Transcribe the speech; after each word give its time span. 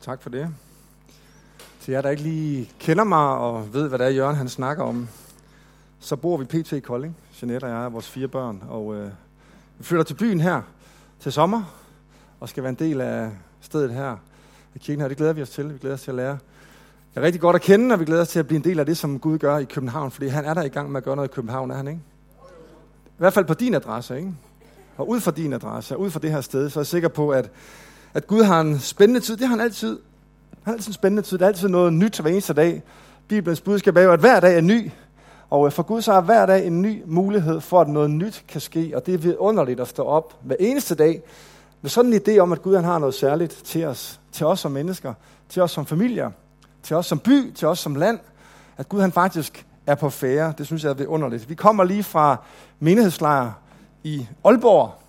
Tak 0.00 0.22
for 0.22 0.30
det. 0.30 0.48
Til 1.80 1.92
jer, 1.92 2.02
der 2.02 2.10
ikke 2.10 2.22
lige 2.22 2.70
kender 2.78 3.04
mig 3.04 3.36
og 3.36 3.74
ved, 3.74 3.88
hvad 3.88 3.98
det 3.98 4.06
er, 4.06 4.10
Jørgen 4.10 4.36
han 4.36 4.48
snakker 4.48 4.84
om, 4.84 5.08
så 5.98 6.16
bor 6.16 6.36
vi 6.36 6.44
pt. 6.44 6.72
i 6.72 6.80
Kolding, 6.80 7.16
Jeanette 7.42 7.64
og 7.64 7.70
jeg 7.70 7.78
og 7.78 7.92
vores 7.92 8.08
fire 8.08 8.28
børn. 8.28 8.62
Og 8.68 8.94
øh, 8.94 9.10
vi 9.78 9.84
flytter 9.84 10.04
til 10.04 10.14
byen 10.14 10.40
her 10.40 10.62
til 11.20 11.32
sommer, 11.32 11.62
og 12.40 12.48
skal 12.48 12.62
være 12.62 12.70
en 12.70 12.76
del 12.76 13.00
af 13.00 13.30
stedet 13.60 13.90
her 13.90 14.16
i 14.74 14.78
kirken 14.78 15.00
her. 15.00 15.08
Det 15.08 15.16
glæder 15.16 15.32
vi 15.32 15.42
os 15.42 15.50
til. 15.50 15.72
Vi 15.72 15.78
glæder 15.78 15.94
os 15.94 16.02
til 16.02 16.10
at 16.10 16.14
lære. 16.14 16.38
Det 17.14 17.16
er 17.16 17.22
rigtig 17.22 17.40
godt 17.40 17.56
at 17.56 17.62
kende, 17.62 17.92
og 17.92 18.00
vi 18.00 18.04
glæder 18.04 18.22
os 18.22 18.28
til 18.28 18.38
at 18.38 18.46
blive 18.46 18.56
en 18.56 18.64
del 18.64 18.80
af 18.80 18.86
det, 18.86 18.96
som 18.96 19.18
Gud 19.18 19.38
gør 19.38 19.58
i 19.58 19.64
København, 19.64 20.10
fordi 20.10 20.26
han 20.28 20.44
er 20.44 20.54
der 20.54 20.62
i 20.62 20.68
gang 20.68 20.90
med 20.92 21.00
at 21.00 21.04
gøre 21.04 21.16
noget 21.16 21.28
i 21.28 21.34
København, 21.34 21.70
er 21.70 21.74
han 21.74 21.88
ikke? 21.88 22.00
I 23.06 23.18
hvert 23.18 23.32
fald 23.32 23.44
på 23.44 23.54
din 23.54 23.74
adresse, 23.74 24.16
ikke? 24.16 24.34
Og 24.96 25.08
ud 25.08 25.20
fra 25.20 25.30
din 25.30 25.52
adresse, 25.52 25.96
ud 25.96 26.10
fra 26.10 26.20
det 26.20 26.30
her 26.30 26.40
sted, 26.40 26.70
så 26.70 26.78
er 26.78 26.82
jeg 26.82 26.86
sikker 26.86 27.08
på, 27.08 27.30
at 27.30 27.50
at 28.14 28.26
Gud 28.26 28.42
har 28.42 28.60
en 28.60 28.78
spændende 28.78 29.20
tid. 29.20 29.36
Det 29.36 29.46
har 29.46 29.56
han 29.56 29.60
altid. 29.60 29.98
Han 30.62 30.64
har 30.64 30.72
altid 30.72 30.88
en 30.88 30.94
spændende 30.94 31.22
tid. 31.22 31.38
Det 31.38 31.44
er 31.44 31.48
altid 31.48 31.68
noget 31.68 31.92
nyt 31.92 32.20
hver 32.20 32.30
eneste 32.30 32.52
dag. 32.52 32.82
Bibelens 33.28 33.60
budskab 33.60 33.96
er 33.96 34.02
jo, 34.02 34.12
at 34.12 34.20
hver 34.20 34.40
dag 34.40 34.56
er 34.56 34.60
ny. 34.60 34.90
Og 35.50 35.66
øh, 35.66 35.72
for 35.72 35.82
Gud 35.82 36.02
så 36.02 36.12
er 36.12 36.20
hver 36.20 36.46
dag 36.46 36.66
en 36.66 36.82
ny 36.82 37.02
mulighed 37.06 37.60
for, 37.60 37.80
at 37.80 37.88
noget 37.88 38.10
nyt 38.10 38.44
kan 38.48 38.60
ske. 38.60 38.92
Og 38.94 39.06
det 39.06 39.14
er 39.14 39.18
vidunderligt 39.18 39.80
at 39.80 39.88
stå 39.88 40.02
op 40.02 40.34
hver 40.42 40.56
eneste 40.60 40.94
dag 40.94 41.22
med 41.82 41.90
sådan 41.90 42.12
en 42.12 42.20
idé 42.28 42.38
om, 42.38 42.52
at 42.52 42.62
Gud 42.62 42.76
han 42.76 42.84
har 42.84 42.98
noget 42.98 43.14
særligt 43.14 43.52
til 43.52 43.84
os. 43.84 44.20
Til 44.32 44.46
os 44.46 44.60
som 44.60 44.72
mennesker. 44.72 45.14
Til 45.48 45.62
os 45.62 45.70
som 45.70 45.86
familier. 45.86 46.30
Til 46.82 46.96
os 46.96 47.06
som 47.06 47.18
by. 47.18 47.52
Til 47.52 47.68
os 47.68 47.78
som 47.78 47.94
land. 47.94 48.18
At 48.76 48.88
Gud 48.88 49.00
han 49.00 49.12
faktisk 49.12 49.66
er 49.86 49.94
på 49.94 50.10
færre. 50.10 50.52
Det 50.58 50.66
synes 50.66 50.84
jeg 50.84 50.90
er 50.90 50.94
vidunderligt. 50.94 51.48
Vi 51.48 51.54
kommer 51.54 51.84
lige 51.84 52.02
fra 52.02 52.36
menighedslejr 52.80 53.52
i 54.04 54.26
Aalborg. 54.44 54.99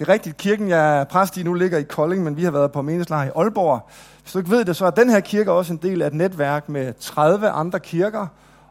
Det 0.00 0.08
er 0.08 0.12
rigtigt, 0.12 0.36
kirken, 0.36 0.68
jeg 0.68 1.00
er 1.00 1.04
præst 1.04 1.36
i 1.36 1.42
nu, 1.42 1.54
ligger 1.54 1.78
i 1.78 1.82
Kolding, 1.82 2.24
men 2.24 2.36
vi 2.36 2.44
har 2.44 2.50
været 2.50 2.72
på 2.72 2.82
meningslejr 2.82 3.26
i 3.26 3.30
Aalborg. 3.36 3.88
Hvis 4.22 4.32
du 4.32 4.38
ikke 4.38 4.50
ved 4.50 4.64
det, 4.64 4.76
så 4.76 4.86
er 4.86 4.90
den 4.90 5.10
her 5.10 5.20
kirke 5.20 5.52
også 5.52 5.72
en 5.72 5.78
del 5.82 6.02
af 6.02 6.06
et 6.06 6.14
netværk 6.14 6.68
med 6.68 6.92
30 7.00 7.48
andre 7.48 7.80
kirker, 7.80 8.26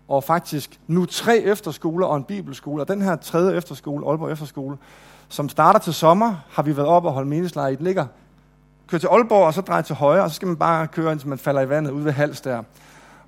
og 0.08 0.24
faktisk 0.24 0.80
nu 0.88 1.06
tre 1.06 1.38
efterskoler 1.38 2.08
og 2.08 2.18
en 2.18 2.24
bibelskole. 2.24 2.84
Og 2.84 2.88
den 2.88 3.02
her 3.02 3.16
tredje 3.16 3.58
efterskole, 3.58 4.08
Aalborg 4.08 4.32
Efterskole, 4.32 4.78
som 5.28 5.50
starter 5.50 5.80
til 5.80 5.94
sommer, 5.94 6.36
har 6.50 6.64
vi 6.64 6.78
været 6.78 6.90
op 6.90 7.06
og 7.06 7.12
holde 7.12 7.30
meningslejr 7.30 7.68
i. 7.68 7.76
Den 7.76 7.86
ligger, 7.86 8.06
kører 8.88 9.00
til 9.00 9.08
Aalborg, 9.08 9.46
og 9.46 9.54
så 9.54 9.62
drejer 9.62 9.82
til 9.82 9.96
højre, 9.96 10.24
og 10.24 10.30
så 10.30 10.36
skal 10.36 10.48
man 10.48 10.58
bare 10.58 10.88
køre, 10.88 11.12
indtil 11.12 11.30
man 11.30 11.38
falder 11.38 11.62
i 11.62 11.70
vandet 11.70 11.92
ude 11.92 12.06
ved 12.06 12.12
Hals 12.12 12.42
der. 12.42 12.64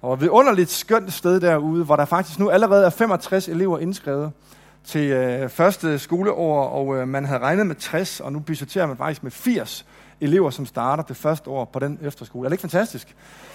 Og 0.02 0.22
ved 0.22 0.30
underligt 0.30 0.70
skønt 0.70 1.14
sted 1.14 1.39
derude, 1.39 1.83
hvor 1.83 1.95
der 1.95 2.06
faktisk 2.06 2.39
nu 2.39 2.50
allerede 2.50 2.86
er 2.86 2.89
65 2.89 3.48
elever 3.48 3.80
indskrevet 3.80 4.31
til 4.84 5.12
øh, 5.12 5.50
første 5.50 6.00
skoleår, 6.00 6.66
og 6.66 6.98
øh, 6.98 7.08
man 7.08 7.26
havde 7.26 7.40
regnet 7.40 7.68
med 7.68 7.76
60, 7.76 8.20
og 8.20 8.34
nu 8.34 8.40
budgeterer 8.40 8.88
man 8.88 8.98
faktisk 8.98 9.23
med 9.23 9.32
80 9.32 9.86
elever, 10.22 10.50
som 10.50 10.66
starter 10.66 11.04
det 11.04 11.18
første 11.18 11.50
år 11.50 11.66
på 11.66 11.80
den 11.80 12.00
efterskole. 12.02 12.46
Er 12.46 12.50
det 12.50 12.54
ikke 12.54 12.62
fantastisk? 12.62 13.08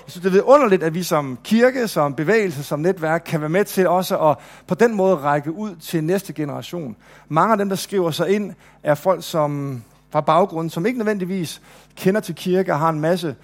Jeg 0.07 0.13
synes, 0.13 0.33
det 0.33 0.39
er 0.39 0.43
underligt, 0.43 0.83
at 0.83 0.95
vi 0.95 1.03
som 1.03 1.39
kirke, 1.45 1.89
som 1.89 2.15
bevægelse, 2.15 2.63
som 2.63 2.81
netværk, 2.81 3.23
kan 3.27 3.41
være 3.41 3.49
med 3.49 3.65
til 3.65 3.89
også 3.89 4.19
at 4.19 4.37
på 4.67 4.75
den 4.75 4.95
måde 4.95 5.17
række 5.17 5.53
ud 5.53 5.77
til 5.77 6.05
næste 6.05 6.33
generation. 6.33 6.97
Mange 7.29 7.53
af 7.53 7.59
dem, 7.59 7.69
der 7.69 7.77
skriver 7.77 8.11
sig 8.11 8.31
ind, 8.31 8.55
er 8.83 8.95
folk 8.95 9.25
som 9.25 9.83
fra 10.11 10.21
baggrunden, 10.21 10.71
som 10.71 10.87
ikke 10.87 10.99
nødvendigvis 10.99 11.63
kender 11.97 12.21
til 12.21 12.35
kirke 12.35 12.73
og 12.73 12.79
har 12.79 12.89
en 12.89 13.01
masse 13.01 13.35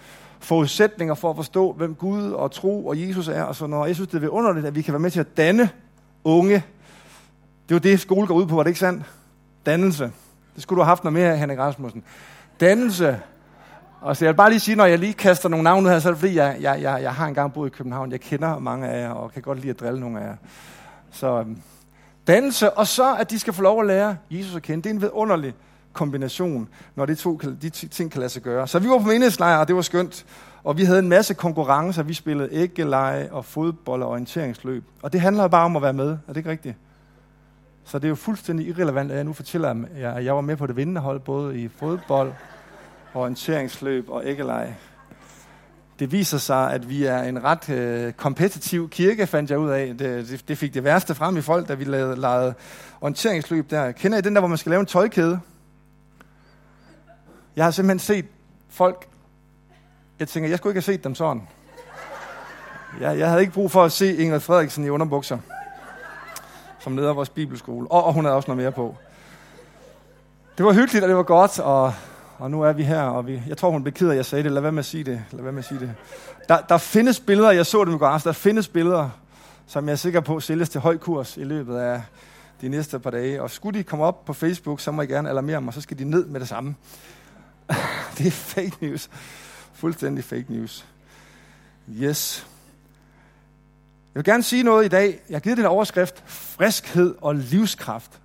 forudsætninger 0.40 1.14
for 1.14 1.30
at 1.30 1.36
forstå, 1.36 1.72
hvem 1.72 1.94
Gud 1.94 2.30
og 2.30 2.50
tro 2.50 2.86
og 2.86 3.00
Jesus 3.00 3.28
er 3.28 3.42
og 3.42 3.56
sådan 3.56 3.70
noget. 3.70 3.88
Jeg 3.88 3.94
synes, 3.94 4.10
det 4.10 4.24
er 4.24 4.28
underligt, 4.28 4.66
at 4.66 4.74
vi 4.74 4.82
kan 4.82 4.92
være 4.92 5.00
med 5.00 5.10
til 5.10 5.20
at 5.20 5.36
danne 5.36 5.68
unge 6.24 6.62
det 7.68 7.74
var 7.74 7.80
det, 7.80 8.00
skole 8.00 8.26
går 8.26 8.34
ud 8.34 8.46
på, 8.46 8.56
var 8.56 8.62
det 8.62 8.70
ikke 8.70 8.80
sandt? 8.80 9.04
Dannelse. 9.66 10.12
Det 10.54 10.62
skulle 10.62 10.76
du 10.76 10.82
have 10.82 10.88
haft 10.88 11.04
noget 11.04 11.12
mere, 11.12 11.36
Henrik 11.36 11.58
Rasmussen. 11.58 12.02
Dannelse. 12.60 13.20
Og 14.00 14.16
så 14.16 14.24
jeg 14.24 14.32
vil 14.32 14.36
bare 14.36 14.50
lige 14.50 14.60
sige, 14.60 14.76
når 14.76 14.84
jeg 14.84 14.98
lige 14.98 15.12
kaster 15.12 15.48
nogle 15.48 15.64
navne 15.64 15.86
ud 15.86 15.92
her, 15.92 15.98
så 15.98 16.08
er 16.08 16.12
det 16.12 16.20
fordi, 16.20 16.36
jeg, 16.36 16.56
jeg, 16.60 16.82
jeg, 16.82 17.02
jeg 17.02 17.14
har 17.14 17.26
engang 17.26 17.52
boet 17.52 17.70
i 17.70 17.76
København. 17.76 18.12
Jeg 18.12 18.20
kender 18.20 18.58
mange 18.58 18.88
af 18.88 19.02
jer, 19.02 19.10
og 19.10 19.32
kan 19.32 19.42
godt 19.42 19.58
lide 19.58 19.70
at 19.70 19.80
drille 19.80 20.00
nogle 20.00 20.20
af 20.20 20.24
jer. 20.24 20.36
Så 21.10 21.40
øhm, 21.40 21.62
dannelse, 22.26 22.70
og 22.70 22.86
så 22.86 23.16
at 23.16 23.30
de 23.30 23.38
skal 23.38 23.52
få 23.52 23.62
lov 23.62 23.80
at 23.80 23.86
lære 23.86 24.16
Jesus 24.30 24.56
at 24.56 24.62
kende. 24.62 24.82
Det 24.82 24.90
er 24.90 24.94
en 24.94 25.00
vidunderlig 25.00 25.54
kombination, 25.92 26.68
når 26.94 27.06
de 27.06 27.14
to 27.14 27.40
de 27.62 27.70
ting 27.70 28.10
kan 28.10 28.18
lade 28.18 28.30
sig 28.30 28.42
gøre. 28.42 28.68
Så 28.68 28.78
vi 28.78 28.88
var 28.88 28.98
på 28.98 29.04
menighedslejr, 29.04 29.56
og 29.56 29.68
det 29.68 29.76
var 29.76 29.82
skønt. 29.82 30.26
Og 30.64 30.78
vi 30.78 30.84
havde 30.84 30.98
en 30.98 31.08
masse 31.08 31.34
konkurrencer. 31.34 32.02
Vi 32.02 32.14
spillede 32.14 32.48
æggeleje 32.52 33.28
og 33.32 33.44
fodbold 33.44 34.02
og 34.02 34.08
orienteringsløb. 34.08 34.84
Og 35.02 35.12
det 35.12 35.20
handler 35.20 35.48
bare 35.48 35.64
om 35.64 35.76
at 35.76 35.82
være 35.82 35.92
med. 35.92 36.10
Er 36.10 36.16
det 36.28 36.36
ikke 36.36 36.50
rigtigt? 36.50 36.76
Så 37.84 37.98
det 37.98 38.04
er 38.04 38.08
jo 38.08 38.14
fuldstændig 38.14 38.66
irrelevant, 38.66 39.10
at 39.10 39.16
jeg 39.16 39.24
nu 39.24 39.32
fortæller 39.32 39.84
jer, 39.98 40.12
at 40.12 40.24
jeg 40.24 40.34
var 40.34 40.40
med 40.40 40.56
på 40.56 40.66
det 40.66 40.76
vindende 40.76 41.00
hold, 41.00 41.20
både 41.20 41.60
i 41.60 41.68
fodbold, 41.68 42.32
orienteringsløb 43.14 44.10
og 44.10 44.22
æggeleje. 44.26 44.76
Det 45.98 46.12
viser 46.12 46.38
sig, 46.38 46.72
at 46.72 46.88
vi 46.88 47.04
er 47.04 47.22
en 47.22 47.44
ret 47.44 47.68
øh, 47.70 48.12
kompetitiv 48.12 48.90
kirke, 48.90 49.26
fandt 49.26 49.50
jeg 49.50 49.58
ud 49.58 49.70
af. 49.70 49.86
Det, 49.98 50.28
det, 50.28 50.48
det 50.48 50.58
fik 50.58 50.74
det 50.74 50.84
værste 50.84 51.14
frem 51.14 51.36
i 51.36 51.40
folk, 51.40 51.68
da 51.68 51.74
vi 51.74 51.84
lavede, 51.84 52.16
lavede 52.16 52.54
orienteringsløb 53.00 53.70
der. 53.70 53.92
Kender 53.92 54.18
I 54.18 54.20
den 54.20 54.34
der, 54.34 54.40
hvor 54.40 54.48
man 54.48 54.58
skal 54.58 54.70
lave 54.70 54.80
en 54.80 54.86
tøjkæde? 54.86 55.40
Jeg 57.56 57.64
har 57.64 57.70
simpelthen 57.70 57.98
set 57.98 58.26
folk, 58.68 59.06
jeg 60.18 60.28
tænker, 60.28 60.48
jeg 60.48 60.58
skulle 60.58 60.70
ikke 60.70 60.86
have 60.86 60.94
set 60.94 61.04
dem 61.04 61.14
sådan. 61.14 61.42
Jeg, 63.00 63.18
jeg 63.18 63.28
havde 63.28 63.40
ikke 63.40 63.52
brug 63.52 63.70
for 63.70 63.84
at 63.84 63.92
se 63.92 64.16
Ingrid 64.16 64.40
Frederiksen 64.40 64.84
i 64.84 64.88
underbukser 64.88 65.38
som 66.82 66.96
leder 66.96 67.08
af 67.08 67.16
vores 67.16 67.28
bibelskole. 67.28 67.90
Og, 67.90 68.04
og 68.04 68.12
hun 68.12 68.24
havde 68.24 68.36
også 68.36 68.50
noget 68.50 68.62
mere 68.62 68.72
på. 68.72 68.96
Det 70.58 70.66
var 70.66 70.72
hyggeligt, 70.72 71.02
og 71.02 71.08
det 71.08 71.16
var 71.16 71.22
godt, 71.22 71.58
og, 71.58 71.94
og 72.38 72.50
nu 72.50 72.62
er 72.62 72.72
vi 72.72 72.82
her, 72.82 73.02
og 73.02 73.26
vi, 73.26 73.42
jeg 73.48 73.56
tror, 73.56 73.70
hun 73.70 73.82
blev 73.82 73.92
ked 73.92 74.06
af, 74.06 74.10
at 74.10 74.16
jeg 74.16 74.24
sagde 74.24 74.44
det. 74.44 74.52
Lad 74.52 74.62
være 74.62 74.72
med 74.72 74.78
at 74.78 74.84
sige 74.84 75.04
det. 75.04 75.24
Lad 75.30 75.42
være 75.42 75.52
med 75.52 75.62
at 75.62 75.68
sige 75.68 75.80
det. 75.80 75.94
Der, 76.48 76.60
der 76.60 76.78
findes 76.78 77.20
billeder, 77.20 77.50
jeg 77.50 77.66
så 77.66 77.84
dem 77.84 77.94
i 77.94 77.98
går 77.98 78.06
aften, 78.06 78.28
der 78.28 78.32
findes 78.32 78.68
billeder, 78.68 79.10
som 79.66 79.86
jeg 79.86 79.92
er 79.92 79.96
sikker 79.96 80.20
på 80.20 80.40
sælges 80.40 80.68
til 80.68 80.80
høj 80.80 80.96
kurs 80.96 81.36
i 81.36 81.44
løbet 81.44 81.76
af 81.76 82.02
de 82.60 82.68
næste 82.68 82.98
par 82.98 83.10
dage. 83.10 83.42
Og 83.42 83.50
skulle 83.50 83.78
de 83.78 83.84
komme 83.84 84.04
op 84.04 84.24
på 84.24 84.32
Facebook, 84.32 84.80
så 84.80 84.92
må 84.92 85.02
I 85.02 85.06
gerne 85.06 85.30
alarmere 85.30 85.60
mig, 85.60 85.74
så 85.74 85.80
skal 85.80 85.98
de 85.98 86.04
ned 86.04 86.26
med 86.26 86.40
det 86.40 86.48
samme. 86.48 86.74
det 88.18 88.26
er 88.26 88.30
fake 88.30 88.76
news. 88.80 89.10
Fuldstændig 89.72 90.24
fake 90.24 90.46
news. 90.48 90.86
Yes. 91.90 92.46
Jeg 94.14 94.18
vil 94.18 94.24
gerne 94.24 94.42
sige 94.42 94.62
noget 94.62 94.84
i 94.84 94.88
dag. 94.88 95.20
Jeg 95.28 95.34
har 95.34 95.40
givet 95.40 95.58
den 95.58 95.66
overskrift, 95.66 96.22
friskhed 96.26 97.14
og 97.20 97.34
livskraft. 97.34 98.20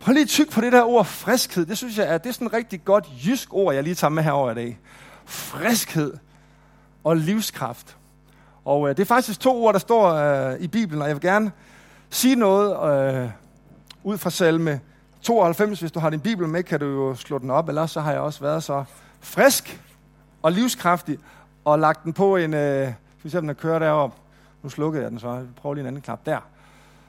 Prøv 0.00 0.12
lige 0.12 0.26
tyk 0.26 0.50
på 0.50 0.60
det 0.60 0.72
der 0.72 0.82
ord, 0.82 1.04
friskhed. 1.04 1.66
Det 1.66 1.78
synes 1.78 1.98
jeg 1.98 2.14
er, 2.14 2.18
det 2.18 2.28
er 2.28 2.32
sådan 2.32 2.46
et 2.46 2.52
rigtig 2.52 2.84
godt 2.84 3.08
jysk 3.26 3.54
ord, 3.54 3.74
jeg 3.74 3.82
lige 3.82 3.94
tager 3.94 4.10
med 4.10 4.22
herover 4.22 4.50
i 4.50 4.54
dag. 4.54 4.78
Friskhed 5.24 6.12
og 7.04 7.16
livskraft. 7.16 7.96
Og 8.64 8.88
øh, 8.88 8.96
det 8.96 9.02
er 9.02 9.06
faktisk 9.06 9.40
to 9.40 9.64
ord, 9.64 9.72
der 9.72 9.78
står 9.78 10.12
øh, 10.12 10.60
i 10.60 10.68
Bibelen, 10.68 11.02
og 11.02 11.08
jeg 11.08 11.16
vil 11.16 11.22
gerne 11.22 11.52
sige 12.10 12.36
noget 12.36 12.70
øh, 13.24 13.30
ud 14.04 14.18
fra 14.18 14.30
salme 14.30 14.80
92. 15.22 15.80
Hvis 15.80 15.92
du 15.92 16.00
har 16.00 16.10
din 16.10 16.20
Bibel 16.20 16.48
med, 16.48 16.62
kan 16.62 16.80
du 16.80 16.86
jo 16.86 17.14
slå 17.14 17.38
den 17.38 17.50
op, 17.50 17.68
ellers 17.68 17.90
så 17.90 18.00
har 18.00 18.12
jeg 18.12 18.20
også 18.20 18.40
været 18.40 18.62
så 18.62 18.84
frisk 19.20 19.80
og 20.42 20.52
livskraftig, 20.52 21.18
og 21.64 21.78
lagt 21.78 22.04
den 22.04 22.12
på 22.12 22.36
en, 22.36 22.54
øh, 22.54 22.92
for 23.18 23.28
eksempel 23.28 23.50
at 23.50 23.56
køre 23.56 23.80
derop. 23.80 24.23
Nu 24.64 24.70
slukkede 24.70 25.02
jeg 25.02 25.10
den 25.10 25.20
så. 25.20 25.38
Vi 25.38 25.46
prøver 25.56 25.74
lige 25.74 25.82
en 25.82 25.86
anden 25.86 26.02
knap 26.02 26.26
der. 26.26 26.38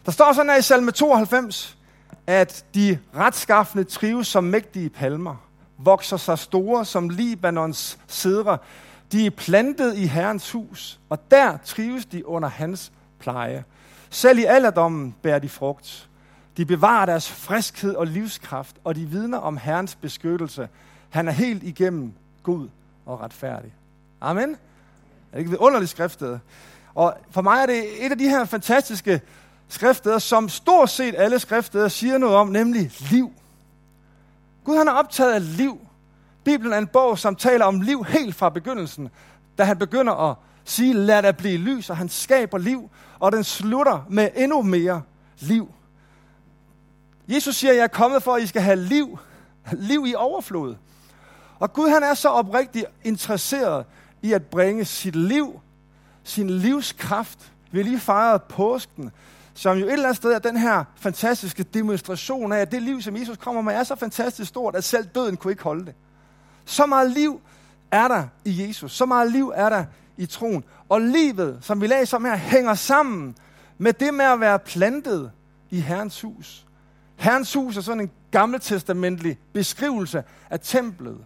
Der 0.05 0.11
står 0.11 0.33
sådan 0.33 0.51
her 0.51 0.57
i 0.57 0.61
salme 0.61 0.91
92, 0.91 1.77
at 2.27 2.65
de 2.75 2.99
retskaffende 3.15 3.83
trives 3.83 4.27
som 4.27 4.43
mægtige 4.43 4.89
palmer, 4.89 5.35
vokser 5.77 6.17
sig 6.17 6.39
store 6.39 6.85
som 6.85 7.09
Libanons 7.09 7.99
cedre. 8.07 8.57
De 9.11 9.25
er 9.25 9.29
plantet 9.29 9.97
i 9.97 10.05
Herrens 10.05 10.51
hus, 10.51 10.99
og 11.09 11.31
der 11.31 11.57
trives 11.65 12.05
de 12.05 12.27
under 12.27 12.49
hans 12.49 12.91
pleje. 13.19 13.63
Selv 14.09 14.39
i 14.39 14.43
alderdommen 14.43 15.15
bærer 15.21 15.39
de 15.39 15.49
frugt. 15.49 16.09
De 16.57 16.65
bevarer 16.65 17.05
deres 17.05 17.31
friskhed 17.31 17.95
og 17.95 18.07
livskraft, 18.07 18.75
og 18.83 18.95
de 18.95 19.05
vidner 19.05 19.37
om 19.37 19.57
Herrens 19.57 19.95
beskyttelse. 19.95 20.69
Han 21.09 21.27
er 21.27 21.31
helt 21.31 21.63
igennem 21.63 22.13
god 22.43 22.69
og 23.05 23.21
retfærdig. 23.21 23.73
Amen. 24.21 24.49
Er 24.51 24.55
det 25.31 25.39
ikke 25.39 25.51
vidunderligt 25.51 25.91
skriftet? 25.91 26.39
Og 26.95 27.13
for 27.31 27.41
mig 27.41 27.61
er 27.61 27.65
det 27.65 28.05
et 28.05 28.11
af 28.11 28.17
de 28.17 28.29
her 28.29 28.45
fantastiske 28.45 29.21
skriftsteder, 29.67 30.19
som 30.19 30.49
stort 30.49 30.89
set 30.89 31.15
alle 31.17 31.39
skriftsteder 31.39 31.87
siger 31.87 32.17
noget 32.17 32.35
om, 32.35 32.47
nemlig 32.47 32.91
liv. 33.11 33.31
Gud 34.63 34.77
han 34.77 34.87
er 34.87 34.91
optaget 34.91 35.33
af 35.33 35.57
liv. 35.57 35.79
Bibelen 36.43 36.73
er 36.73 36.77
en 36.77 36.87
bog, 36.87 37.19
som 37.19 37.35
taler 37.35 37.65
om 37.65 37.81
liv 37.81 38.03
helt 38.03 38.35
fra 38.35 38.49
begyndelsen, 38.49 39.09
da 39.57 39.63
han 39.63 39.77
begynder 39.77 40.29
at 40.29 40.35
sige, 40.63 40.93
lad 40.93 41.23
der 41.23 41.31
blive 41.31 41.57
lys, 41.57 41.89
og 41.89 41.97
han 41.97 42.09
skaber 42.09 42.57
liv, 42.57 42.89
og 43.19 43.31
den 43.31 43.43
slutter 43.43 44.05
med 44.09 44.29
endnu 44.35 44.61
mere 44.61 45.01
liv. 45.39 45.69
Jesus 47.27 47.55
siger, 47.55 47.73
jeg 47.73 47.83
er 47.83 47.87
kommet 47.87 48.23
for, 48.23 48.33
at 48.33 48.43
I 48.43 48.47
skal 48.47 48.61
have 48.61 48.75
liv, 48.75 49.19
liv 49.71 50.05
i 50.07 50.15
overflod. 50.15 50.75
Og 51.59 51.73
Gud 51.73 51.89
han 51.89 52.03
er 52.03 52.13
så 52.13 52.29
oprigtigt 52.29 52.85
interesseret 53.03 53.85
i 54.21 54.33
at 54.33 54.45
bringe 54.45 54.85
sit 54.85 55.15
liv 55.15 55.61
sin 56.25 56.49
livskraft. 56.49 57.51
Vi 57.71 57.79
har 57.79 57.83
lige 57.83 57.99
fejret 57.99 58.43
påsken, 58.43 59.11
som 59.53 59.77
jo 59.77 59.85
et 59.85 59.91
eller 59.91 60.05
andet 60.05 60.17
sted 60.17 60.31
er 60.31 60.39
den 60.39 60.57
her 60.57 60.83
fantastiske 60.95 61.63
demonstration 61.63 62.51
af, 62.51 62.57
at 62.57 62.71
det 62.71 62.81
liv, 62.81 63.01
som 63.01 63.15
Jesus 63.15 63.37
kommer 63.37 63.61
med, 63.61 63.73
er 63.73 63.83
så 63.83 63.95
fantastisk 63.95 64.49
stort, 64.49 64.75
at 64.75 64.83
selv 64.83 65.05
døden 65.05 65.37
kunne 65.37 65.51
ikke 65.51 65.63
holde 65.63 65.85
det. 65.85 65.93
Så 66.65 66.85
meget 66.85 67.11
liv 67.11 67.41
er 67.91 68.07
der 68.07 68.23
i 68.45 68.67
Jesus. 68.67 68.91
Så 68.91 69.05
meget 69.05 69.31
liv 69.31 69.51
er 69.55 69.69
der 69.69 69.85
i 70.17 70.25
troen. 70.25 70.63
Og 70.89 71.01
livet, 71.01 71.57
som 71.61 71.81
vi 71.81 71.87
læser 71.87 72.17
om 72.17 72.25
her, 72.25 72.35
hænger 72.35 72.73
sammen 72.73 73.35
med 73.77 73.93
det 73.93 74.13
med 74.13 74.25
at 74.25 74.39
være 74.39 74.59
plantet 74.59 75.31
i 75.69 75.79
Herrens 75.79 76.21
hus. 76.21 76.65
Herrens 77.15 77.53
hus 77.53 77.77
er 77.77 77.81
sådan 77.81 78.01
en 78.01 78.11
gammeltestamentlig 78.31 79.37
beskrivelse 79.53 80.23
af 80.49 80.59
templet. 80.59 81.17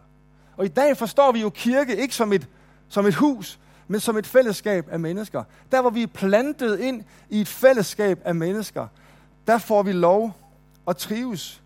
Og 0.57 0.66
i 0.66 0.68
dag 0.68 0.98
forstår 0.98 1.31
vi 1.31 1.42
jo 1.42 1.50
kirke 1.50 1.98
ikke 1.98 2.16
som 2.16 2.34
et, 2.34 2.48
som 2.90 3.06
et 3.06 3.16
hus, 3.16 3.60
men 3.91 4.00
som 4.00 4.18
et 4.18 4.27
fællesskab 4.27 4.88
af 4.91 5.00
mennesker. 5.00 5.44
Der 5.71 5.81
hvor 5.81 5.89
vi 5.89 6.03
er 6.03 6.07
plantet 6.07 6.80
ind 6.80 7.03
i 7.30 7.41
et 7.41 7.47
fællesskab 7.47 8.19
af 8.25 8.36
mennesker, 8.36 8.88
der 9.47 9.57
får 9.57 9.83
vi 9.83 9.91
lov 9.91 10.36
at 10.88 10.97
trives. 10.97 11.62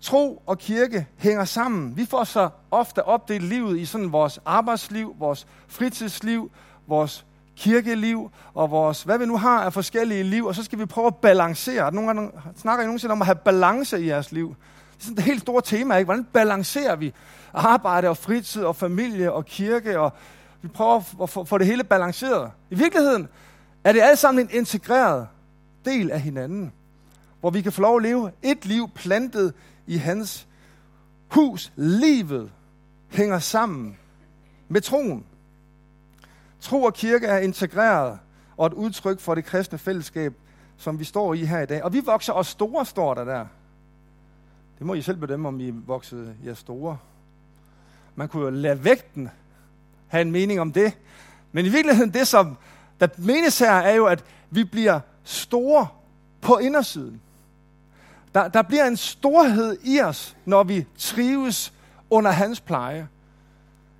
Tro 0.00 0.42
og 0.46 0.58
kirke 0.58 1.06
hænger 1.16 1.44
sammen. 1.44 1.96
Vi 1.96 2.06
får 2.06 2.24
så 2.24 2.48
ofte 2.70 3.04
opdelt 3.04 3.44
livet 3.44 3.78
i 3.78 3.84
sådan 3.84 4.12
vores 4.12 4.40
arbejdsliv, 4.44 5.16
vores 5.18 5.46
fritidsliv, 5.68 6.50
vores 6.86 7.26
kirkeliv 7.56 8.30
og 8.54 8.70
vores, 8.70 9.02
hvad 9.02 9.18
vi 9.18 9.26
nu 9.26 9.36
har 9.36 9.64
af 9.64 9.72
forskellige 9.72 10.22
liv, 10.22 10.46
og 10.46 10.54
så 10.54 10.62
skal 10.62 10.78
vi 10.78 10.86
prøve 10.86 11.06
at 11.06 11.16
balancere. 11.16 11.92
Nogle 11.92 12.06
gange 12.06 12.30
snakker 12.56 12.82
I 12.82 12.86
nogensinde 12.86 13.12
om 13.12 13.22
at 13.22 13.26
have 13.26 13.38
balance 13.44 14.00
i 14.00 14.08
jeres 14.08 14.32
liv. 14.32 14.48
Det 14.94 15.00
er 15.00 15.04
sådan 15.04 15.18
et 15.18 15.24
helt 15.24 15.40
stort 15.40 15.64
tema, 15.64 15.96
ikke? 15.96 16.04
Hvordan 16.04 16.24
balancerer 16.24 16.96
vi 16.96 17.12
arbejde 17.54 18.08
og 18.08 18.16
fritid 18.16 18.64
og 18.64 18.76
familie 18.76 19.32
og 19.32 19.44
kirke, 19.44 20.00
og 20.00 20.12
vi 20.62 20.68
prøver 20.68 21.22
at 21.22 21.48
få 21.48 21.58
det 21.58 21.66
hele 21.66 21.84
balanceret. 21.84 22.50
I 22.70 22.74
virkeligheden 22.74 23.28
er 23.84 23.92
det 23.92 24.00
alt 24.00 24.18
sammen 24.18 24.44
en 24.44 24.56
integreret 24.56 25.28
del 25.84 26.10
af 26.10 26.20
hinanden, 26.20 26.72
hvor 27.40 27.50
vi 27.50 27.62
kan 27.62 27.72
få 27.72 27.82
lov 27.82 27.96
at 27.96 28.02
leve 28.02 28.32
et 28.42 28.66
liv 28.66 28.90
plantet 28.94 29.54
i 29.86 29.96
hans 29.96 30.48
hus. 31.28 31.72
Livet 31.76 32.50
hænger 33.08 33.38
sammen 33.38 33.96
med 34.68 34.80
troen. 34.80 35.24
Tro 36.60 36.82
og 36.82 36.94
kirke 36.94 37.26
er 37.26 37.38
integreret 37.38 38.18
og 38.56 38.66
et 38.66 38.72
udtryk 38.72 39.20
for 39.20 39.34
det 39.34 39.44
kristne 39.44 39.78
fællesskab, 39.78 40.34
som 40.76 40.98
vi 40.98 41.04
står 41.04 41.34
i 41.34 41.44
her 41.44 41.60
i 41.60 41.66
dag. 41.66 41.84
Og 41.84 41.92
vi 41.92 42.00
vokser 42.00 42.32
os 42.32 42.46
store, 42.46 42.86
står 42.86 43.14
der 43.14 43.24
der. 43.24 43.46
Det 44.78 44.86
må 44.86 44.94
I 44.94 45.02
selv 45.02 45.16
bedømme, 45.16 45.48
om 45.48 45.60
I 45.60 45.70
voksede 45.70 46.36
jer 46.44 46.54
store. 46.54 46.98
Man 48.14 48.28
kunne 48.28 48.42
jo 48.42 48.50
lade 48.50 48.84
vægten 48.84 49.30
have 50.10 50.22
en 50.22 50.30
mening 50.30 50.60
om 50.60 50.72
det. 50.72 50.92
Men 51.52 51.66
i 51.66 51.68
virkeligheden, 51.68 52.14
det 52.14 52.28
som 52.28 52.56
der 53.00 53.08
menes 53.16 53.58
her, 53.58 53.72
er 53.72 53.94
jo, 53.94 54.06
at 54.06 54.24
vi 54.50 54.64
bliver 54.64 55.00
store 55.24 55.86
på 56.40 56.58
indersiden. 56.58 57.20
Der, 58.34 58.48
der 58.48 58.62
bliver 58.62 58.84
en 58.84 58.96
storhed 58.96 59.78
i 59.84 60.00
os, 60.00 60.36
når 60.44 60.62
vi 60.62 60.86
trives 60.98 61.72
under 62.10 62.30
hans 62.30 62.60
pleje. 62.60 63.08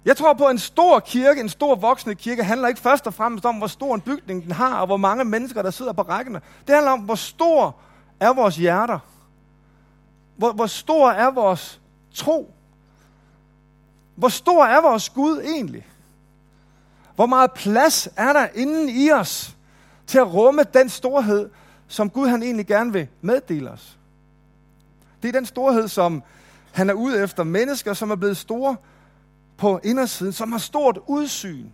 Jeg 0.05 0.17
tror 0.17 0.33
på, 0.33 0.45
at 0.45 0.51
en 0.51 0.59
stor 0.59 1.01
kirke, 1.01 1.41
en 1.41 1.49
stor 1.49 1.75
voksende 1.75 2.15
kirke, 2.15 2.45
handler 2.45 2.69
ikke 2.69 2.81
først 2.81 3.07
og 3.07 3.15
fremmest 3.15 3.45
om, 3.45 3.55
hvor 3.55 3.67
stor 3.67 3.95
en 3.95 4.01
bygning 4.01 4.45
den 4.45 4.53
har, 4.53 4.81
og 4.81 4.87
hvor 4.87 4.97
mange 4.97 5.25
mennesker, 5.25 5.63
der 5.63 5.71
sidder 5.71 5.93
på 5.93 6.03
rækkerne. 6.03 6.41
Det 6.67 6.75
handler 6.75 6.93
om, 6.93 7.01
hvor 7.01 7.15
stor 7.15 7.77
er 8.21 8.33
vores 8.33 8.57
hjerter. 8.57 8.99
Hvor, 10.37 10.53
hvor 10.53 10.67
stor 10.67 11.11
er 11.11 11.31
vores 11.31 11.81
tro. 12.15 12.55
Hvor 14.15 14.29
stor 14.29 14.65
er 14.65 14.81
vores 14.81 15.09
Gud 15.09 15.41
egentlig? 15.41 15.87
Hvor 17.21 17.27
meget 17.27 17.53
plads 17.53 18.09
er 18.17 18.33
der 18.33 18.49
inden 18.55 18.89
i 18.89 19.11
os 19.11 19.57
til 20.07 20.19
at 20.19 20.35
rumme 20.35 20.63
den 20.75 20.89
storhed, 20.89 21.51
som 21.89 22.11
Gud 22.11 22.29
han 22.29 22.43
egentlig 22.43 22.67
gerne 22.67 22.93
vil 22.93 23.09
meddele 23.21 23.71
os? 23.71 23.99
Det 25.23 25.29
er 25.29 25.33
den 25.33 25.47
storhed, 25.47 25.89
som 25.89 26.23
han 26.73 26.91
er 26.91 26.95
ude 26.95 27.23
efter 27.23 27.45
mennesker, 27.45 27.95
som 27.95 28.11
er 28.11 28.17
blevet 28.17 28.37
store 28.37 28.77
på 29.57 29.81
indersiden, 29.85 30.33
som 30.33 30.53
har 30.53 30.59
stort 30.59 30.99
udsyn, 31.07 31.67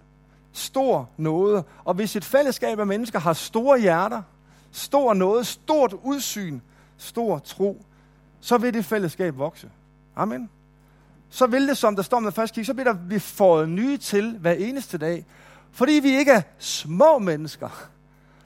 stor 0.53 1.11
noget. 1.17 1.65
Og 1.85 1.95
hvis 1.95 2.17
et 2.17 2.25
fællesskab 2.25 2.79
af 2.79 2.87
mennesker 2.87 3.19
har 3.19 3.33
store 3.33 3.79
hjerter, 3.79 4.23
stor 4.73 5.15
noget, 5.15 5.47
stort 5.47 5.95
udsyn, 6.03 6.61
stor 6.97 7.39
tro, 7.39 7.85
så 8.41 8.59
vil 8.59 8.75
det 8.75 8.85
fællesskab 8.85 9.39
vokse. 9.39 9.71
Amen. 10.17 10.51
Så 11.31 11.46
vil 11.46 11.69
det, 11.69 11.76
som 11.76 11.96
der 11.96 12.02
står 12.02 12.20
med 12.20 12.32
første 12.32 12.55
kig, 12.55 12.67
så 12.67 12.75
bliver 12.75 12.93
der 12.93 12.99
vi 13.08 13.19
fået 13.19 13.69
nye 13.69 13.99
til 13.99 14.38
hver 14.38 14.52
eneste 14.52 14.99
dag. 14.99 15.26
Fordi 15.73 15.93
vi 15.93 16.19
ikke 16.19 16.32
er 16.32 16.43
små 16.58 17.19
mennesker, 17.19 17.88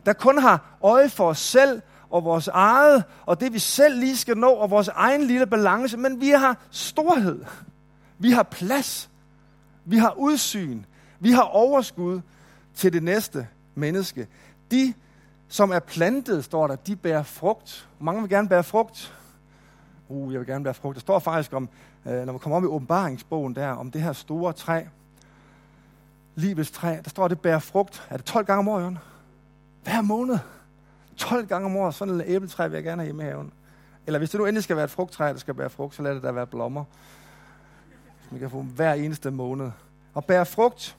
der 0.06 0.12
kun 0.12 0.38
har 0.38 0.78
øje 0.82 1.08
for 1.08 1.28
os 1.28 1.38
selv 1.38 1.82
og 2.10 2.24
vores 2.24 2.48
eget, 2.48 3.04
og 3.26 3.40
det 3.40 3.52
vi 3.52 3.58
selv 3.58 4.00
lige 4.00 4.16
skal 4.16 4.38
nå, 4.38 4.50
og 4.50 4.70
vores 4.70 4.88
egen 4.88 5.22
lille 5.22 5.46
balance, 5.46 5.96
men 5.96 6.20
vi 6.20 6.28
har 6.28 6.56
storhed. 6.70 7.44
Vi 8.18 8.30
har 8.30 8.42
plads. 8.42 9.10
Vi 9.84 9.96
har 9.96 10.14
udsyn. 10.18 10.82
Vi 11.20 11.30
har 11.30 11.42
overskud 11.42 12.20
til 12.74 12.92
det 12.92 13.02
næste 13.02 13.46
menneske. 13.74 14.28
De, 14.70 14.94
som 15.48 15.70
er 15.70 15.78
plantet, 15.78 16.44
står 16.44 16.66
der, 16.66 16.76
de 16.76 16.96
bærer 16.96 17.22
frugt. 17.22 17.88
Mange 18.00 18.20
vil 18.22 18.30
gerne 18.30 18.48
bære 18.48 18.64
frugt. 18.64 19.14
Uh, 20.10 20.32
jeg 20.32 20.40
vil 20.40 20.48
gerne 20.48 20.64
bære 20.64 20.74
frugt. 20.74 20.94
Der 20.94 21.00
står 21.00 21.18
faktisk 21.18 21.52
om, 21.52 21.68
øh, 22.06 22.12
når 22.12 22.32
man 22.32 22.38
kommer 22.38 22.56
op 22.56 22.62
i 22.62 22.66
åbenbaringsbogen 22.66 23.54
der, 23.54 23.68
om 23.68 23.90
det 23.90 24.02
her 24.02 24.12
store 24.12 24.52
træ, 24.52 24.82
livets 26.34 26.70
træ, 26.70 26.96
der 27.04 27.10
står, 27.10 27.24
at 27.24 27.30
det 27.30 27.40
bærer 27.40 27.58
frugt. 27.58 28.06
Er 28.10 28.16
det 28.16 28.26
12 28.26 28.46
gange 28.46 28.58
om 28.58 28.68
året, 28.68 28.80
Jørgen? 28.80 28.98
Hver 29.84 30.02
måned. 30.02 30.38
12 31.16 31.46
gange 31.46 31.66
om 31.66 31.76
året. 31.76 31.94
Sådan 31.94 32.14
en 32.14 32.22
æbletræ 32.26 32.68
vil 32.68 32.74
jeg 32.74 32.84
gerne 32.84 33.02
have 33.02 33.06
hjemme 33.06 33.22
i 33.22 33.26
haven. 33.26 33.52
Eller 34.06 34.18
hvis 34.18 34.30
det 34.30 34.40
nu 34.40 34.46
endelig 34.46 34.64
skal 34.64 34.76
være 34.76 34.84
et 34.84 34.90
frugttræ, 34.90 35.28
der 35.28 35.36
skal 35.36 35.54
bære 35.54 35.70
frugt, 35.70 35.94
så 35.94 36.02
lad 36.02 36.14
det 36.14 36.22
da 36.22 36.30
være 36.30 36.46
blommer. 36.46 36.84
Vi 38.30 38.38
kan 38.38 38.50
få 38.50 38.62
hver 38.62 38.92
eneste 38.92 39.30
måned. 39.30 39.70
Og 40.14 40.24
bære 40.24 40.46
frugt, 40.46 40.96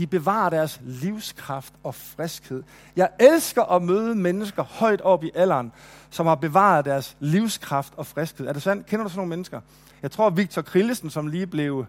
de 0.00 0.06
bevarer 0.06 0.50
deres 0.50 0.80
livskraft 0.84 1.72
og 1.84 1.94
friskhed. 1.94 2.62
Jeg 2.96 3.08
elsker 3.18 3.62
at 3.62 3.82
møde 3.82 4.14
mennesker 4.14 4.62
højt 4.62 5.00
op 5.00 5.24
i 5.24 5.30
alderen, 5.34 5.72
som 6.10 6.26
har 6.26 6.34
bevaret 6.34 6.84
deres 6.84 7.16
livskraft 7.20 7.92
og 7.96 8.06
friskhed. 8.06 8.46
Er 8.46 8.52
det 8.52 8.62
sandt? 8.62 8.86
Kender 8.86 9.04
du 9.04 9.08
sådan 9.08 9.18
nogle 9.18 9.28
mennesker? 9.28 9.60
Jeg 10.02 10.10
tror, 10.10 10.30
Victor 10.30 10.62
Krillesen, 10.62 11.10
som 11.10 11.26
lige 11.26 11.46
blev 11.46 11.86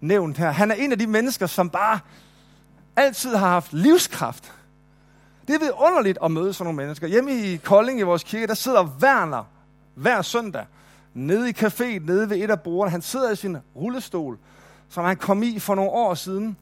nævnt 0.00 0.38
her, 0.38 0.50
han 0.50 0.70
er 0.70 0.74
en 0.74 0.92
af 0.92 0.98
de 0.98 1.06
mennesker, 1.06 1.46
som 1.46 1.70
bare 1.70 1.98
altid 2.96 3.34
har 3.34 3.48
haft 3.48 3.72
livskraft. 3.72 4.52
Det 5.48 5.62
er 5.62 5.82
underligt 5.82 6.18
at 6.22 6.30
møde 6.30 6.52
sådan 6.52 6.64
nogle 6.64 6.76
mennesker. 6.76 7.06
Hjemme 7.06 7.32
i 7.32 7.56
Kolding 7.56 8.00
i 8.00 8.02
vores 8.02 8.22
kirke, 8.22 8.46
der 8.46 8.54
sidder 8.54 8.98
Werner 9.02 9.44
hver 9.94 10.22
søndag 10.22 10.66
nede 11.14 11.50
i 11.50 11.52
caféen, 11.52 12.06
nede 12.06 12.30
ved 12.30 12.36
et 12.36 12.50
af 12.50 12.60
bordene. 12.60 12.90
Han 12.90 13.02
sidder 13.02 13.30
i 13.30 13.36
sin 13.36 13.56
rullestol, 13.76 14.38
som 14.88 15.04
han 15.04 15.16
kom 15.16 15.42
i 15.42 15.58
for 15.58 15.74
nogle 15.74 15.90
år 15.90 16.14
siden. 16.14 16.56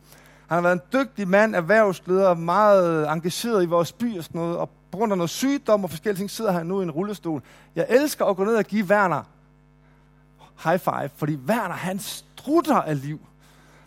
Han 0.48 0.56
har 0.56 0.60
været 0.60 0.72
en 0.72 1.00
dygtig 1.00 1.28
mand, 1.28 1.54
erhvervsleder, 1.54 2.34
meget 2.34 3.08
engageret 3.12 3.62
i 3.62 3.66
vores 3.66 3.92
by 3.92 4.18
og 4.18 4.24
sådan 4.24 4.40
noget, 4.40 4.56
og 4.56 4.70
på 4.90 4.98
grund 4.98 5.12
af 5.12 5.18
noget 5.18 5.30
sygdom 5.30 5.84
og 5.84 5.90
forskellige 5.90 6.20
ting, 6.20 6.30
sidder 6.30 6.52
han 6.52 6.66
nu 6.66 6.80
i 6.80 6.82
en 6.82 6.90
rullestol. 6.90 7.42
Jeg 7.76 7.86
elsker 7.88 8.24
at 8.24 8.36
gå 8.36 8.44
ned 8.44 8.54
og 8.54 8.64
give 8.64 8.86
Werner 8.86 9.22
high 10.64 10.78
five, 10.78 11.10
fordi 11.16 11.36
Werner, 11.36 11.74
han 11.74 11.98
strutter 11.98 12.74
af 12.74 13.02
liv. 13.02 13.20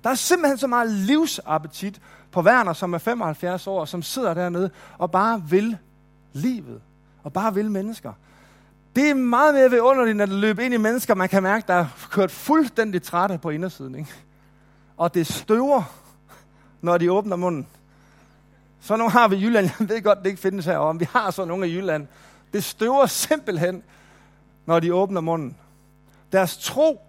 Der 0.03 0.09
er 0.09 0.15
simpelthen 0.15 0.57
så 0.57 0.67
meget 0.67 0.91
livsappetit 0.91 2.01
på 2.31 2.41
Werner, 2.41 2.73
som 2.73 2.93
er 2.93 2.97
75 2.97 3.67
år, 3.67 3.85
som 3.85 4.01
sidder 4.01 4.33
dernede 4.33 4.69
og 4.97 5.11
bare 5.11 5.43
vil 5.49 5.77
livet, 6.33 6.81
og 7.23 7.33
bare 7.33 7.53
vil 7.53 7.71
mennesker. 7.71 8.13
Det 8.95 9.09
er 9.09 9.13
meget 9.13 9.53
mere 9.53 9.69
vidunderligt, 9.69 10.21
at 10.21 10.29
løbe 10.29 10.65
ind 10.65 10.73
i 10.73 10.77
mennesker, 10.77 11.15
man 11.15 11.29
kan 11.29 11.43
mærke, 11.43 11.67
der 11.67 11.73
er 11.73 11.85
kørt 12.11 12.31
fuldstændig 12.31 13.03
trætte 13.03 13.37
på 13.37 13.49
indersiden. 13.49 13.95
Ikke? 13.95 14.13
Og 14.97 15.13
det 15.13 15.27
støver, 15.27 15.83
når 16.81 16.97
de 16.97 17.11
åbner 17.11 17.35
munden. 17.35 17.67
Så 18.81 18.95
nogle 18.95 19.11
har 19.11 19.27
vi 19.27 19.35
i 19.35 19.43
Jylland. 19.43 19.69
Jeg 19.79 19.89
ved 19.89 20.01
godt, 20.01 20.19
det 20.19 20.25
ikke 20.25 20.41
findes 20.41 20.65
herovre, 20.65 20.93
men 20.93 20.99
vi 20.99 21.07
har 21.11 21.31
sådan 21.31 21.47
nogle 21.47 21.67
i 21.67 21.75
Jylland. 21.75 22.07
Det 22.53 22.63
støver 22.63 23.05
simpelthen, 23.05 23.83
når 24.65 24.79
de 24.79 24.93
åbner 24.93 25.21
munden. 25.21 25.57
Deres 26.31 26.57
tro. 26.57 27.01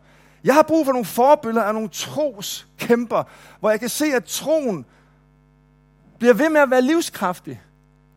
Jeg 0.44 0.54
har 0.54 0.62
brug 0.62 0.86
for 0.86 0.92
nogle 0.92 1.06
forbilleder 1.06 1.66
af 1.66 1.74
nogle 1.74 1.88
troskæmper, 1.88 3.22
hvor 3.60 3.70
jeg 3.70 3.80
kan 3.80 3.88
se, 3.88 4.06
at 4.06 4.24
troen 4.24 4.84
bliver 6.18 6.34
ved 6.34 6.50
med 6.50 6.60
at 6.60 6.70
være 6.70 6.82
livskraftig. 6.82 7.62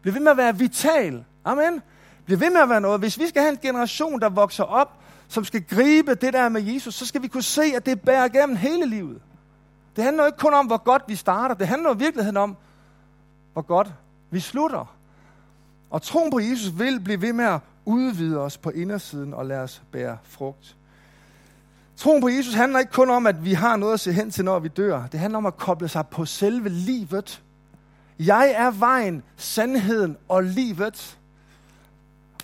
Bliver 0.02 0.14
ved 0.14 0.22
med 0.22 0.32
at 0.32 0.38
være 0.38 0.58
vital. 0.58 1.24
Amen 1.46 1.82
bliver 2.26 2.40
ved 2.40 2.50
med 2.50 2.62
at 2.62 2.70
være 2.70 2.82
noget. 2.82 3.00
Hvis 3.00 3.20
vi 3.20 3.28
skal 3.28 3.42
have 3.42 3.52
en 3.52 3.60
generation, 3.62 4.20
der 4.20 4.30
vokser 4.30 4.64
op, 4.64 4.92
som 5.28 5.46
skal 5.46 5.64
gribe 5.64 6.16
det 6.16 6.34
der 6.34 6.50
med 6.50 6.62
Jesus, 6.62 6.96
så 6.96 7.06
skal 7.06 7.22
vi 7.22 7.28
kunne 7.28 7.44
se, 7.44 7.64
at 7.76 7.86
det 7.86 8.02
bærer 8.02 8.28
gennem 8.28 8.56
hele 8.56 8.86
livet. 8.86 9.22
Det 9.96 10.04
handler 10.04 10.26
ikke 10.26 10.38
kun 10.38 10.54
om, 10.54 10.66
hvor 10.66 10.84
godt 10.84 11.04
vi 11.08 11.16
starter. 11.16 11.56
Det 11.56 11.68
handler 11.68 11.96
i 11.96 11.98
virkeligheden 11.98 12.38
om, 12.38 12.58
hvor 13.54 13.62
godt 13.62 13.94
vi 14.32 14.40
slutter. 14.40 14.96
Og 15.90 16.02
troen 16.02 16.32
på 16.32 16.40
Jesus 16.40 16.80
vil 16.80 17.00
blive 17.00 17.22
ved 17.22 17.34
med 17.34 17.46
at 17.46 17.60
udvide 17.86 18.40
os 18.40 18.58
på 18.58 18.70
indersiden 18.70 19.34
og 19.34 19.46
lade 19.46 19.62
os 19.62 19.82
bære 19.92 20.18
frugt. 20.24 20.76
Troen 21.98 22.22
på 22.22 22.30
Jesus 22.30 22.54
handler 22.54 22.80
ikke 22.80 22.92
kun 22.92 23.10
om, 23.10 23.28
at 23.28 23.46
vi 23.46 23.54
har 23.54 23.76
noget 23.76 23.94
at 23.94 24.00
se 24.00 24.12
hen 24.12 24.32
til, 24.32 24.46
når 24.46 24.60
vi 24.60 24.68
dør. 24.68 25.08
Det 25.08 25.20
handler 25.20 25.38
om 25.38 25.46
at 25.46 25.58
koble 25.58 25.88
sig 25.88 26.08
på 26.08 26.26
selve 26.26 26.70
livet. 26.70 27.42
Jeg 28.20 28.54
er 28.56 28.72
vejen, 28.72 29.24
sandheden 29.38 30.18
og 30.28 30.44
livet. 30.44 31.18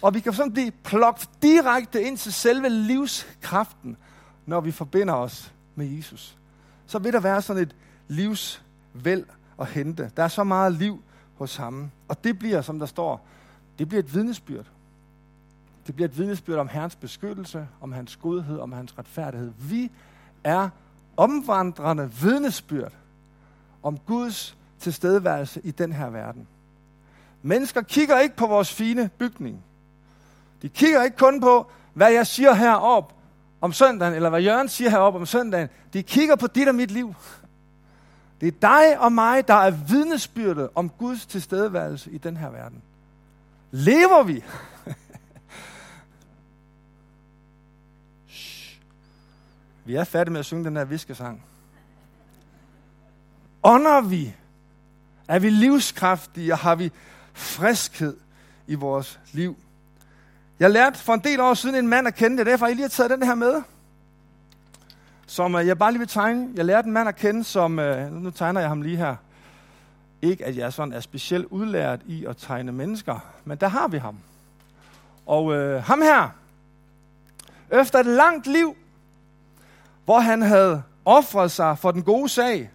Og 0.01 0.13
vi 0.13 0.19
kan 0.19 0.33
sådan 0.33 0.53
blive 0.53 0.71
plukket 0.71 1.29
direkte 1.41 2.03
ind 2.03 2.17
til 2.17 2.33
selve 2.33 2.69
livskraften, 2.69 3.97
når 4.45 4.61
vi 4.61 4.71
forbinder 4.71 5.13
os 5.13 5.53
med 5.75 5.85
Jesus 5.85 6.37
så 6.91 6.99
vil 6.99 7.13
der 7.13 7.19
være 7.19 7.41
sådan 7.41 7.63
et 7.63 7.75
livsvæld 8.07 9.25
at 9.59 9.67
hente. 9.67 10.11
Der 10.17 10.23
er 10.23 10.27
så 10.27 10.43
meget 10.43 10.73
liv 10.73 11.03
hos 11.37 11.55
ham. 11.55 11.91
Og 12.07 12.23
det 12.23 12.39
bliver, 12.39 12.61
som 12.61 12.79
der 12.79 12.85
står, 12.85 13.27
det 13.79 13.87
bliver 13.87 14.03
et 14.03 14.13
vidnesbyrd. 14.13 14.65
Det 15.87 15.95
bliver 15.95 16.07
et 16.07 16.17
vidnesbyrd 16.17 16.59
om 16.59 16.67
Herrens 16.67 16.95
beskyttelse, 16.95 17.67
om 17.81 17.91
hans 17.91 18.15
godhed, 18.15 18.59
om 18.59 18.71
hans 18.71 18.97
retfærdighed. 18.97 19.51
Vi 19.57 19.91
er 20.43 20.69
omvandrende 21.17 22.11
vidnesbyrd 22.21 22.93
om 23.83 23.97
Guds 23.97 24.57
tilstedeværelse 24.79 25.61
i 25.63 25.71
den 25.71 25.93
her 25.93 26.09
verden. 26.09 26.47
Mennesker 27.41 27.81
kigger 27.81 28.19
ikke 28.19 28.35
på 28.35 28.47
vores 28.47 28.73
fine 28.73 29.09
bygning. 29.17 29.63
De 30.61 30.69
kigger 30.69 31.03
ikke 31.03 31.17
kun 31.17 31.41
på, 31.41 31.71
hvad 31.93 32.11
jeg 32.11 32.27
siger 32.27 32.53
herop 32.53 33.20
om 33.61 33.73
søndagen, 33.73 34.13
eller 34.13 34.29
hvad 34.29 34.41
Jørgen 34.41 34.69
siger 34.69 34.89
herop 34.89 35.15
om 35.15 35.25
søndagen. 35.25 35.69
De 35.93 36.03
kigger 36.03 36.35
på 36.35 36.47
dit 36.47 36.67
og 36.67 36.75
mit 36.75 36.91
liv. 36.91 37.15
Det 38.41 38.47
er 38.47 38.51
dig 38.61 38.99
og 38.99 39.11
mig, 39.11 39.47
der 39.47 39.53
er 39.53 39.71
vidnesbyrdet 39.71 40.69
om 40.75 40.89
Guds 40.89 41.25
tilstedeværelse 41.25 42.11
i 42.11 42.17
den 42.17 42.37
her 42.37 42.49
verden. 42.49 42.81
Lever 43.71 44.23
vi? 44.23 44.43
vi 49.85 49.95
er 49.95 50.03
færdige 50.03 50.31
med 50.31 50.39
at 50.39 50.45
synge 50.45 50.65
den 50.65 50.75
her 50.77 50.85
viskesang. 50.85 51.43
Ånder 53.63 54.01
vi? 54.01 54.35
Er 55.27 55.39
vi 55.39 55.49
livskraftige, 55.49 56.53
og 56.53 56.59
har 56.59 56.75
vi 56.75 56.91
friskhed 57.33 58.17
i 58.67 58.75
vores 58.75 59.19
liv? 59.31 59.57
Jeg 60.61 60.71
lærte 60.71 60.99
for 60.99 61.13
en 61.13 61.19
del 61.19 61.39
år 61.39 61.53
siden 61.53 61.75
en 61.75 61.87
mand 61.87 62.07
at 62.07 62.15
kende, 62.15 62.37
det 62.37 62.47
er 62.47 62.51
derfor, 62.51 62.65
jeg 62.65 62.75
lige 62.75 62.83
har 62.83 62.89
taget 62.89 63.11
den 63.11 63.23
her 63.23 63.35
med. 63.35 63.61
Som 65.27 65.55
øh, 65.55 65.67
jeg 65.67 65.77
bare 65.77 65.91
lige 65.91 65.99
vil 65.99 66.07
tegne. 66.07 66.49
Jeg 66.55 66.65
lærte 66.65 66.85
en 66.85 66.93
mand 66.93 67.09
at 67.09 67.15
kende, 67.15 67.43
som, 67.43 67.79
øh, 67.79 68.13
nu 68.13 68.31
tegner 68.31 68.59
jeg 68.59 68.69
ham 68.69 68.81
lige 68.81 68.97
her. 68.97 69.15
Ikke 70.21 70.45
at 70.45 70.57
jeg 70.57 70.73
sådan 70.73 70.93
er 70.93 70.99
specielt 70.99 71.45
udlært 71.45 71.99
i 72.05 72.25
at 72.25 72.37
tegne 72.37 72.71
mennesker, 72.71 73.19
men 73.45 73.57
der 73.57 73.67
har 73.67 73.87
vi 73.87 73.97
ham. 73.97 74.17
Og 75.25 75.53
øh, 75.53 75.83
ham 75.83 76.01
her, 76.01 76.29
efter 77.71 77.99
et 77.99 78.05
langt 78.05 78.47
liv, 78.47 78.75
hvor 80.05 80.19
han 80.19 80.41
havde 80.41 80.83
offret 81.05 81.51
sig 81.51 81.77
for 81.77 81.91
den 81.91 82.03
gode 82.03 82.29
sag, 82.29 82.69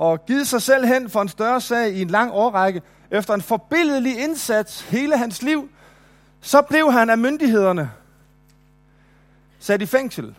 og 0.00 0.26
givet 0.26 0.48
sig 0.48 0.62
selv 0.62 0.86
hen 0.86 1.10
for 1.10 1.22
en 1.22 1.28
større 1.28 1.60
sag 1.60 1.92
i 1.92 2.02
en 2.02 2.10
lang 2.10 2.30
årrække, 2.32 2.82
efter 3.10 3.34
en 3.34 3.42
forbilledelig 3.42 4.18
indsats 4.18 4.80
hele 4.80 5.18
hans 5.18 5.42
liv, 5.42 5.70
så 6.40 6.62
blev 6.62 6.92
han 6.92 7.10
af 7.10 7.18
myndighederne 7.18 7.90
sat 9.58 9.82
i 9.82 9.86
fængsel. 9.86 10.34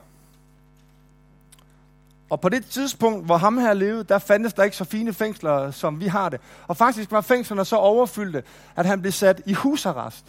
Og 2.30 2.42
på 2.42 2.50
det 2.50 2.66
tidspunkt, 2.66 3.26
hvor 3.26 3.38
ham 3.38 3.58
her 3.58 3.74
levede, 3.74 4.04
der 4.04 4.20
fandtes 4.20 4.54
der 4.54 4.64
ikke 4.64 4.78
så 4.78 4.86
fine 4.86 5.14
fængsler, 5.14 5.72
som 5.72 6.00
vi 6.00 6.08
har 6.08 6.30
det. 6.30 6.42
Og 6.68 6.78
faktisk 6.78 7.12
var 7.12 7.22
fængslerne 7.22 7.66
så 7.66 7.76
overfyldte, 7.76 8.44
at 8.76 8.86
han 8.86 9.02
blev 9.02 9.12
sat 9.12 9.42
i 9.46 9.54
husarrest. 9.54 10.26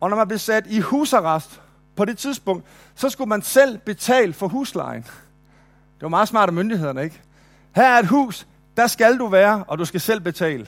Og 0.00 0.10
når 0.10 0.16
man 0.16 0.28
blev 0.28 0.38
sat 0.38 0.66
i 0.66 0.80
husarrest 0.80 1.60
på 1.96 2.04
det 2.04 2.18
tidspunkt, 2.18 2.64
så 2.94 3.08
skulle 3.08 3.28
man 3.28 3.42
selv 3.42 3.78
betale 3.78 4.32
for 4.32 4.48
huslejen. 4.48 5.04
Det 6.04 6.06
var 6.06 6.16
meget 6.16 6.28
smart 6.28 6.48
af 6.48 6.52
myndighederne, 6.52 7.04
ikke? 7.04 7.20
Her 7.74 7.88
er 7.88 7.98
et 7.98 8.06
hus, 8.06 8.46
der 8.76 8.86
skal 8.86 9.18
du 9.18 9.26
være, 9.26 9.64
og 9.68 9.78
du 9.78 9.84
skal 9.84 10.00
selv 10.00 10.20
betale. 10.20 10.66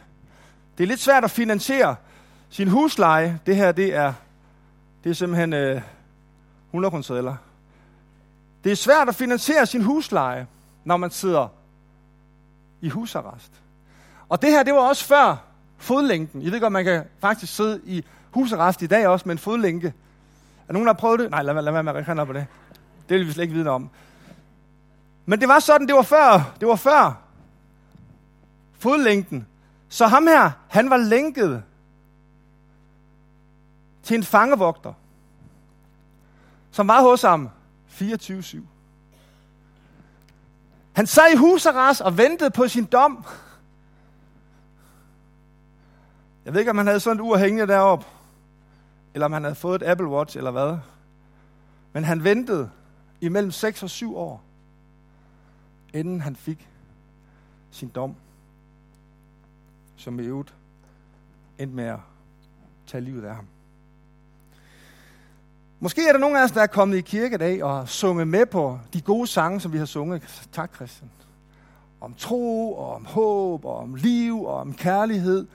Det 0.78 0.84
er 0.84 0.88
lidt 0.88 1.00
svært 1.00 1.24
at 1.24 1.30
finansiere 1.30 1.96
sin 2.50 2.68
husleje. 2.68 3.40
Det 3.46 3.56
her, 3.56 3.72
det 3.72 3.94
er, 3.94 4.12
det 5.04 5.10
er 5.10 5.14
simpelthen 5.14 5.52
øh, 5.52 5.80
100 6.68 6.90
kroner 6.90 7.36
Det 8.64 8.72
er 8.72 8.76
svært 8.76 9.08
at 9.08 9.14
finansiere 9.14 9.66
sin 9.66 9.82
husleje, 9.82 10.46
når 10.84 10.96
man 10.96 11.10
sidder 11.10 11.48
i 12.80 12.88
husarrest. 12.88 13.52
Og 14.28 14.42
det 14.42 14.50
her, 14.50 14.62
det 14.62 14.74
var 14.74 14.80
også 14.80 15.04
før 15.04 15.36
fodlænken. 15.78 16.42
I 16.42 16.50
ved 16.50 16.60
godt, 16.60 16.72
man 16.72 16.84
kan 16.84 17.04
faktisk 17.20 17.56
sidde 17.56 17.80
i 17.84 18.04
husarrest 18.30 18.82
i 18.82 18.86
dag 18.86 19.06
også 19.06 19.28
med 19.28 19.34
en 19.34 19.38
fodlænke. 19.38 19.94
Er 20.68 20.72
nogen, 20.72 20.86
der 20.86 20.92
har 20.92 21.00
prøvet 21.00 21.20
det? 21.20 21.30
Nej, 21.30 21.42
lad, 21.42 21.54
lad 21.54 21.72
være 21.72 21.82
med 21.82 21.94
at 21.96 22.08
række 22.08 22.26
på 22.26 22.32
det. 22.32 22.46
Det 23.08 23.18
vil 23.18 23.26
vi 23.26 23.32
slet 23.32 23.42
ikke 23.42 23.54
vide 23.54 23.70
om. 23.70 23.90
Men 25.26 25.40
det 25.40 25.49
var 25.49 25.59
sådan, 25.59 25.87
det 25.87 25.95
var 25.95 26.02
før, 26.02 26.54
det 26.61 26.68
var 26.68 26.76
før 26.76 27.23
fodlængden. 28.78 29.47
Så 29.88 30.06
ham 30.06 30.26
her, 30.26 30.50
han 30.68 30.90
var 30.90 30.97
lænket 30.97 31.62
til 34.02 34.16
en 34.16 34.25
fangevogter, 34.25 34.92
som 36.71 36.88
var 36.88 37.02
hos 37.02 37.23
ham 37.23 37.50
24-7. 37.90 38.59
Han 40.92 41.06
sad 41.06 41.33
i 41.33 41.37
husarrest 41.37 42.00
og 42.00 42.18
ventede 42.18 42.50
på 42.50 42.68
sin 42.68 42.85
dom. 42.85 43.25
Jeg 46.45 46.52
ved 46.52 46.61
ikke, 46.61 46.71
om 46.71 46.78
han 46.78 46.87
havde 46.87 47.00
sådan 47.00 47.16
et 47.16 47.23
ur 47.23 47.37
hængende 47.37 47.73
deroppe, 47.73 48.06
eller 49.14 49.26
om 49.26 49.33
han 49.33 49.42
havde 49.42 49.54
fået 49.54 49.83
et 49.83 49.88
Apple 49.88 50.09
Watch, 50.09 50.37
eller 50.37 50.50
hvad. 50.50 50.78
Men 51.92 52.04
han 52.04 52.25
ventede 52.25 52.71
imellem 53.21 53.50
6 53.50 53.83
og 53.83 53.90
7 53.90 54.16
år, 54.16 54.45
inden 55.96 56.20
han 56.20 56.36
fik 56.36 56.68
sin 57.70 57.88
dom 57.88 58.14
som 59.96 60.20
i 60.20 60.22
øvrigt 60.22 60.54
endte 61.58 61.76
med 61.76 61.84
at 61.84 61.98
tage 62.86 63.04
livet 63.04 63.24
af 63.24 63.34
ham. 63.34 63.46
Måske 65.80 66.08
er 66.08 66.12
der 66.12 66.18
nogen 66.18 66.36
af 66.36 66.44
os, 66.44 66.50
der 66.50 66.62
er 66.62 66.66
kommet 66.66 66.96
i 66.96 67.00
kirke 67.00 67.34
i 67.34 67.38
dag 67.38 67.62
og 67.62 67.88
sunget 67.88 68.28
med 68.28 68.46
på 68.46 68.78
de 68.92 69.00
gode 69.00 69.26
sange, 69.26 69.60
som 69.60 69.72
vi 69.72 69.78
har 69.78 69.84
sunget. 69.84 70.48
Tak, 70.52 70.74
Christian. 70.74 71.10
Om 72.00 72.14
tro, 72.14 72.74
og 72.74 72.94
om 72.94 73.04
håb, 73.04 73.64
og 73.64 73.76
om 73.76 73.94
liv, 73.94 74.44
og 74.44 74.56
om 74.56 74.74
kærlighed. 74.74 75.46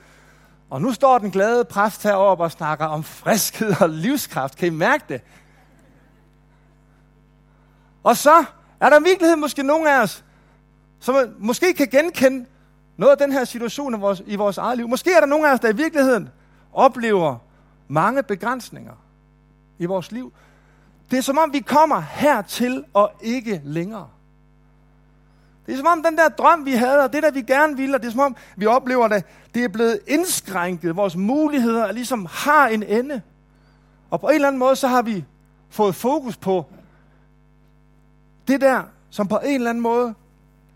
Og 0.70 0.82
nu 0.82 0.92
står 0.92 1.18
den 1.18 1.30
glade 1.30 1.64
præst 1.64 2.02
heroppe 2.02 2.44
og 2.44 2.52
snakker 2.52 2.86
om 2.86 3.02
friskhed 3.02 3.74
og 3.80 3.88
livskraft. 3.88 4.56
Kan 4.56 4.68
I 4.68 4.76
mærke 4.76 5.04
det? 5.08 5.20
Og 8.02 8.16
så 8.16 8.44
er 8.80 8.90
der 8.90 9.00
i 9.00 9.02
virkeligheden 9.02 9.40
måske 9.40 9.62
nogen 9.62 9.86
af 9.86 10.02
os, 10.02 10.24
som 11.02 11.34
måske 11.38 11.74
kan 11.74 11.88
genkende 11.88 12.46
noget 12.96 13.10
af 13.10 13.18
den 13.18 13.32
her 13.32 13.44
situation 13.44 13.94
i 13.94 13.98
vores, 13.98 14.22
i 14.26 14.36
vores 14.36 14.58
eget 14.58 14.76
liv. 14.76 14.88
Måske 14.88 15.12
er 15.12 15.20
der 15.20 15.26
nogle 15.26 15.48
af 15.48 15.52
os, 15.52 15.60
der 15.60 15.68
i 15.68 15.76
virkeligheden 15.76 16.28
oplever 16.72 17.36
mange 17.88 18.22
begrænsninger 18.22 18.92
i 19.78 19.86
vores 19.86 20.12
liv. 20.12 20.32
Det 21.10 21.18
er 21.18 21.22
som 21.22 21.38
om, 21.38 21.52
vi 21.52 21.60
kommer 21.60 22.00
hertil 22.00 22.84
og 22.94 23.12
ikke 23.20 23.60
længere. 23.64 24.08
Det 25.66 25.72
er 25.72 25.76
som 25.76 25.86
om 25.86 26.02
den 26.02 26.16
der 26.16 26.28
drøm, 26.28 26.64
vi 26.64 26.72
havde, 26.72 27.00
og 27.00 27.12
det 27.12 27.22
der, 27.22 27.30
vi 27.30 27.42
gerne 27.42 27.76
ville, 27.76 27.96
og 27.96 28.00
det 28.00 28.06
er 28.06 28.12
som 28.12 28.20
om, 28.20 28.36
vi 28.56 28.66
oplever 28.66 29.08
det, 29.08 29.24
det 29.54 29.64
er 29.64 29.68
blevet 29.68 30.00
indskrænket. 30.06 30.96
Vores 30.96 31.16
muligheder 31.16 31.92
ligesom 31.92 32.26
har 32.30 32.68
en 32.68 32.82
ende. 32.82 33.22
Og 34.10 34.20
på 34.20 34.28
en 34.28 34.34
eller 34.34 34.48
anden 34.48 34.58
måde, 34.58 34.76
så 34.76 34.88
har 34.88 35.02
vi 35.02 35.24
fået 35.70 35.94
fokus 35.94 36.36
på 36.36 36.66
det 38.48 38.60
der, 38.60 38.82
som 39.10 39.28
på 39.28 39.38
en 39.44 39.54
eller 39.54 39.70
anden 39.70 39.82
måde 39.82 40.14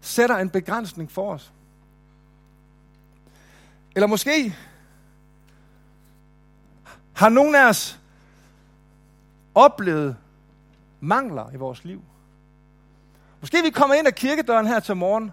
sætter 0.00 0.36
en 0.36 0.50
begrænsning 0.50 1.10
for 1.10 1.32
os. 1.32 1.52
Eller 3.94 4.06
måske 4.06 4.56
har 7.12 7.28
nogen 7.28 7.54
af 7.54 7.68
os 7.68 8.00
oplevet 9.54 10.16
mangler 11.00 11.50
i 11.54 11.56
vores 11.56 11.84
liv. 11.84 12.02
Måske 13.40 13.62
vi 13.62 13.70
kommer 13.70 13.94
ind 13.94 14.06
ad 14.06 14.12
kirkedøren 14.12 14.66
her 14.66 14.80
til 14.80 14.96
morgen 14.96 15.32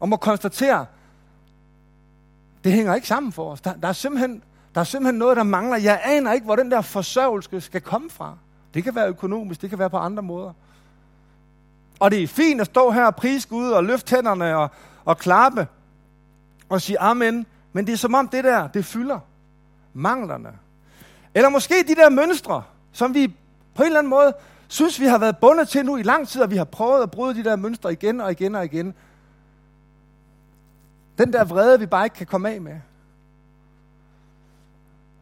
og 0.00 0.08
må 0.08 0.16
konstatere, 0.16 0.86
det 2.64 2.72
hænger 2.72 2.94
ikke 2.94 3.08
sammen 3.08 3.32
for 3.32 3.52
os. 3.52 3.60
Der, 3.60 3.74
der, 3.74 3.88
er 3.88 3.92
simpelthen, 3.92 4.42
der 4.74 4.80
er 4.80 4.84
simpelthen 4.84 5.18
noget, 5.18 5.36
der 5.36 5.42
mangler. 5.42 5.76
Jeg 5.76 6.00
aner 6.04 6.32
ikke, 6.32 6.44
hvor 6.44 6.56
den 6.56 6.70
der 6.70 6.80
forsørgelse 6.80 7.60
skal 7.60 7.80
komme 7.80 8.10
fra. 8.10 8.36
Det 8.74 8.84
kan 8.84 8.94
være 8.94 9.08
økonomisk, 9.08 9.62
det 9.62 9.70
kan 9.70 9.78
være 9.78 9.90
på 9.90 9.96
andre 9.96 10.22
måder. 10.22 10.52
Og 12.04 12.10
det 12.10 12.22
er 12.22 12.26
fint 12.26 12.60
at 12.60 12.66
stå 12.66 12.90
her 12.90 13.04
og 13.04 13.16
prise 13.16 13.48
Gud 13.48 13.70
og 13.70 13.84
løfte 13.84 14.16
hænderne 14.16 14.56
og, 14.56 14.70
og 15.04 15.18
klappe 15.18 15.68
og 16.68 16.82
sige 16.82 16.98
amen, 16.98 17.46
men 17.72 17.86
det 17.86 17.92
er 17.92 17.96
som 17.96 18.14
om 18.14 18.28
det 18.28 18.44
der, 18.44 18.68
det 18.68 18.84
fylder 18.84 19.18
manglerne. 19.94 20.52
Eller 21.34 21.48
måske 21.48 21.74
de 21.88 21.94
der 21.94 22.10
mønstre, 22.10 22.62
som 22.92 23.14
vi 23.14 23.34
på 23.74 23.82
en 23.82 23.86
eller 23.86 23.98
anden 23.98 24.10
måde 24.10 24.32
synes, 24.68 25.00
vi 25.00 25.06
har 25.06 25.18
været 25.18 25.38
bundet 25.38 25.68
til 25.68 25.84
nu 25.84 25.96
i 25.96 26.02
lang 26.02 26.28
tid, 26.28 26.42
og 26.42 26.50
vi 26.50 26.56
har 26.56 26.64
prøvet 26.64 27.02
at 27.02 27.10
bryde 27.10 27.34
de 27.34 27.44
der 27.44 27.56
mønstre 27.56 27.92
igen 27.92 28.20
og 28.20 28.32
igen 28.32 28.54
og 28.54 28.64
igen. 28.64 28.94
Den 31.18 31.32
der 31.32 31.44
vrede, 31.44 31.80
vi 31.80 31.86
bare 31.86 32.06
ikke 32.06 32.16
kan 32.16 32.26
komme 32.26 32.50
af 32.50 32.60
med. 32.60 32.80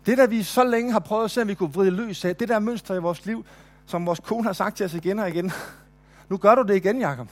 Det 0.06 0.18
der, 0.18 0.26
vi 0.26 0.42
så 0.42 0.64
længe 0.64 0.92
har 0.92 1.00
prøvet 1.00 1.24
at 1.24 1.30
se, 1.30 1.42
om 1.42 1.48
vi 1.48 1.54
kunne 1.54 1.72
vride 1.72 1.90
løs 1.90 2.24
af, 2.24 2.36
det 2.36 2.48
der 2.48 2.58
mønster 2.58 2.94
i 2.94 2.98
vores 2.98 3.26
liv, 3.26 3.44
som 3.86 4.06
vores 4.06 4.20
kone 4.20 4.44
har 4.44 4.52
sagt 4.52 4.76
til 4.76 4.86
os 4.86 4.94
igen 4.94 5.18
og 5.18 5.28
igen. 5.28 5.52
Nu 6.32 6.38
gør 6.38 6.54
du 6.54 6.62
det 6.62 6.76
igen, 6.76 7.00
Jakob. 7.00 7.28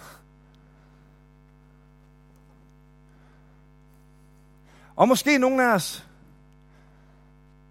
Og 4.97 5.09
måske 5.09 5.39
nogen 5.39 5.61
af 5.61 5.75
os 5.75 6.07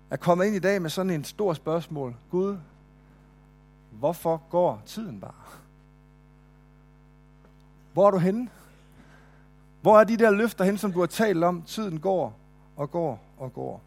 er 0.09 0.17
kommet 0.17 0.45
ind 0.45 0.55
i 0.55 0.59
dag 0.59 0.81
med 0.81 0.89
sådan 0.89 1.09
en 1.09 1.23
stor 1.23 1.53
spørgsmål. 1.53 2.15
Gud, 2.31 2.57
hvorfor 3.91 4.41
går 4.49 4.81
tiden 4.85 5.19
bare? 5.19 5.31
Hvor 7.93 8.07
er 8.07 8.11
du 8.11 8.17
henne? 8.17 8.49
Hvor 9.81 9.99
er 9.99 10.03
de 10.03 10.17
der 10.17 10.31
løfter 10.31 10.65
hen, 10.65 10.77
som 10.77 10.93
du 10.93 10.99
har 10.99 11.07
talt 11.07 11.43
om? 11.43 11.61
Tiden 11.61 11.99
går 11.99 12.39
og 12.75 12.91
går 12.91 13.19
og 13.37 13.53
går. 13.53 13.81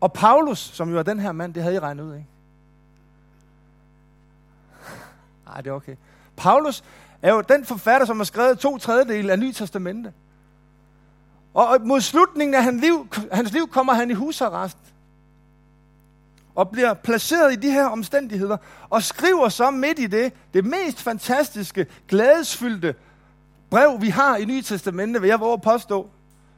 Og 0.00 0.12
Paulus, 0.12 0.58
som 0.58 0.90
jo 0.90 0.98
er 0.98 1.02
den 1.02 1.20
her 1.20 1.32
mand, 1.32 1.54
det 1.54 1.62
havde 1.62 1.76
I 1.76 1.80
regnet 1.80 2.04
ud, 2.04 2.14
ikke? 2.14 2.26
Nej, 5.46 5.60
det 5.60 5.70
er 5.70 5.74
okay. 5.74 5.96
Paulus 6.36 6.84
er 7.22 7.32
jo 7.32 7.40
den 7.40 7.64
forfatter, 7.64 8.06
som 8.06 8.16
har 8.16 8.24
skrevet 8.24 8.58
to 8.58 8.78
tredjedele 8.78 9.32
af 9.32 9.38
Nye 9.38 9.52
Testamente. 9.52 10.12
Og 11.54 11.78
mod 11.84 12.00
slutningen 12.00 12.54
af 12.54 12.62
hans 12.62 12.80
liv, 12.80 13.08
hans 13.32 13.52
liv 13.52 13.68
kommer 13.68 13.94
han 13.94 14.10
i 14.10 14.14
husarrest. 14.14 14.78
Og 16.54 16.70
bliver 16.70 16.94
placeret 16.94 17.52
i 17.52 17.56
de 17.56 17.70
her 17.70 17.86
omstændigheder. 17.86 18.56
Og 18.90 19.02
skriver 19.02 19.48
så 19.48 19.70
midt 19.70 19.98
i 19.98 20.06
det, 20.06 20.32
det 20.54 20.64
mest 20.64 21.02
fantastiske, 21.02 21.86
glædesfyldte 22.08 22.94
brev, 23.70 24.00
vi 24.00 24.08
har 24.08 24.36
i 24.36 24.44
Nye 24.44 24.62
Testamente, 24.62 25.20
vil 25.20 25.28
jeg 25.28 25.40
våge 25.40 25.52
at 25.52 25.62
påstå. 25.62 26.10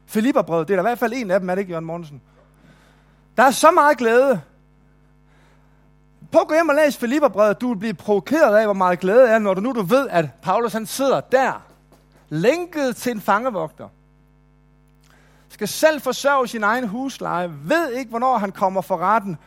Filipperbrevet, 0.06 0.68
det 0.68 0.74
er 0.74 0.76
der 0.76 0.82
i 0.82 0.90
hvert 0.90 0.98
fald 0.98 1.12
en 1.12 1.30
af 1.30 1.40
dem, 1.40 1.50
er 1.50 1.54
det 1.54 1.60
ikke, 1.60 1.70
Jørgen 1.70 1.84
Mortensen? 1.84 2.20
Der 3.36 3.42
er 3.42 3.50
så 3.50 3.70
meget 3.70 3.98
glæde. 3.98 4.40
Prøv 6.32 6.40
at 6.40 6.48
gå 6.48 6.54
hjem 6.54 6.68
og 6.68 6.74
læse 6.74 6.98
Filipperbrevet. 6.98 7.60
Du 7.60 7.68
vil 7.68 7.78
blive 7.78 7.94
provokeret 7.94 8.56
af, 8.56 8.64
hvor 8.64 8.72
meget 8.72 9.00
glæde 9.00 9.28
er, 9.28 9.38
når 9.38 9.54
du 9.54 9.60
nu 9.60 9.72
du 9.72 9.82
ved, 9.82 10.08
at 10.08 10.28
Paulus 10.42 10.72
han 10.72 10.86
sidder 10.86 11.20
der, 11.20 11.62
lænket 12.28 12.96
til 12.96 13.12
en 13.12 13.20
fangevogter. 13.20 13.88
Skal 15.48 15.68
selv 15.68 16.00
forsørge 16.00 16.48
sin 16.48 16.62
egen 16.62 16.88
husleje, 16.88 17.52
ved 17.64 17.92
ikke, 17.92 18.10
hvornår 18.10 18.38
han 18.38 18.52
kommer 18.52 18.80
for 18.80 18.96
retten. 18.96 19.38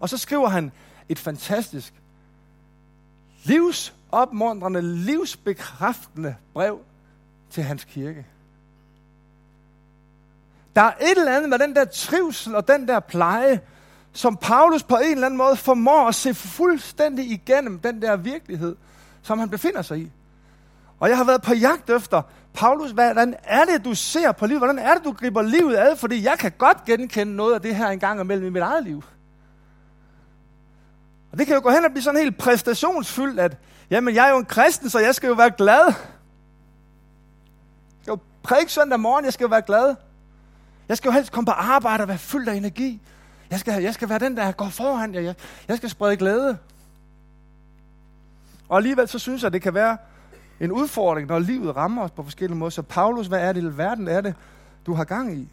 Og 0.00 0.08
så 0.08 0.18
skriver 0.18 0.48
han 0.48 0.72
et 1.08 1.18
fantastisk, 1.18 1.94
livsopmuntrende, 3.44 4.82
livsbekræftende 4.82 6.36
brev 6.52 6.80
til 7.50 7.62
hans 7.62 7.84
kirke. 7.84 8.26
Der 10.76 10.82
er 10.82 10.92
et 11.00 11.18
eller 11.18 11.36
andet 11.36 11.50
med 11.50 11.58
den 11.58 11.76
der 11.76 11.84
trivsel 11.84 12.54
og 12.54 12.68
den 12.68 12.88
der 12.88 13.00
pleje, 13.00 13.60
som 14.12 14.36
Paulus 14.36 14.82
på 14.82 14.96
en 14.96 15.12
eller 15.12 15.26
anden 15.26 15.38
måde 15.38 15.56
formår 15.56 16.08
at 16.08 16.14
se 16.14 16.34
fuldstændig 16.34 17.30
igennem 17.30 17.78
den 17.78 18.02
der 18.02 18.16
virkelighed, 18.16 18.76
som 19.22 19.38
han 19.38 19.50
befinder 19.50 19.82
sig 19.82 19.98
i. 19.98 20.10
Og 21.00 21.08
jeg 21.08 21.16
har 21.16 21.24
været 21.24 21.42
på 21.42 21.54
jagt 21.54 21.90
efter, 21.90 22.22
Paulus, 22.54 22.90
hvordan 22.90 23.34
er 23.42 23.64
det, 23.64 23.84
du 23.84 23.94
ser 23.94 24.32
på 24.32 24.46
livet? 24.46 24.60
Hvordan 24.60 24.78
er 24.78 24.94
det, 24.94 25.04
du 25.04 25.12
griber 25.12 25.42
livet 25.42 25.76
ad? 25.76 25.96
Fordi 25.96 26.24
jeg 26.24 26.38
kan 26.38 26.52
godt 26.58 26.84
genkende 26.84 27.36
noget 27.36 27.54
af 27.54 27.60
det 27.60 27.76
her 27.76 27.88
engang 27.88 28.20
imellem 28.20 28.46
i 28.46 28.50
mit 28.50 28.62
eget 28.62 28.84
liv. 28.84 29.02
Og 31.32 31.38
det 31.38 31.46
kan 31.46 31.56
jo 31.56 31.62
gå 31.62 31.70
hen 31.70 31.84
og 31.84 31.90
blive 31.90 32.02
sådan 32.02 32.20
helt 32.20 32.38
præstationsfyldt, 32.38 33.40
at 33.40 33.56
jamen, 33.90 34.14
jeg 34.14 34.26
er 34.26 34.30
jo 34.30 34.38
en 34.38 34.44
kristen, 34.44 34.90
så 34.90 34.98
jeg 34.98 35.14
skal 35.14 35.28
jo 35.28 35.34
være 35.34 35.50
glad. 35.50 35.84
Jeg 35.84 35.94
skal 38.02 38.12
jo 38.12 38.18
prædike 38.42 38.72
søndag 38.72 39.00
morgen, 39.00 39.24
jeg 39.24 39.32
skal 39.32 39.44
jo 39.44 39.48
være 39.48 39.62
glad. 39.62 39.94
Jeg 40.88 40.96
skal 40.96 41.08
jo 41.08 41.12
helst 41.12 41.32
komme 41.32 41.46
på 41.46 41.52
arbejde 41.52 42.02
og 42.02 42.08
være 42.08 42.18
fyldt 42.18 42.48
af 42.48 42.54
energi. 42.54 43.00
Jeg 43.50 43.60
skal, 43.60 43.82
jeg 43.82 43.94
skal 43.94 44.08
være 44.08 44.18
den, 44.18 44.36
der 44.36 44.52
går 44.52 44.68
foran. 44.68 45.14
Jeg, 45.14 45.34
jeg 45.68 45.76
skal 45.76 45.90
sprede 45.90 46.16
glæde. 46.16 46.58
Og 48.68 48.76
alligevel 48.76 49.08
så 49.08 49.18
synes 49.18 49.42
jeg, 49.42 49.46
at 49.46 49.52
det 49.52 49.62
kan 49.62 49.74
være 49.74 49.96
en 50.60 50.72
udfordring, 50.72 51.28
når 51.28 51.38
livet 51.38 51.76
rammer 51.76 52.02
os 52.02 52.10
på 52.10 52.22
forskellige 52.22 52.58
måder. 52.58 52.70
Så 52.70 52.82
Paulus, 52.82 53.26
hvad 53.26 53.40
er 53.40 53.52
det 53.52 53.62
i 53.62 53.78
verden 53.78 54.08
er 54.08 54.20
det, 54.20 54.34
du 54.86 54.94
har 54.94 55.04
gang 55.04 55.34
i? 55.34 55.48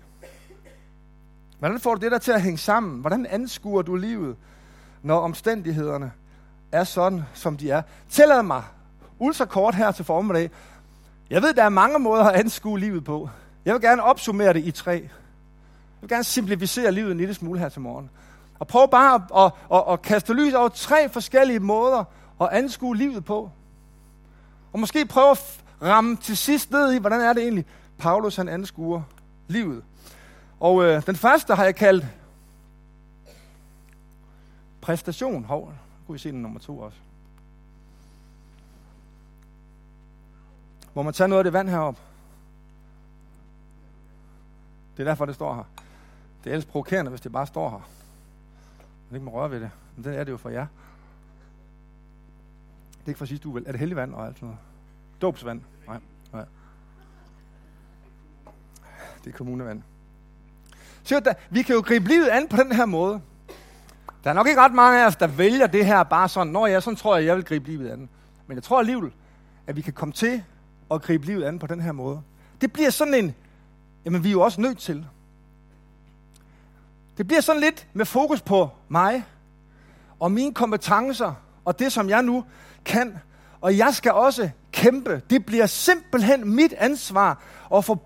Hvordan 1.60 1.80
får 1.80 1.96
du 1.96 2.02
det 2.02 2.12
der 2.12 2.18
til 2.18 2.32
at 2.32 2.42
hænge 2.42 2.58
sammen? 2.58 3.02
Hvordan 3.02 3.26
anskuer 3.26 3.82
du 3.82 3.96
livet, 3.96 4.36
når 5.02 5.20
omstændighederne 5.20 6.12
er 6.72 6.84
sådan, 6.84 7.24
som 7.34 7.58
de 7.58 7.72
er? 7.72 7.82
Tillad 8.10 8.44
mig, 8.44 8.64
ultra 9.20 9.46
kort 9.46 9.76
her 9.76 9.92
til 9.92 10.06
formiddag. 10.06 10.52
Jeg 11.30 11.42
ved, 11.42 11.54
der 11.54 11.64
er 11.64 11.70
mange 11.70 12.00
måder 12.00 12.24
at 12.24 12.40
anskue 12.40 12.80
livet 12.80 13.04
på. 13.04 13.30
Jeg 13.66 13.74
vil 13.74 13.82
gerne 13.82 14.04
opsummere 14.04 14.54
det 14.54 14.64
i 14.64 14.72
tre. 14.72 15.10
Jeg 15.98 16.02
vil 16.02 16.10
gerne 16.10 16.24
simplificere 16.24 16.92
livet 16.92 17.12
en 17.12 17.18
lille 17.18 17.34
smule 17.34 17.60
her 17.60 17.70
til 17.70 17.82
morgen. 17.82 18.10
Og 18.60 18.68
prøv 18.68 18.90
bare 18.92 19.16
at, 19.16 19.22
at, 19.38 19.78
at, 19.78 19.94
at 19.94 20.02
kaste 20.02 20.34
lys 20.34 20.54
over 20.54 20.70
tre 20.70 21.10
forskellige 21.10 21.60
måder 21.60 22.04
at 22.42 22.50
anskue 22.52 22.98
livet 22.98 23.26
på. 23.26 23.52
Og 24.74 24.80
måske 24.80 25.06
prøve 25.06 25.32
at 25.32 25.64
ramme 25.82 26.16
til 26.16 26.38
sidst 26.38 26.72
ned 26.72 26.94
i, 26.94 27.00
hvordan 27.00 27.22
er 27.22 27.34
det 27.34 27.44
egentlig, 27.44 27.66
Paulus 27.98 28.36
han 28.36 28.50
anskuer 28.50 29.02
livet. 29.48 29.84
Og 30.60 30.84
øh, 30.84 31.06
den 31.06 31.16
første 31.16 31.56
har 31.56 31.64
jeg 31.64 31.76
kaldt 31.76 32.06
præstation. 34.82 35.44
Hov, 35.44 35.74
kunne 36.08 36.16
I 36.16 36.20
se 36.20 36.32
den 36.32 36.42
nummer 36.42 36.60
to 36.60 36.80
også. 36.80 36.98
Må 40.94 41.02
man 41.04 41.14
tage 41.14 41.28
noget 41.28 41.40
af 41.40 41.44
det 41.44 41.54
vand 41.54 41.70
herop? 41.70 41.98
Det 44.98 45.04
er 45.04 45.08
derfor, 45.08 45.26
det 45.26 45.36
står 45.36 45.56
her. 45.56 45.77
Det 46.48 46.52
er 46.52 46.56
ellers 46.56 46.66
provokerende, 46.66 47.10
hvis 47.10 47.22
det 47.22 47.32
bare 47.32 47.48
står 47.48 47.70
her. 47.70 47.90
Man 49.10 49.16
ikke 49.16 49.26
må 49.26 49.32
røre 49.32 49.52
ved 49.52 49.60
det. 49.60 49.70
Men 49.96 50.04
det 50.04 50.20
er 50.20 50.24
det 50.24 50.32
jo 50.32 50.38
for 50.38 50.50
jer. 50.50 50.66
Det 52.92 53.06
er 53.06 53.08
ikke 53.08 53.18
for 53.18 53.26
sidste 53.26 53.48
uge, 53.48 53.56
vel? 53.56 53.64
Er 53.68 53.72
det 53.72 53.80
helligvand 53.80 54.14
og 54.14 54.26
alt 54.26 54.36
sådan 54.36 54.48
noget? 54.48 54.60
Dobsvand? 55.22 55.62
Nej. 55.88 56.00
Nej. 56.34 56.46
Det 59.24 59.34
er 59.34 59.38
kommunevand. 59.38 59.82
Så 61.04 61.20
der, 61.20 61.34
vi 61.50 61.62
kan 61.62 61.76
jo 61.76 61.82
gribe 61.82 62.08
livet 62.08 62.28
an 62.28 62.48
på 62.48 62.58
den 62.58 62.72
her 62.72 62.86
måde. 62.86 63.22
Der 64.24 64.30
er 64.30 64.34
nok 64.34 64.48
ikke 64.48 64.62
ret 64.62 64.74
mange 64.74 65.02
af 65.02 65.08
os, 65.08 65.16
der 65.16 65.28
vælger 65.28 65.68
det 65.68 65.86
her 65.86 66.04
bare 66.04 66.30
sådan, 66.30 66.54
når 66.54 66.68
jeg 66.68 66.84
sådan 66.84 66.98
tror 66.98 67.18
jeg, 67.18 67.26
jeg 67.26 67.36
vil 67.36 67.46
gribe 67.46 67.68
livet 67.68 67.90
an. 67.90 68.10
Men 68.48 68.56
jeg 68.56 68.64
tror 68.64 68.80
alligevel, 68.80 69.12
at 69.68 69.76
vi 69.76 69.82
kan 69.82 69.94
komme 69.94 70.14
til 70.14 70.44
at 70.92 71.02
gribe 71.02 71.26
livet 71.26 71.44
an 71.44 71.60
på 71.60 71.68
den 71.68 71.82
her 71.82 71.92
måde. 71.92 72.22
Det 72.62 72.74
bliver 72.74 72.90
sådan 72.90 73.14
en, 73.14 73.36
jamen 74.06 74.24
vi 74.24 74.28
er 74.28 74.32
jo 74.32 74.42
også 74.42 74.62
nødt 74.62 74.78
til. 74.78 75.06
Det 77.18 77.28
bliver 77.28 77.42
sådan 77.42 77.62
lidt 77.62 77.88
med 77.94 78.06
fokus 78.06 78.42
på 78.42 78.70
mig 78.90 79.26
og 80.20 80.32
mine 80.32 80.54
kompetencer 80.54 81.34
og 81.66 81.80
det, 81.80 81.92
som 81.92 82.10
jeg 82.10 82.24
nu 82.24 82.44
kan. 82.86 83.18
Og 83.62 83.78
jeg 83.78 83.94
skal 83.94 84.12
også 84.12 84.50
kæmpe. 84.72 85.22
Det 85.30 85.46
bliver 85.46 85.66
simpelthen 85.66 86.56
mit 86.56 86.74
ansvar 86.74 87.42
at 87.76 87.86
få 87.86 88.00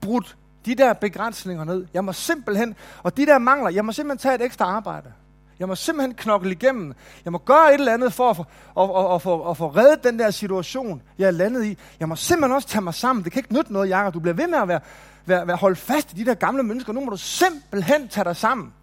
brudt 0.00 0.36
de 0.66 0.74
der 0.74 0.92
begrænsninger 0.92 1.64
ned. 1.64 1.86
Jeg 1.94 2.04
må 2.04 2.12
simpelthen, 2.12 2.74
og 3.02 3.16
de 3.16 3.26
der 3.26 3.38
mangler, 3.38 3.70
jeg 3.70 3.84
må 3.84 3.92
simpelthen 3.92 4.18
tage 4.18 4.34
et 4.34 4.42
ekstra 4.42 4.64
arbejde. 4.64 5.12
Jeg 5.58 5.68
må 5.68 5.74
simpelthen 5.74 6.14
knokle 6.14 6.52
igennem. 6.52 6.94
Jeg 7.24 7.32
må 7.32 7.38
gøre 7.38 7.68
et 7.74 7.80
eller 7.80 7.92
andet 7.92 8.12
for 8.12 8.30
at 8.30 8.36
få, 8.36 8.44
at, 8.80 9.04
at, 9.04 9.14
at, 9.14 9.22
få, 9.22 9.50
at 9.50 9.56
få 9.56 9.68
reddet 9.68 10.04
den 10.04 10.18
der 10.18 10.30
situation, 10.30 11.02
jeg 11.18 11.26
er 11.26 11.30
landet 11.30 11.64
i. 11.64 11.78
Jeg 12.00 12.08
må 12.08 12.16
simpelthen 12.16 12.54
også 12.54 12.68
tage 12.68 12.82
mig 12.82 12.94
sammen. 12.94 13.24
Det 13.24 13.32
kan 13.32 13.40
ikke 13.40 13.54
nytte 13.54 13.72
noget, 13.72 13.88
Jakob. 13.88 14.14
Du 14.14 14.20
bliver 14.20 14.34
ved 14.34 14.46
med 14.46 14.58
at 14.58 14.68
være, 14.68 14.80
vær, 15.26 15.44
vær, 15.44 15.56
hold 15.56 15.76
fast 15.76 16.12
i 16.12 16.16
de 16.16 16.24
der 16.24 16.34
gamle 16.34 16.62
mennesker. 16.62 16.92
Nu 16.92 17.00
må 17.00 17.10
du 17.10 17.16
simpelthen 17.16 18.08
tage 18.08 18.24
dig 18.24 18.36
sammen. 18.36 18.74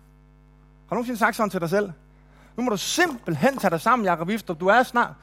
Har 0.88 0.89
du 0.89 0.95
nogensinde 0.95 1.19
sagt 1.19 1.36
sådan 1.36 1.49
til 1.49 1.62
dig 1.62 1.69
selv? 1.69 1.91
Nu 2.56 2.63
må 2.63 2.69
du 2.69 2.77
simpelthen 2.77 3.58
tage 3.58 3.71
dig 3.71 3.82
sammen, 3.82 4.06
Jacob 4.06 4.27
Vifter. 4.27 4.53
Du 4.53 4.67
er 4.67 4.84
snart, 4.84 5.13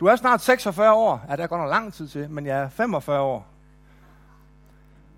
du 0.00 0.06
er 0.06 0.16
snart 0.16 0.40
46 0.40 0.92
år. 0.92 1.24
Ja, 1.28 1.36
det 1.36 1.42
er 1.42 1.46
godt 1.46 1.60
nok 1.60 1.70
lang 1.70 1.92
tid 1.92 2.08
til, 2.08 2.30
men 2.30 2.46
jeg 2.46 2.62
er 2.62 2.68
45 2.68 3.20
år. 3.20 3.46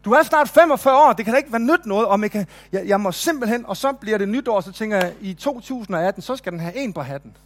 Du 0.05 0.13
er 0.13 0.23
snart 0.23 0.49
45 0.49 0.97
år, 0.97 1.13
det 1.13 1.25
kan 1.25 1.35
da 1.35 1.39
ikke 1.39 1.53
være 1.53 1.61
nyt 1.61 1.87
noget, 1.87 2.07
og 2.07 2.21
jeg, 2.21 2.31
kan, 2.31 2.47
jeg, 2.73 2.87
jeg 2.87 3.01
må 3.01 3.13
simpelthen, 3.13 3.67
og 3.67 3.77
så 3.77 3.93
bliver 3.93 4.19
det 4.19 4.29
nytår, 4.29 4.61
så 4.61 4.73
tænker 4.73 4.97
jeg, 4.97 5.15
i 5.21 5.35
2018, 5.35 6.23
så 6.23 6.37
skal 6.37 6.53
den 6.53 6.61
have 6.61 6.77
en 6.77 6.93
på 6.93 7.03
hatten. 7.03 7.37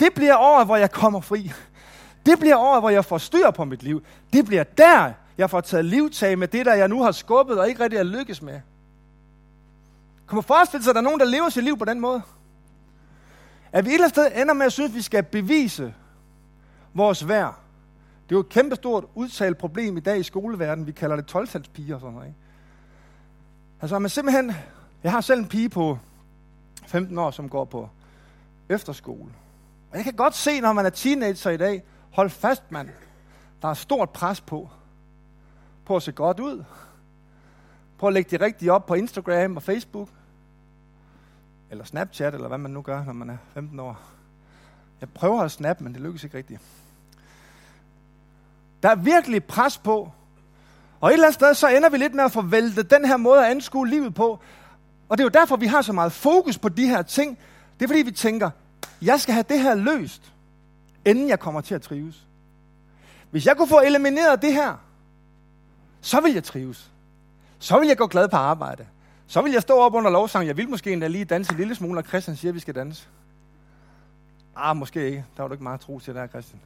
Det 0.00 0.08
bliver 0.14 0.36
året, 0.36 0.66
hvor 0.66 0.76
jeg 0.76 0.90
kommer 0.90 1.20
fri. 1.20 1.52
Det 2.26 2.38
bliver 2.38 2.56
året, 2.56 2.82
hvor 2.82 2.90
jeg 2.90 3.04
får 3.04 3.18
styr 3.18 3.50
på 3.50 3.64
mit 3.64 3.82
liv. 3.82 4.02
Det 4.32 4.46
bliver 4.46 4.64
der, 4.64 5.12
jeg 5.38 5.50
får 5.50 5.60
taget 5.60 5.84
livtag 5.84 6.38
med 6.38 6.48
det, 6.48 6.66
der 6.66 6.74
jeg 6.74 6.88
nu 6.88 7.02
har 7.02 7.12
skubbet 7.12 7.58
og 7.58 7.68
ikke 7.68 7.84
rigtig 7.84 7.98
er 7.98 8.02
lykkes 8.02 8.42
med. 8.42 8.60
Kan 10.28 10.36
man 10.36 10.42
forestille 10.42 10.84
sig, 10.84 10.90
at 10.90 10.94
der 10.94 11.00
er 11.00 11.04
nogen, 11.04 11.20
der 11.20 11.26
lever 11.26 11.48
sit 11.48 11.64
liv 11.64 11.78
på 11.78 11.84
den 11.84 12.00
måde? 12.00 12.22
At 13.72 13.84
vi 13.84 13.90
et 13.90 13.94
eller 13.94 14.04
andet 14.04 14.14
sted 14.14 14.42
ender 14.42 14.54
med 14.54 14.66
at 14.66 14.72
synes, 14.72 14.90
at 14.90 14.94
vi 14.94 15.02
skal 15.02 15.22
bevise 15.22 15.94
vores 16.94 17.28
værd. 17.28 17.58
Det 18.28 18.34
er 18.34 18.36
jo 18.36 18.40
et 18.40 18.48
kæmpestort 18.48 19.04
udtalt 19.14 19.58
problem 19.58 19.96
i 19.96 20.00
dag 20.00 20.18
i 20.18 20.22
skoleverdenen. 20.22 20.86
Vi 20.86 20.92
kalder 20.92 21.16
det 21.16 21.26
12 21.26 21.42
og 21.42 21.48
sådan 21.48 22.00
noget. 22.00 22.26
Ikke? 22.26 22.38
Altså, 23.80 23.98
man 23.98 24.10
simpelthen... 24.10 24.52
Jeg 25.02 25.12
har 25.12 25.20
selv 25.20 25.40
en 25.40 25.48
pige 25.48 25.68
på 25.68 25.98
15 26.86 27.18
år, 27.18 27.30
som 27.30 27.48
går 27.48 27.64
på 27.64 27.88
efterskole. 28.68 29.32
Og 29.90 29.96
jeg 29.96 30.04
kan 30.04 30.14
godt 30.14 30.34
se, 30.34 30.60
når 30.60 30.72
man 30.72 30.86
er 30.86 30.90
teenager 30.90 31.50
i 31.50 31.56
dag, 31.56 31.82
hold 32.10 32.30
fast, 32.30 32.72
mand. 32.72 32.88
Der 33.62 33.68
er 33.68 33.74
stort 33.74 34.10
pres 34.10 34.40
på. 34.40 34.70
På 35.86 35.96
at 35.96 36.02
se 36.02 36.12
godt 36.12 36.40
ud. 36.40 36.64
Prøv 37.98 38.08
at 38.08 38.14
lægge 38.14 38.30
det 38.30 38.40
rigtigt 38.40 38.70
op 38.70 38.86
på 38.86 38.94
Instagram 38.94 39.56
og 39.56 39.62
Facebook. 39.62 40.08
Eller 41.70 41.84
Snapchat, 41.84 42.34
eller 42.34 42.48
hvad 42.48 42.58
man 42.58 42.70
nu 42.70 42.82
gør, 42.82 43.04
når 43.04 43.12
man 43.12 43.30
er 43.30 43.36
15 43.54 43.80
år. 43.80 44.00
Jeg 45.00 45.08
prøver 45.08 45.42
at 45.42 45.50
snappe, 45.50 45.84
men 45.84 45.94
det 45.94 46.02
lykkes 46.02 46.24
ikke 46.24 46.38
rigtigt. 46.38 46.60
Der 48.82 48.88
er 48.88 48.94
virkelig 48.94 49.44
pres 49.44 49.78
på. 49.78 50.12
Og 51.00 51.08
et 51.08 51.12
eller 51.12 51.26
andet 51.26 51.34
sted, 51.34 51.54
så 51.54 51.68
ender 51.68 51.88
vi 51.88 51.96
lidt 51.96 52.14
med 52.14 52.24
at 52.24 52.32
forvælte 52.32 52.82
den 52.82 53.04
her 53.04 53.16
måde 53.16 53.44
at 53.44 53.50
anskue 53.50 53.88
livet 53.88 54.14
på. 54.14 54.40
Og 55.08 55.18
det 55.18 55.24
er 55.24 55.26
jo 55.26 55.40
derfor, 55.40 55.56
vi 55.56 55.66
har 55.66 55.82
så 55.82 55.92
meget 55.92 56.12
fokus 56.12 56.58
på 56.58 56.68
de 56.68 56.86
her 56.86 57.02
ting. 57.02 57.38
Det 57.78 57.84
er 57.84 57.88
fordi, 57.88 58.02
vi 58.02 58.10
tænker, 58.10 58.50
jeg 59.02 59.20
skal 59.20 59.34
have 59.34 59.44
det 59.48 59.60
her 59.60 59.74
løst, 59.74 60.32
inden 61.04 61.28
jeg 61.28 61.40
kommer 61.40 61.60
til 61.60 61.74
at 61.74 61.82
trives. 61.82 62.26
Hvis 63.30 63.46
jeg 63.46 63.56
kunne 63.56 63.68
få 63.68 63.80
elimineret 63.80 64.42
det 64.42 64.52
her, 64.52 64.85
så 66.06 66.20
vil 66.20 66.34
jeg 66.34 66.44
trives. 66.44 66.90
Så 67.58 67.78
vil 67.78 67.88
jeg 67.88 67.96
gå 67.96 68.06
glad 68.06 68.28
på 68.28 68.36
arbejde. 68.36 68.86
Så 69.26 69.42
vil 69.42 69.52
jeg 69.52 69.62
stå 69.62 69.78
op 69.78 69.94
under 69.94 70.10
lovsang. 70.10 70.46
Jeg 70.46 70.56
vil 70.56 70.68
måske 70.68 70.92
endda 70.92 71.06
lige 71.06 71.24
danse 71.24 71.52
en 71.52 71.58
lille 71.58 71.74
smule, 71.74 71.94
når 71.94 72.02
Christian 72.02 72.36
siger, 72.36 72.50
at 72.50 72.54
vi 72.54 72.60
skal 72.60 72.74
danse. 72.74 73.08
Ah, 74.56 74.76
måske 74.76 75.06
ikke. 75.06 75.24
Der 75.36 75.42
var 75.42 75.48
du 75.48 75.54
ikke 75.54 75.62
meget 75.62 75.80
tro 75.80 75.98
til 76.00 76.14
der, 76.14 76.26
Christian. 76.26 76.60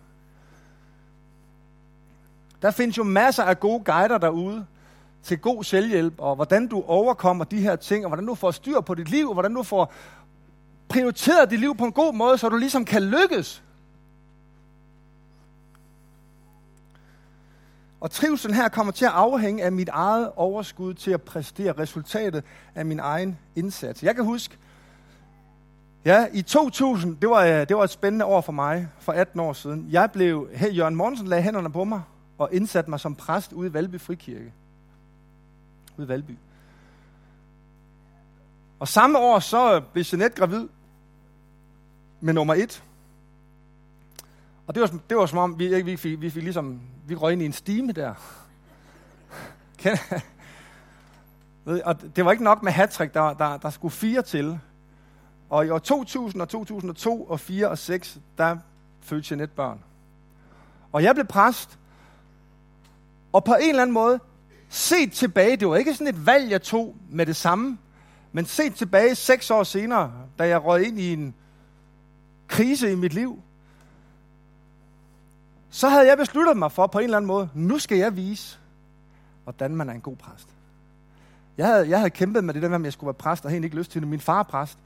Der 2.63 2.71
findes 2.71 2.99
jo 2.99 3.03
masser 3.03 3.43
af 3.43 3.61
gode 3.61 3.85
guider 3.85 4.19
derude 4.19 4.67
til 5.23 5.39
god 5.39 5.65
selvhjælp, 5.65 6.15
og 6.19 6.35
hvordan 6.35 6.67
du 6.67 6.83
overkommer 6.87 7.45
de 7.45 7.61
her 7.61 7.77
ting, 7.77 8.05
og 8.05 8.09
hvordan 8.09 8.27
du 8.27 8.35
får 8.35 8.51
styr 8.51 8.81
på 8.81 8.95
dit 8.95 9.09
liv, 9.09 9.29
og 9.29 9.33
hvordan 9.33 9.55
du 9.55 9.63
får 9.63 9.93
prioriteret 10.89 11.51
dit 11.51 11.61
liv 11.61 11.77
på 11.77 11.85
en 11.85 11.93
god 11.93 12.15
måde, 12.15 12.39
så 12.39 12.49
du 12.49 12.57
ligesom 12.57 12.85
kan 12.85 13.03
lykkes. 13.03 13.63
Og 18.01 18.11
trivsel 18.11 18.55
her 18.55 18.69
kommer 18.69 18.93
til 18.93 19.05
at 19.05 19.11
afhænge 19.11 19.65
af 19.65 19.73
mit 19.73 19.89
eget 19.89 20.31
overskud 20.37 20.95
til 20.95 21.11
at 21.11 21.23
præstere 21.23 21.73
resultatet 21.73 22.45
af 22.75 22.87
min 22.87 23.01
egen 23.01 23.39
indsats. 23.57 24.03
Jeg 24.03 24.15
kan 24.15 24.25
huske, 24.25 24.57
ja, 26.05 26.27
i 26.33 26.43
2000, 26.43 27.17
det 27.17 27.31
var, 27.31 27.65
det 27.65 27.77
var 27.77 27.85
et 27.85 27.91
spændende 27.91 28.25
år 28.25 28.41
for 28.41 28.53
mig, 28.53 28.89
for 28.99 29.13
18 29.13 29.41
år 29.41 29.53
siden. 29.53 29.87
Jeg 29.91 30.11
blev, 30.13 30.49
hey, 30.53 30.77
Jørgen 30.77 30.97
Mortensen 30.97 31.29
lagde 31.29 31.43
hænderne 31.43 31.73
på 31.73 31.85
mig 31.85 32.03
og 32.39 32.49
indsatte 32.53 32.91
mig 32.91 33.01
som 33.01 33.15
præst 33.15 33.53
ude 33.53 33.69
i 33.69 33.73
Valby 33.73 34.01
Frikirke. 34.01 34.53
Ude 35.97 36.05
i 36.05 36.09
Valby. 36.09 36.33
Og 38.79 38.89
samme 38.89 39.19
år 39.19 39.39
så 39.39 39.81
blev 39.93 40.05
Jeanette 40.13 40.37
gravid 40.37 40.69
med 42.21 42.35
nummer 42.35 42.55
et. 42.55 42.83
Og 44.67 44.75
det 44.75 44.81
var, 44.81 44.99
det 45.09 45.17
var 45.17 45.27
som 45.27 45.39
om, 45.39 45.59
vi, 45.59 45.83
vi, 45.83 45.97
fik, 45.97 46.21
vi 46.21 46.31
fik 46.31 46.43
ligesom, 46.43 46.81
vi 47.11 47.15
røg 47.15 47.33
ind 47.33 47.43
i 47.43 47.45
en 47.45 47.53
stime 47.53 47.93
der. 47.93 48.15
og 51.85 52.17
det 52.17 52.25
var 52.25 52.31
ikke 52.33 52.45
nok 52.45 52.63
med 52.63 52.73
hattrick, 52.73 53.15
der, 53.15 53.35
der, 53.35 53.57
der 53.57 53.71
skulle 53.71 53.93
fire 53.93 54.23
til. 54.23 54.59
Og 55.49 55.67
i 55.67 55.71
år 55.71 55.79
2000 55.79 56.43
og 56.43 56.49
2002 56.49 57.25
og 57.25 57.41
4 57.41 57.69
og 57.69 57.79
6, 57.79 58.19
der 58.39 58.57
fødte 59.01 59.27
Jeanette 59.31 59.55
børn. 59.55 59.81
Og 60.93 61.03
jeg 61.03 61.15
blev 61.15 61.27
præst, 61.27 61.79
og 63.33 63.45
på 63.45 63.55
en 63.55 63.69
eller 63.69 63.83
anden 63.83 63.95
måde, 63.95 64.21
set 64.69 65.13
tilbage, 65.13 65.57
det 65.57 65.69
var 65.69 65.77
ikke 65.77 65.95
sådan 65.95 66.15
et 66.15 66.27
valg, 66.27 66.51
jeg 66.51 66.63
tog 66.63 66.97
med 67.09 67.27
det 67.27 67.37
samme, 67.37 67.79
men 68.33 68.47
set 68.47 68.75
tilbage 68.75 69.15
seks 69.15 69.51
år 69.51 69.63
senere, 69.63 70.13
da 70.39 70.49
jeg 70.49 70.65
røg 70.65 70.87
ind 70.87 70.99
i 70.99 71.13
en 71.13 71.35
krise 72.49 72.93
i 72.93 72.95
mit 72.95 73.13
liv, 73.13 73.43
så 75.71 75.89
havde 75.89 76.07
jeg 76.07 76.19
besluttet 76.19 76.57
mig 76.57 76.73
for 76.73 76.87
på 76.87 76.99
en 76.99 77.05
eller 77.05 77.17
anden 77.17 77.27
måde, 77.27 77.49
nu 77.55 77.79
skal 77.79 77.99
jeg 77.99 78.17
vise, 78.17 78.59
hvordan 79.45 79.77
man 79.77 79.89
er 79.89 79.93
en 79.93 80.01
god 80.01 80.17
præst. 80.17 80.49
Jeg 81.59 81.67
havde, 81.67 81.89
jeg 81.89 81.99
havde 81.99 82.11
kæmpet 82.11 82.45
med 82.45 82.55
det 82.55 82.63
der 82.63 82.69
med, 82.69 82.77
at 82.77 82.85
jeg 82.85 82.93
skulle 82.93 83.09
være 83.09 83.15
præst, 83.15 83.45
og 83.45 83.51
helt 83.51 83.65
ikke 83.65 83.77
lyst 83.77 83.91
til 83.91 84.01
det. 84.01 84.09
Min 84.09 84.21
far 84.21 84.39
er 84.39 84.43
præst. 84.43 84.79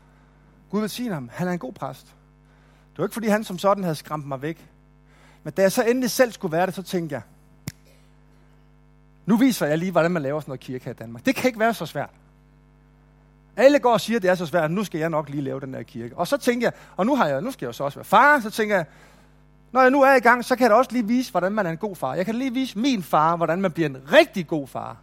Gud 0.70 0.80
vil 0.80 0.90
sige 0.90 1.12
ham, 1.12 1.30
han 1.32 1.48
er 1.48 1.52
en 1.52 1.58
god 1.58 1.72
præst. 1.72 2.06
Det 2.92 2.98
var 2.98 3.04
ikke, 3.04 3.14
fordi 3.14 3.28
han 3.28 3.44
som 3.44 3.58
sådan 3.58 3.84
havde 3.84 3.96
skræmt 3.96 4.26
mig 4.26 4.42
væk. 4.42 4.68
Men 5.42 5.52
da 5.52 5.62
jeg 5.62 5.72
så 5.72 5.82
endelig 5.84 6.10
selv 6.10 6.32
skulle 6.32 6.52
være 6.52 6.66
det, 6.66 6.74
så 6.74 6.82
tænkte 6.82 7.14
jeg, 7.14 7.22
nu 9.26 9.36
viser 9.36 9.66
jeg 9.66 9.78
lige, 9.78 9.90
hvordan 9.90 10.10
man 10.10 10.22
laver 10.22 10.40
sådan 10.40 10.50
noget 10.50 10.60
kirke 10.60 10.84
her 10.84 10.92
i 10.92 10.94
Danmark. 10.94 11.26
Det 11.26 11.34
kan 11.34 11.48
ikke 11.48 11.58
være 11.58 11.74
så 11.74 11.86
svært. 11.86 12.10
Alle 13.56 13.78
går 13.78 13.92
og 13.92 14.00
siger, 14.00 14.18
at 14.18 14.22
det 14.22 14.30
er 14.30 14.34
så 14.34 14.46
svært, 14.46 14.70
nu 14.70 14.84
skal 14.84 15.00
jeg 15.00 15.10
nok 15.10 15.28
lige 15.28 15.42
lave 15.42 15.60
den 15.60 15.74
der 15.74 15.82
kirke. 15.82 16.16
Og 16.16 16.26
så 16.26 16.36
tænker 16.36 16.66
jeg, 16.66 16.72
og 16.96 17.06
nu, 17.06 17.16
har 17.16 17.26
jeg, 17.26 17.40
nu 17.40 17.50
skal 17.50 17.66
jeg 17.66 17.68
jo 17.68 17.72
så 17.72 17.84
også 17.84 17.98
være 17.98 18.04
far, 18.04 18.40
så 18.40 18.50
tænker 18.50 18.76
jeg, 18.76 18.86
når 19.74 19.82
jeg 19.82 19.90
nu 19.90 20.02
er 20.02 20.14
i 20.14 20.20
gang, 20.20 20.44
så 20.44 20.56
kan 20.56 20.62
jeg 20.62 20.70
da 20.70 20.74
også 20.74 20.92
lige 20.92 21.06
vise, 21.06 21.30
hvordan 21.30 21.52
man 21.52 21.66
er 21.66 21.70
en 21.70 21.76
god 21.76 21.96
far. 21.96 22.14
Jeg 22.14 22.24
kan 22.26 22.34
lige 22.34 22.52
vise 22.52 22.78
min 22.78 23.02
far, 23.02 23.36
hvordan 23.36 23.60
man 23.60 23.72
bliver 23.72 23.88
en 23.88 23.96
rigtig 24.12 24.46
god 24.46 24.68
far. 24.68 24.96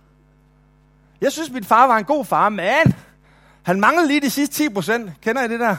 Jeg 1.21 1.31
synes, 1.31 1.51
min 1.51 1.63
far 1.63 1.87
var 1.87 1.97
en 1.97 2.05
god 2.05 2.25
far, 2.25 2.49
men 2.49 2.93
han 3.63 3.79
manglede 3.79 4.07
lige 4.07 4.21
de 4.21 4.29
sidste 4.29 4.55
10 4.55 4.69
procent. 4.69 5.11
Kender 5.21 5.43
I 5.43 5.47
det 5.47 5.59
der? 5.59 5.75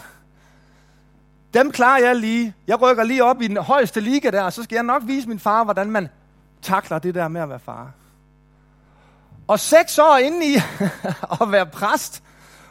Dem 1.55 1.70
klarer 1.70 1.98
jeg 1.98 2.16
lige. 2.16 2.55
Jeg 2.66 2.83
rykker 2.83 3.05
lige 3.05 3.24
op 3.24 3.42
i 3.42 3.48
den 3.48 3.57
højeste 3.57 4.00
liga 4.00 4.31
der, 4.31 4.42
og 4.42 4.52
så 4.52 4.62
skal 4.62 4.76
jeg 4.76 4.85
nok 4.85 5.02
vise 5.07 5.28
min 5.28 5.38
far, 5.38 5.64
hvordan 5.64 5.90
man 5.90 6.09
takler 6.62 6.98
det 6.98 7.14
der 7.14 7.28
med 7.28 7.40
at 7.40 7.48
være 7.48 7.61
far. 7.61 7.90
Og 9.48 9.61
seks 9.61 9.98
år 9.98 10.16
inde 10.16 10.46
i 10.46 10.55
at 11.40 11.52
være 11.52 11.66
præst 11.66 12.22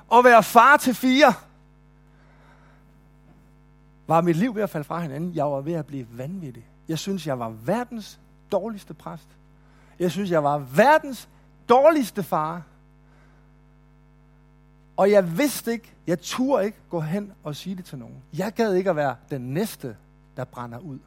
og 0.10 0.24
være 0.24 0.44
far 0.44 0.78
til 0.78 0.96
fire, 0.96 1.34
var 4.08 4.22
mit 4.22 4.36
liv 4.36 4.56
ved 4.56 4.64
at 4.64 4.70
falde 4.70 4.84
fra 4.84 5.00
hinanden. 5.00 5.36
Jeg 5.36 5.46
var 5.46 5.62
ved 5.62 5.74
at 5.74 5.86
blive 5.86 6.08
vanvittig. 6.12 6.66
Jeg 6.88 7.00
synes, 7.00 7.28
jeg 7.28 7.40
var 7.40 7.50
verdens 7.50 8.20
dårligste 8.52 8.94
præst. 8.94 9.28
Jeg 10.00 10.12
synes, 10.12 10.32
jeg 10.32 10.44
var 10.44 10.58
verdens 10.58 11.30
dårligste 11.70 12.24
far. 12.24 12.62
Og 14.98 15.12
jeg 15.12 15.38
vidste 15.38 15.72
ikke, 15.72 15.92
jeg 16.08 16.20
turde 16.20 16.66
ikke 16.66 16.78
gå 16.90 17.00
hen 17.00 17.34
og 17.44 17.56
sige 17.56 17.76
det 17.76 17.86
til 17.86 17.98
nogen. 17.98 18.16
Jeg 18.38 18.54
gad 18.54 18.74
ikke 18.74 18.90
at 18.90 18.96
være 18.96 19.16
den 19.30 19.42
næste, 19.42 19.96
der 20.38 20.44
brænder 20.44 20.80
ud. 20.80 21.00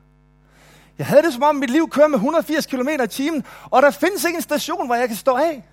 Jeg 0.99 1.07
havde 1.07 1.23
det 1.23 1.33
som 1.33 1.43
om, 1.43 1.57
mit 1.57 1.71
liv 1.71 1.91
kører 1.91 2.09
med 2.09 2.17
180 2.17 2.67
km 2.67 2.89
i 3.05 3.07
timen, 3.07 3.45
og 3.65 3.83
der 3.83 3.91
findes 3.91 4.25
ikke 4.25 4.37
en 4.37 4.43
station, 4.43 4.87
hvor 4.87 4.95
jeg 4.95 5.09
kan 5.09 5.17
stå 5.17 5.35
af. 5.35 5.65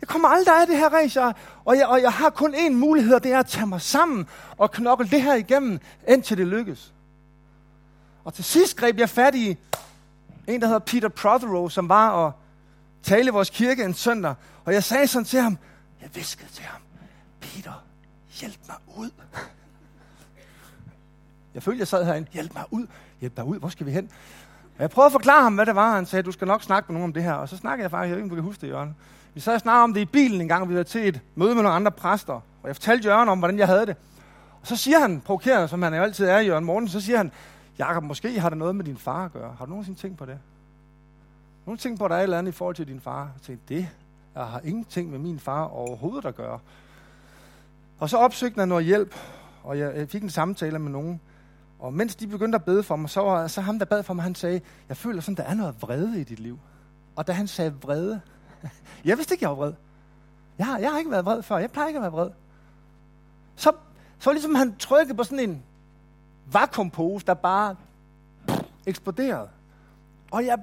Jeg 0.00 0.08
kommer 0.08 0.28
aldrig 0.28 0.60
af 0.60 0.66
det 0.66 0.76
her 0.76 0.88
race, 0.88 1.22
og 1.64 1.76
jeg, 1.76 1.86
og 1.86 2.02
jeg 2.02 2.12
har 2.12 2.30
kun 2.30 2.54
én 2.54 2.70
mulighed, 2.70 3.14
og 3.14 3.22
det 3.22 3.32
er 3.32 3.38
at 3.38 3.46
tage 3.46 3.66
mig 3.66 3.80
sammen 3.80 4.28
og 4.56 4.70
knokle 4.70 5.08
det 5.08 5.22
her 5.22 5.34
igennem, 5.34 5.80
indtil 6.08 6.38
det 6.38 6.46
lykkes. 6.46 6.92
Og 8.24 8.34
til 8.34 8.44
sidst 8.44 8.76
greb 8.76 8.98
jeg 8.98 9.08
fat 9.08 9.34
i 9.34 9.56
en, 10.46 10.60
der 10.60 10.66
hedder 10.66 10.80
Peter 10.80 11.08
Prothero, 11.08 11.68
som 11.68 11.88
var 11.88 12.10
og 12.10 12.32
tale 13.02 13.26
i 13.26 13.30
vores 13.30 13.50
kirke 13.50 13.84
en 13.84 13.94
søndag. 13.94 14.34
Og 14.64 14.72
jeg 14.72 14.84
sagde 14.84 15.06
sådan 15.06 15.24
til 15.24 15.40
ham, 15.40 15.58
jeg 16.02 16.10
viskede 16.14 16.50
til 16.52 16.64
ham, 16.64 16.80
Peter, 17.40 17.84
hjælp 18.40 18.58
mig 18.68 18.76
ud. 18.96 19.10
Jeg 21.54 21.62
følte, 21.62 21.78
jeg 21.78 21.88
sad 21.88 22.04
herinde, 22.04 22.28
hjælp 22.32 22.54
mig 22.54 22.64
ud, 22.70 22.86
hjælp 23.20 23.36
mig 23.36 23.46
ud, 23.46 23.58
hvor 23.58 23.68
skal 23.68 23.86
vi 23.86 23.90
hen? 23.90 24.10
Og 24.76 24.82
jeg 24.82 24.90
prøvede 24.90 25.06
at 25.06 25.12
forklare 25.12 25.42
ham, 25.42 25.54
hvad 25.54 25.66
det 25.66 25.74
var. 25.74 25.94
Han 25.94 26.06
sagde, 26.06 26.22
du 26.22 26.32
skal 26.32 26.46
nok 26.46 26.62
snakke 26.62 26.92
med 26.92 26.94
nogen 26.94 27.10
om 27.10 27.12
det 27.12 27.22
her. 27.22 27.32
Og 27.32 27.48
så 27.48 27.56
snakkede 27.56 27.82
jeg 27.82 27.90
faktisk, 27.90 28.08
jeg 28.08 28.16
ved 28.16 28.24
ikke, 28.24 28.24
om 28.24 28.28
du 28.30 28.34
kan 28.34 28.44
huske 28.44 28.60
det, 28.60 28.68
Jørgen. 28.68 28.96
Vi 29.34 29.40
sad 29.40 29.54
og 29.54 29.60
snakkede 29.60 29.82
om 29.82 29.94
det 29.94 30.00
i 30.00 30.04
bilen 30.04 30.40
en 30.40 30.48
gang, 30.48 30.68
vi 30.68 30.76
var 30.76 30.82
til 30.82 31.08
et 31.08 31.20
møde 31.34 31.54
med 31.54 31.62
nogle 31.62 31.76
andre 31.76 31.90
præster. 31.90 32.32
Og 32.32 32.66
jeg 32.66 32.76
fortalte 32.76 33.08
Jørgen 33.08 33.28
om, 33.28 33.38
hvordan 33.38 33.58
jeg 33.58 33.66
havde 33.66 33.86
det. 33.86 33.96
Og 34.60 34.66
så 34.66 34.76
siger 34.76 34.98
han, 34.98 35.20
provokerende 35.20 35.68
som 35.68 35.82
han 35.82 35.94
jo 35.94 36.02
altid 36.02 36.26
er, 36.26 36.38
Jørgen 36.38 36.64
Morten, 36.64 36.88
så 36.88 37.00
siger 37.00 37.16
han, 37.16 37.32
Jakob, 37.78 38.04
måske 38.04 38.40
har 38.40 38.48
det 38.48 38.58
noget 38.58 38.76
med 38.76 38.84
din 38.84 38.96
far 38.96 39.24
at 39.24 39.32
gøre. 39.32 39.54
Har 39.58 39.64
du 39.64 39.70
nogensinde 39.70 39.98
tænkt 39.98 40.18
på 40.18 40.26
det? 40.26 40.38
Nogle 41.66 41.78
ting 41.78 41.98
på, 41.98 42.04
at 42.04 42.10
der 42.10 42.16
er 42.16 42.20
et 42.20 42.22
eller 42.22 42.38
andet 42.38 42.52
i 42.52 42.54
forhold 42.54 42.76
til 42.76 42.88
din 42.88 43.00
far. 43.00 43.20
Jeg 43.20 43.42
tænkte, 43.42 43.74
det 43.74 43.88
jeg 44.34 44.44
har 44.44 44.60
ingenting 44.64 45.10
med 45.10 45.18
min 45.18 45.38
far 45.38 45.64
overhovedet 45.64 46.24
at 46.24 46.36
gøre. 46.36 46.58
Og 47.98 48.10
så 48.10 48.16
opsøgte 48.16 48.58
han 48.58 48.68
noget 48.68 48.84
hjælp, 48.84 49.14
og 49.62 49.78
jeg 49.78 50.08
fik 50.08 50.22
en 50.22 50.30
samtale 50.30 50.78
med 50.78 50.90
nogen. 50.90 51.20
Og 51.78 51.92
mens 51.94 52.16
de 52.16 52.26
begyndte 52.26 52.56
at 52.56 52.64
bede 52.64 52.82
for 52.82 52.96
mig, 52.96 53.10
så 53.10 53.20
var 53.20 53.46
så 53.46 53.60
ham, 53.60 53.78
der 53.78 53.84
bad 53.86 54.02
for 54.02 54.14
mig, 54.14 54.22
han 54.22 54.34
sagde, 54.34 54.60
jeg 54.88 54.96
føler 54.96 55.20
sådan, 55.20 55.34
der 55.34 55.42
er 55.42 55.54
noget 55.54 55.74
vrede 55.80 56.20
i 56.20 56.24
dit 56.24 56.40
liv. 56.40 56.58
Og 57.16 57.26
da 57.26 57.32
han 57.32 57.46
sagde 57.46 57.74
vrede, 57.82 58.20
jeg 59.04 59.16
vidste 59.16 59.34
ikke, 59.34 59.42
jeg 59.42 59.50
var 59.50 59.56
vred. 59.56 59.72
Jeg 60.58 60.66
har, 60.66 60.78
jeg 60.78 60.90
har 60.90 60.98
ikke 60.98 61.10
været 61.10 61.24
vred 61.24 61.42
før. 61.42 61.58
Jeg 61.58 61.70
plejer 61.70 61.88
ikke 61.88 61.98
at 61.98 62.02
være 62.02 62.12
vred. 62.12 62.30
Så, 63.56 63.72
så 64.18 64.32
ligesom 64.32 64.54
han 64.54 64.76
trykkede 64.76 65.16
på 65.16 65.24
sådan 65.24 65.38
en 65.38 65.62
vakuumpose, 66.52 67.26
der 67.26 67.34
bare 67.34 67.76
eksploderede. 68.86 69.48
Og 70.30 70.46
jeg, 70.46 70.58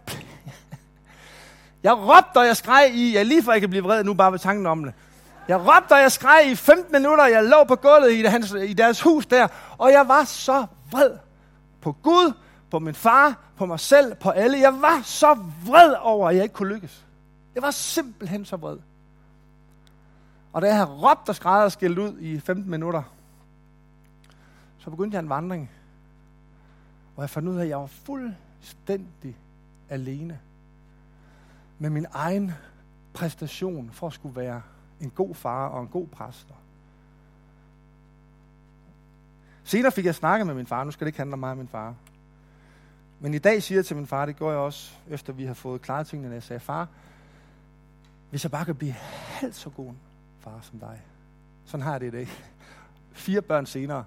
jeg 1.84 1.94
råbte, 1.94 2.38
og 2.38 2.46
jeg 2.46 2.58
skreg 2.58 2.92
i, 2.94 3.16
jeg 3.16 3.26
lige 3.26 3.44
for 3.44 3.52
jeg 3.52 3.62
kan 3.62 3.70
blive 3.70 3.84
vred 3.84 4.04
nu 4.04 4.14
bare 4.14 4.32
ved 4.32 4.40
tanken 4.40 4.66
om 4.66 4.84
det. 4.84 4.94
Jeg 5.48 5.60
råbte, 5.60 5.94
og 5.94 6.00
jeg 6.00 6.12
skreg 6.12 6.52
i 6.52 6.56
15 6.56 6.92
minutter, 6.92 7.26
jeg 7.26 7.44
lå 7.44 7.64
på 7.64 7.76
gulvet 7.76 8.12
i, 8.12 8.22
hans, 8.22 8.52
i 8.52 8.74
deres 8.74 9.02
hus 9.02 9.26
der, 9.26 9.48
og 9.78 9.92
jeg 9.92 10.08
var 10.08 10.24
så 10.24 10.66
vred 10.92 11.12
på 11.82 11.92
Gud, 11.92 12.34
på 12.72 12.80
min 12.80 12.96
far, 12.96 13.36
på 13.58 13.66
mig 13.66 13.80
selv, 13.80 14.16
på 14.16 14.30
alle. 14.30 14.60
Jeg 14.60 14.82
var 14.82 15.02
så 15.04 15.38
vred 15.66 15.94
over, 16.00 16.30
at 16.30 16.36
jeg 16.36 16.44
ikke 16.44 16.56
kunne 16.56 16.74
lykkes. 16.74 17.06
Jeg 17.58 17.64
var 17.64 17.72
simpelthen 17.72 18.46
så 18.46 18.56
vred. 18.56 18.78
Og 20.54 20.62
da 20.62 20.68
jeg 20.68 20.76
havde 20.76 20.90
råbt 20.90 21.30
og 21.30 21.36
skrejet 21.36 21.66
og 21.66 21.72
skældt 21.72 22.00
ud 22.00 22.20
i 22.20 22.40
15 22.40 22.70
minutter, 22.70 23.04
så 24.78 24.90
begyndte 24.90 25.16
jeg 25.16 25.24
en 25.24 25.30
vandring. 25.30 25.72
Og 27.16 27.22
jeg 27.22 27.30
fandt 27.30 27.50
ud 27.50 27.58
af, 27.58 27.64
at 27.64 27.70
jeg 27.70 27.78
var 27.78 27.86
fuldstændig 27.86 29.38
alene 29.90 30.40
med 31.80 31.90
min 31.90 32.06
egen 32.12 32.52
præstation 33.14 33.90
for 33.92 34.08
at 34.08 34.14
skulle 34.14 34.36
være 34.36 34.62
en 35.02 35.10
god 35.10 35.36
far 35.36 35.68
og 35.68 35.82
en 35.82 35.88
god 35.88 36.08
præst. 36.08 36.48
Senere 39.64 39.92
fik 39.92 40.06
jeg 40.06 40.16
snakket 40.16 40.48
med 40.48 40.56
min 40.56 40.68
far. 40.68 40.84
Nu 40.84 40.92
skal 40.92 41.06
det 41.06 41.10
ikke 41.10 41.20
handle 41.20 41.34
om 41.34 41.40
mig 41.40 41.52
og 41.52 41.58
min 41.58 41.68
far. 41.68 41.96
Men 43.20 43.34
i 43.34 43.40
dag 43.40 43.64
siger 43.64 43.78
jeg 43.78 43.86
til 43.86 43.96
min 43.96 44.08
far, 44.08 44.26
det 44.26 44.38
går 44.38 44.50
jeg 44.52 44.60
også, 44.60 44.94
efter 45.10 45.34
vi 45.34 45.46
har 45.46 45.54
fået 45.54 45.82
klaret 45.82 46.08
tingene, 46.08 46.34
jeg 46.34 46.44
sagde, 46.44 46.60
far, 46.60 46.88
hvis 48.30 48.44
jeg 48.44 48.52
bare 48.52 48.66
kan 48.66 48.76
blive 48.76 48.92
halvt 48.92 49.56
så 49.56 49.70
god 49.70 49.90
en 49.90 49.98
far 50.40 50.60
som 50.62 50.80
dig. 50.80 51.02
Sådan 51.66 51.84
har 51.84 51.92
jeg 51.92 52.02
det 52.02 52.08
i 52.08 52.12
dag. 52.12 52.28
Fire 53.12 53.42
børn 53.42 53.66
senere. 53.66 54.06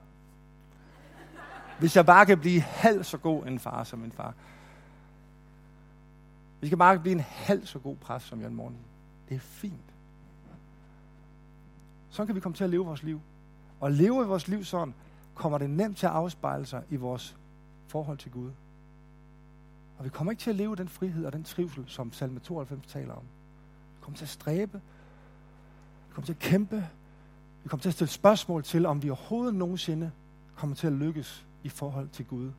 Hvis 1.78 1.96
jeg 1.96 2.06
bare 2.06 2.26
kan 2.26 2.38
blive 2.38 2.60
halvt 2.60 3.06
så 3.06 3.18
god 3.18 3.46
en 3.46 3.58
far 3.58 3.84
som 3.84 3.98
min 3.98 4.12
far. 4.12 4.34
Vi 6.60 6.66
skal 6.66 6.78
bare 6.78 6.98
blive 6.98 7.14
en 7.14 7.20
halv 7.20 7.66
så 7.66 7.78
god 7.78 7.96
præst 7.96 8.26
som 8.26 8.40
Jan 8.40 8.54
Morten. 8.54 8.78
Det 9.28 9.34
er 9.34 9.40
fint. 9.40 9.94
Så 12.10 12.26
kan 12.26 12.34
vi 12.34 12.40
komme 12.40 12.56
til 12.56 12.64
at 12.64 12.70
leve 12.70 12.86
vores 12.86 13.02
liv. 13.02 13.20
Og 13.80 13.92
leve 13.92 14.26
vores 14.26 14.48
liv 14.48 14.64
sådan, 14.64 14.94
kommer 15.34 15.58
det 15.58 15.70
nemt 15.70 15.96
til 15.96 16.06
at 16.06 16.12
afspejle 16.12 16.66
sig 16.66 16.82
i 16.90 16.96
vores 16.96 17.36
forhold 17.86 18.18
til 18.18 18.30
Gud. 18.30 18.50
Og 19.98 20.04
vi 20.04 20.08
kommer 20.08 20.30
ikke 20.30 20.40
til 20.40 20.50
at 20.50 20.56
leve 20.56 20.76
den 20.76 20.88
frihed 20.88 21.26
og 21.26 21.32
den 21.32 21.44
trivsel, 21.44 21.84
som 21.86 22.12
salme 22.12 22.40
92 22.40 22.86
taler 22.86 23.14
om. 23.14 23.22
Vi 24.00 24.04
kommer 24.04 24.16
til 24.16 24.24
at 24.24 24.28
stræbe. 24.28 24.80
Vi 26.08 26.14
kommer 26.14 26.26
til 26.26 26.32
at 26.32 26.38
kæmpe. 26.38 26.88
Vi 27.62 27.68
kommer 27.68 27.82
til 27.82 27.88
at 27.88 27.94
stille 27.94 28.10
spørgsmål 28.10 28.62
til, 28.62 28.86
om 28.86 29.02
vi 29.02 29.10
overhovedet 29.10 29.54
nogensinde 29.54 30.10
kommer 30.56 30.76
til 30.76 30.86
at 30.86 30.92
lykkes 30.92 31.46
i 31.62 31.68
forhold 31.68 32.08
til 32.08 32.24
Gud. 32.24 32.50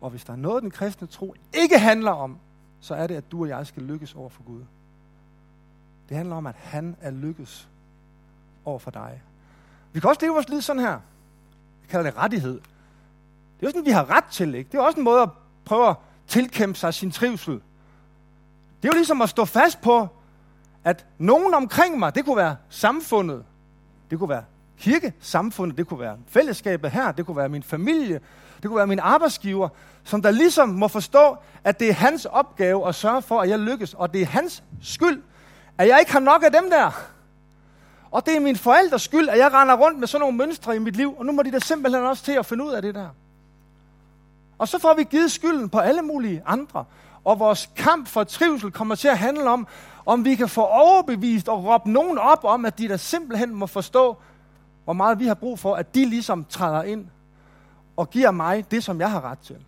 Og 0.00 0.10
hvis 0.10 0.24
der 0.24 0.32
er 0.32 0.36
noget, 0.36 0.62
den 0.62 0.70
kristne 0.70 1.06
tro 1.06 1.34
ikke 1.54 1.78
handler 1.78 2.10
om, 2.10 2.38
så 2.80 2.94
er 2.94 3.06
det, 3.06 3.14
at 3.14 3.32
du 3.32 3.42
og 3.42 3.48
jeg 3.48 3.66
skal 3.66 3.82
lykkes 3.82 4.14
over 4.14 4.28
for 4.28 4.42
Gud. 4.42 4.62
Det 6.08 6.16
handler 6.16 6.36
om, 6.36 6.46
at 6.46 6.54
han 6.54 6.96
er 7.00 7.10
lykkes 7.10 7.68
over 8.64 8.78
for 8.78 8.90
dig. 8.90 9.22
Vi 9.92 10.00
kan 10.00 10.08
også 10.10 10.20
leve 10.22 10.32
vores 10.32 10.48
liv 10.48 10.62
sådan 10.62 10.82
her. 10.82 11.00
Vi 11.82 11.88
kalder 11.88 12.10
det 12.10 12.18
rettighed. 12.18 12.52
Det 12.52 12.60
er 13.60 13.66
jo 13.66 13.70
sådan, 13.70 13.84
vi 13.84 13.90
har 13.90 14.10
ret 14.10 14.24
til, 14.24 14.54
ikke? 14.54 14.72
Det 14.72 14.78
er 14.78 14.82
også 14.82 14.98
en 14.98 15.04
måde 15.04 15.22
at 15.22 15.30
prøve 15.64 15.88
at 15.88 15.96
tilkæmpe 16.26 16.78
sig 16.78 16.94
sin 16.94 17.10
trivsel. 17.10 17.54
Det 18.82 18.88
er 18.88 18.92
jo 18.92 18.96
ligesom 18.96 19.22
at 19.22 19.28
stå 19.28 19.44
fast 19.44 19.80
på, 19.80 20.08
at 20.84 21.06
nogen 21.18 21.54
omkring 21.54 21.98
mig, 21.98 22.14
det 22.14 22.24
kunne 22.24 22.36
være 22.36 22.56
samfundet, 22.68 23.44
det 24.10 24.18
kunne 24.18 24.28
være 24.28 24.44
kirkesamfundet, 24.78 25.78
det 25.78 25.86
kunne 25.86 26.00
være 26.00 26.16
fællesskabet 26.28 26.90
her, 26.90 27.12
det 27.12 27.26
kunne 27.26 27.36
være 27.36 27.48
min 27.48 27.62
familie, 27.62 28.20
det 28.62 28.68
kunne 28.68 28.76
være 28.76 28.86
min 28.86 28.98
arbejdsgiver, 28.98 29.68
som 30.04 30.22
der 30.22 30.30
ligesom 30.30 30.68
må 30.68 30.88
forstå, 30.88 31.36
at 31.64 31.80
det 31.80 31.88
er 31.88 31.92
hans 31.92 32.24
opgave 32.24 32.88
at 32.88 32.94
sørge 32.94 33.22
for, 33.22 33.40
at 33.40 33.48
jeg 33.48 33.58
lykkes, 33.58 33.94
og 33.94 34.12
det 34.12 34.22
er 34.22 34.26
hans 34.26 34.62
skyld, 34.82 35.22
at 35.78 35.88
jeg 35.88 36.00
ikke 36.00 36.12
har 36.12 36.20
nok 36.20 36.42
af 36.42 36.52
dem 36.52 36.70
der. 36.70 36.90
Og 38.10 38.26
det 38.26 38.36
er 38.36 38.40
min 38.40 38.56
forældres 38.56 39.02
skyld, 39.02 39.28
at 39.28 39.38
jeg 39.38 39.52
render 39.52 39.74
rundt 39.74 39.98
med 39.98 40.06
sådan 40.06 40.20
nogle 40.20 40.36
mønstre 40.36 40.76
i 40.76 40.78
mit 40.78 40.96
liv, 40.96 41.14
og 41.18 41.26
nu 41.26 41.32
må 41.32 41.42
de 41.42 41.50
da 41.50 41.58
simpelthen 41.58 42.04
også 42.04 42.24
til 42.24 42.32
at 42.32 42.46
finde 42.46 42.64
ud 42.64 42.72
af 42.72 42.82
det 42.82 42.94
der. 42.94 43.08
Og 44.58 44.68
så 44.68 44.78
får 44.78 44.94
vi 44.94 45.04
givet 45.04 45.32
skylden 45.32 45.68
på 45.68 45.78
alle 45.78 46.02
mulige 46.02 46.42
andre. 46.46 46.84
Og 47.24 47.38
vores 47.38 47.70
kamp 47.76 48.08
for 48.08 48.24
trivsel 48.24 48.70
kommer 48.70 48.94
til 48.94 49.08
at 49.08 49.18
handle 49.18 49.50
om, 49.50 49.66
om 50.06 50.24
vi 50.24 50.34
kan 50.34 50.48
få 50.48 50.60
overbevist 50.60 51.48
og 51.48 51.64
råbe 51.64 51.90
nogen 51.90 52.18
op 52.18 52.44
om, 52.44 52.64
at 52.64 52.78
de 52.78 52.88
der 52.88 52.96
simpelthen 52.96 53.54
må 53.54 53.66
forstå, 53.66 54.16
hvor 54.84 54.92
meget 54.92 55.18
vi 55.18 55.26
har 55.26 55.34
brug 55.34 55.58
for, 55.58 55.74
at 55.74 55.94
de 55.94 56.04
ligesom 56.04 56.44
træder 56.44 56.82
ind 56.82 57.06
og 57.96 58.10
giver 58.10 58.30
mig 58.30 58.70
det, 58.70 58.84
som 58.84 59.00
jeg 59.00 59.10
har 59.10 59.20
ret 59.20 59.38
til. 59.38 59.64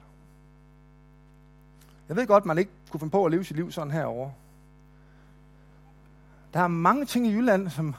Jeg 2.08 2.16
ved 2.16 2.26
godt, 2.26 2.46
man 2.46 2.58
ikke 2.58 2.70
kunne 2.90 3.00
finde 3.00 3.10
på 3.10 3.24
at 3.24 3.30
leve 3.30 3.44
sit 3.44 3.56
liv 3.56 3.72
sådan 3.72 3.90
herovre. 3.90 4.32
Der 6.54 6.60
er 6.60 6.68
mange 6.68 7.04
ting 7.04 7.26
i 7.26 7.30
Jylland, 7.30 7.70
som... 7.70 7.94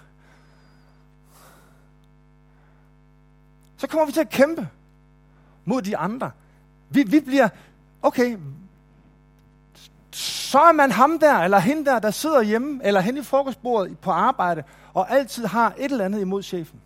Så 3.77 3.87
kommer 3.87 4.05
vi 4.05 4.11
til 4.11 4.21
at 4.21 4.29
kæmpe 4.29 4.69
mod 5.65 5.81
de 5.81 5.97
andre. 5.97 6.31
Vi, 6.89 7.03
vi 7.03 7.19
bliver, 7.19 7.49
okay, 8.01 8.37
så 10.55 10.61
er 10.61 10.71
man 10.71 10.91
ham 10.91 11.19
der, 11.19 11.37
eller 11.39 11.59
hende 11.59 11.85
der, 11.85 11.99
der 11.99 12.11
sidder 12.11 12.41
hjemme, 12.41 12.79
eller 12.83 13.01
hen 13.01 13.17
i 13.17 13.21
frokostbordet 13.21 13.99
på 13.99 14.11
arbejde, 14.11 14.63
og 14.93 15.11
altid 15.11 15.45
har 15.45 15.73
et 15.77 15.91
eller 15.91 16.05
andet 16.05 16.21
imod 16.21 16.43
chefen. 16.43 16.81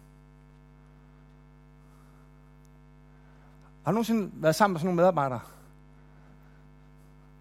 Har 3.83 3.91
du 3.91 3.93
nogensinde 3.93 4.31
været 4.33 4.55
sammen 4.55 4.73
med 4.73 4.79
sådan 4.79 4.87
nogle 4.87 4.95
medarbejdere? 4.95 5.39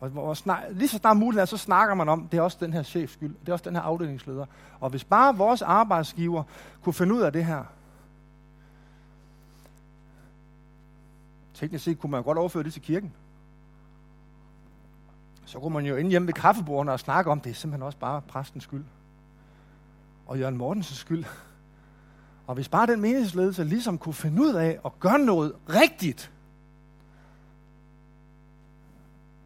Og 0.01 0.11
og 0.17 0.37
snak, 0.37 0.62
lige 0.71 0.88
så 0.88 0.99
snart 0.99 1.17
muligt 1.17 1.41
er, 1.41 1.45
så 1.45 1.57
snakker 1.57 1.95
man 1.95 2.09
om, 2.09 2.29
det 2.29 2.38
er 2.38 2.43
også 2.43 2.59
den 2.61 2.73
her 2.73 2.83
chefs 2.83 3.12
skyld, 3.12 3.35
det 3.41 3.49
er 3.49 3.53
også 3.53 3.64
den 3.64 3.77
her 3.77 3.83
afdelingsleder. 3.83 4.47
Og 4.81 4.91
hvis 4.91 5.05
bare 5.05 5.37
vores 5.37 5.62
arbejdsgiver 5.62 6.43
kunne 6.83 6.95
finde 6.95 7.14
ud 7.14 7.21
af 7.21 7.33
det 7.33 7.45
her, 7.45 7.64
teknisk 11.55 11.85
set 11.85 12.01
kunne 12.01 12.11
man 12.11 12.23
godt 12.23 12.38
overføre 12.38 12.62
det 12.62 12.73
til 12.73 12.83
kirken. 12.83 13.12
Så 15.48 15.58
kunne 15.58 15.74
man 15.74 15.87
jo 15.87 15.96
ind 15.96 16.08
hjemme 16.08 16.26
ved 16.26 16.34
kaffebordene 16.34 16.92
og 16.92 17.00
snakke 17.00 17.30
om, 17.30 17.40
det 17.40 17.50
er 17.50 17.54
simpelthen 17.54 17.82
også 17.82 17.98
bare 17.98 18.20
præstens 18.20 18.64
skyld. 18.64 18.84
Og 20.26 20.38
Jørgen 20.38 20.56
Mortensens 20.56 20.98
skyld. 20.98 21.24
Og 22.46 22.54
hvis 22.54 22.68
bare 22.68 22.87
den 22.87 23.00
menighedsledelse 23.00 23.64
ligesom 23.64 23.98
kunne 23.98 24.14
finde 24.14 24.42
ud 24.42 24.54
af 24.54 24.80
at 24.84 25.00
gøre 25.00 25.18
noget 25.18 25.52
rigtigt, 25.68 26.30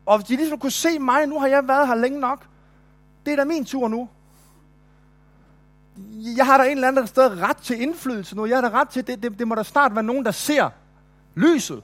og 0.06 0.18
hvis 0.18 0.26
de 0.26 0.36
ligesom 0.36 0.58
kunne 0.58 0.72
se 0.72 0.98
mig, 0.98 1.26
nu 1.26 1.40
har 1.40 1.46
jeg 1.46 1.68
været 1.68 1.86
her 1.88 1.94
længe 1.94 2.20
nok, 2.20 2.46
det 3.26 3.32
er 3.32 3.36
da 3.36 3.44
min 3.44 3.64
tur 3.64 3.88
nu. 3.88 4.08
Jeg 6.36 6.46
har 6.46 6.58
da 6.58 6.64
en 6.64 6.70
eller 6.70 6.88
anden 6.88 7.06
sted 7.06 7.40
ret 7.40 7.56
til 7.56 7.82
indflydelse 7.82 8.36
nu. 8.36 8.46
Jeg 8.46 8.56
har 8.56 8.68
da 8.68 8.80
ret 8.80 8.88
til, 8.88 9.06
det, 9.06 9.22
det, 9.22 9.38
det 9.38 9.48
må 9.48 9.54
da 9.54 9.62
snart 9.62 9.94
være 9.94 10.04
nogen, 10.04 10.24
der 10.24 10.30
ser 10.30 10.70
lyset. 11.34 11.82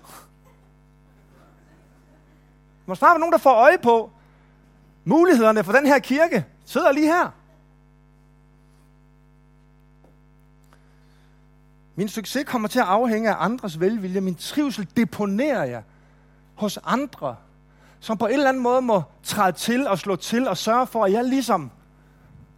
Der 2.89 2.91
må 2.91 2.95
snart 2.95 3.11
være 3.11 3.21
nogen, 3.21 3.33
der 3.33 3.39
får 3.39 3.53
øje 3.53 3.79
på 3.79 4.11
mulighederne 5.05 5.65
for 5.65 5.73
den 5.73 5.87
her 5.87 5.99
kirke. 5.99 6.45
Sidder 6.65 6.93
lige 6.93 7.07
her. 7.07 7.31
Min 11.95 12.09
succes 12.09 12.45
kommer 12.47 12.69
til 12.69 12.79
at 12.79 12.85
afhænge 12.85 13.31
af 13.31 13.45
andres 13.45 13.81
velvilje. 13.81 14.21
Min 14.21 14.35
trivsel 14.35 14.89
deponerer 14.97 15.65
jeg 15.65 15.83
hos 16.55 16.79
andre, 16.85 17.37
som 18.01 18.19
på 18.19 18.27
en 18.27 18.33
eller 18.33 18.49
anden 18.49 18.63
måde 18.63 18.83
må 18.83 19.03
træde 19.23 19.57
til 19.57 19.87
og 19.87 19.99
slå 19.99 20.17
til 20.17 20.49
og 20.49 20.57
sørge 20.57 20.87
for, 20.87 21.05
at 21.05 21.13
jeg 21.13 21.25
ligesom 21.25 21.71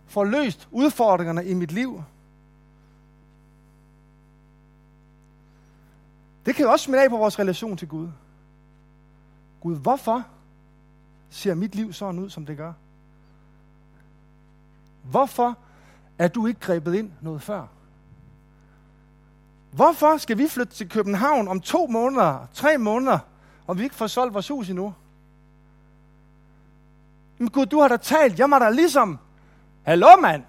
får 0.06 0.24
løst 0.24 0.68
udfordringerne 0.70 1.44
i 1.44 1.54
mit 1.54 1.72
liv. 1.72 2.02
Det 6.46 6.54
kan 6.54 6.64
jo 6.64 6.70
også 6.70 6.84
smitte 6.84 7.02
af 7.02 7.10
på 7.10 7.16
vores 7.16 7.38
relation 7.38 7.76
til 7.76 7.88
Gud. 7.88 8.08
Gud, 9.60 9.76
hvorfor 9.76 10.22
ser 11.30 11.54
mit 11.54 11.74
liv 11.74 11.92
sådan 11.92 12.20
ud, 12.20 12.30
som 12.30 12.46
det 12.46 12.56
gør? 12.56 12.72
Hvorfor 15.02 15.56
er 16.18 16.28
du 16.28 16.46
ikke 16.46 16.60
grebet 16.60 16.94
ind 16.94 17.12
noget 17.20 17.42
før? 17.42 17.66
Hvorfor 19.72 20.16
skal 20.16 20.38
vi 20.38 20.48
flytte 20.48 20.74
til 20.74 20.88
København 20.88 21.48
om 21.48 21.60
to 21.60 21.86
måneder, 21.86 22.46
tre 22.52 22.78
måneder, 22.78 23.18
og 23.66 23.78
vi 23.78 23.82
ikke 23.82 23.94
får 23.94 24.06
solgt 24.06 24.34
vores 24.34 24.48
hus 24.48 24.68
endnu? 24.68 24.94
Men 27.38 27.50
Gud, 27.50 27.66
du 27.66 27.80
har 27.80 27.88
da 27.88 27.96
talt. 27.96 28.38
Jeg 28.38 28.50
må 28.50 28.58
da 28.58 28.70
ligesom... 28.70 29.18
Hallo, 29.82 30.16
mand. 30.20 30.42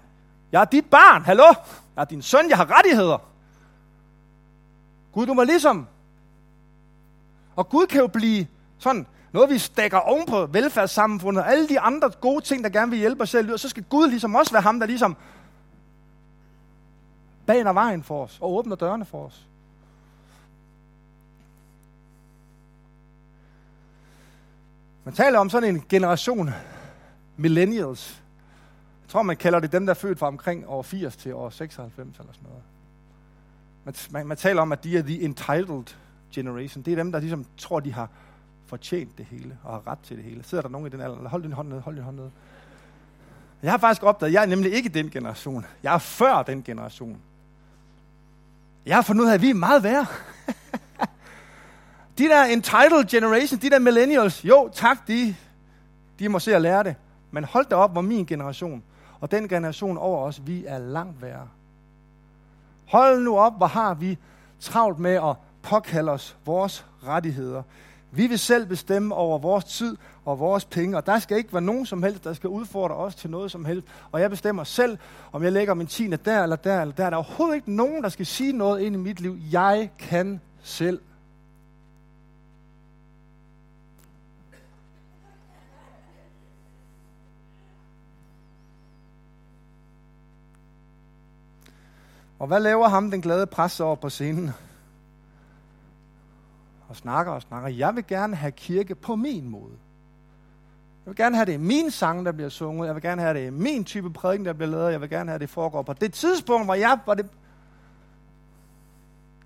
Jeg 0.52 0.60
er 0.60 0.64
dit 0.64 0.86
barn. 0.90 1.24
Hallo. 1.24 1.54
Jeg 1.96 2.02
er 2.02 2.04
din 2.04 2.22
søn. 2.22 2.48
Jeg 2.48 2.56
har 2.56 2.78
rettigheder. 2.78 3.18
Gud, 5.12 5.26
du 5.26 5.34
må 5.34 5.44
ligesom... 5.44 5.86
Og 7.56 7.68
Gud 7.68 7.86
kan 7.86 8.00
jo 8.00 8.06
blive 8.06 8.46
sådan 8.82 9.06
noget, 9.32 9.50
vi 9.50 9.58
stikker 9.58 9.98
oven 9.98 10.26
på 10.26 10.46
velfærdssamfundet, 10.46 11.42
og 11.42 11.52
alle 11.52 11.68
de 11.68 11.80
andre 11.80 12.10
gode 12.20 12.44
ting, 12.44 12.64
der 12.64 12.70
gerne 12.70 12.90
vil 12.90 12.98
hjælpe 12.98 13.22
os 13.22 13.30
selv, 13.30 13.52
og 13.52 13.60
så 13.60 13.68
skal 13.68 13.82
Gud 13.82 14.08
ligesom 14.08 14.34
også 14.34 14.52
være 14.52 14.62
ham, 14.62 14.80
der 14.80 14.86
ligesom 14.86 15.16
baner 17.46 17.72
vejen 17.72 18.02
for 18.02 18.24
os 18.24 18.38
og 18.40 18.52
åbner 18.52 18.76
dørene 18.76 19.04
for 19.04 19.26
os. 19.26 19.46
Man 25.04 25.14
taler 25.14 25.38
om 25.38 25.50
sådan 25.50 25.74
en 25.74 25.84
generation 25.88 26.50
millennials. 27.36 28.22
Jeg 29.02 29.08
tror, 29.08 29.22
man 29.22 29.36
kalder 29.36 29.60
det 29.60 29.72
dem, 29.72 29.86
der 29.86 29.90
er 29.90 29.98
født 29.98 30.18
fra 30.18 30.26
omkring 30.26 30.64
år 30.68 30.82
80 30.82 31.16
til 31.16 31.34
år 31.34 31.50
96 31.50 32.18
eller 32.18 32.32
sådan 32.32 32.48
noget. 32.48 32.62
Man, 33.84 33.94
man, 34.10 34.26
man 34.26 34.36
taler 34.36 34.62
om, 34.62 34.72
at 34.72 34.84
de 34.84 34.98
er 34.98 35.02
the 35.02 35.22
entitled 35.22 35.84
generation. 36.34 36.84
Det 36.84 36.92
er 36.92 36.96
dem, 36.96 37.12
der 37.12 37.18
ligesom 37.18 37.46
tror, 37.56 37.80
de 37.80 37.92
har 37.92 38.08
fortjent 38.72 39.18
det 39.18 39.26
hele 39.30 39.58
og 39.64 39.72
har 39.72 39.86
ret 39.86 39.98
til 39.98 40.16
det 40.16 40.24
hele. 40.24 40.44
Sidder 40.44 40.62
der 40.62 40.70
nogen 40.70 40.86
i 40.86 40.90
den 40.90 41.00
alder? 41.00 41.28
Hold 41.28 41.42
din 41.42 41.52
hånd 41.52 41.68
ned, 41.68 41.80
hold 41.80 41.94
din 41.94 42.04
hånd 42.04 42.16
ned. 42.16 42.30
Jeg 43.62 43.70
har 43.70 43.78
faktisk 43.78 44.02
opdaget, 44.02 44.30
at 44.30 44.34
jeg 44.34 44.42
er 44.42 44.46
nemlig 44.46 44.72
ikke 44.72 44.88
den 44.88 45.10
generation. 45.10 45.66
Jeg 45.82 45.94
er 45.94 45.98
før 45.98 46.42
den 46.42 46.62
generation. 46.62 47.18
Jeg 48.86 48.94
har 48.94 49.02
fundet 49.02 49.24
ud 49.24 49.28
af, 49.28 49.34
at 49.34 49.42
vi 49.42 49.50
er 49.50 49.54
meget 49.54 49.82
værre. 49.82 50.06
de 52.18 52.24
der 52.24 52.44
entitled 52.44 53.08
generation, 53.10 53.60
de 53.60 53.70
der 53.70 53.78
millennials, 53.78 54.44
jo 54.44 54.70
tak, 54.74 55.08
de, 55.08 55.36
de 56.18 56.28
må 56.28 56.38
se 56.38 56.56
at 56.56 56.62
lære 56.62 56.84
det. 56.84 56.94
Men 57.30 57.44
hold 57.44 57.66
da 57.66 57.74
op, 57.74 57.92
hvor 57.92 58.00
min 58.00 58.26
generation, 58.26 58.82
og 59.20 59.30
den 59.30 59.48
generation 59.48 59.98
over 59.98 60.26
os, 60.26 60.46
vi 60.46 60.64
er 60.66 60.78
langt 60.78 61.22
værre. 61.22 61.48
Hold 62.86 63.22
nu 63.22 63.38
op, 63.38 63.56
hvor 63.56 63.66
har 63.66 63.94
vi 63.94 64.18
travlt 64.60 64.98
med 64.98 65.14
at 65.14 65.36
påkalde 65.62 66.12
os 66.12 66.36
vores 66.44 66.86
rettigheder. 67.06 67.62
Vi 68.14 68.26
vil 68.26 68.38
selv 68.38 68.66
bestemme 68.66 69.14
over 69.14 69.38
vores 69.38 69.64
tid 69.64 69.96
og 70.24 70.38
vores 70.38 70.64
penge, 70.64 70.96
og 70.96 71.06
der 71.06 71.18
skal 71.18 71.36
ikke 71.36 71.52
være 71.52 71.62
nogen 71.62 71.86
som 71.86 72.02
helst, 72.02 72.24
der 72.24 72.32
skal 72.32 72.48
udfordre 72.48 72.94
os 72.94 73.14
til 73.14 73.30
noget 73.30 73.50
som 73.50 73.64
helst. 73.64 73.86
Og 74.12 74.20
jeg 74.20 74.30
bestemmer 74.30 74.64
selv, 74.64 74.98
om 75.32 75.42
jeg 75.42 75.52
lægger 75.52 75.74
min 75.74 75.86
tiende 75.86 76.16
der 76.16 76.42
eller 76.42 76.56
der 76.56 76.80
eller 76.80 76.94
der. 76.94 77.10
Der 77.10 77.16
er 77.16 77.16
overhovedet 77.16 77.54
ikke 77.54 77.72
nogen, 77.72 78.02
der 78.02 78.08
skal 78.08 78.26
sige 78.26 78.52
noget 78.52 78.80
ind 78.80 78.94
i 78.94 78.98
mit 78.98 79.20
liv. 79.20 79.38
Jeg 79.52 79.90
kan 79.98 80.40
selv. 80.62 81.00
Og 92.38 92.46
hvad 92.46 92.60
laver 92.60 92.88
ham 92.88 93.10
den 93.10 93.20
glade 93.20 93.46
præst 93.46 93.80
over 93.80 93.96
på 93.96 94.08
scenen? 94.08 94.50
Og 96.92 96.96
snakker 96.96 97.32
og 97.32 97.42
snakker. 97.42 97.68
Jeg 97.68 97.96
vil 97.96 98.06
gerne 98.06 98.36
have 98.36 98.52
kirke 98.52 98.94
på 98.94 99.16
min 99.16 99.48
måde. 99.48 99.72
Jeg 101.04 101.10
vil 101.10 101.16
gerne 101.16 101.36
have 101.36 101.46
det 101.46 101.52
i 101.52 101.56
min 101.56 101.90
sang, 101.90 102.26
der 102.26 102.32
bliver 102.32 102.48
sunget. 102.48 102.86
Jeg 102.86 102.94
vil 102.94 103.02
gerne 103.02 103.22
have 103.22 103.34
det 103.38 103.46
i 103.46 103.50
min 103.50 103.84
type 103.84 104.12
prædiken, 104.12 104.46
der 104.46 104.52
bliver 104.52 104.70
lavet. 104.70 104.92
Jeg 104.92 105.00
vil 105.00 105.10
gerne 105.10 105.30
have 105.30 105.38
det 105.38 105.50
foregår 105.50 105.82
på 105.82 105.92
det 105.92 106.12
tidspunkt, 106.12 106.66
hvor 106.66 106.74
jeg... 106.74 106.98
Hvor 107.04 107.14
det... 107.14 107.28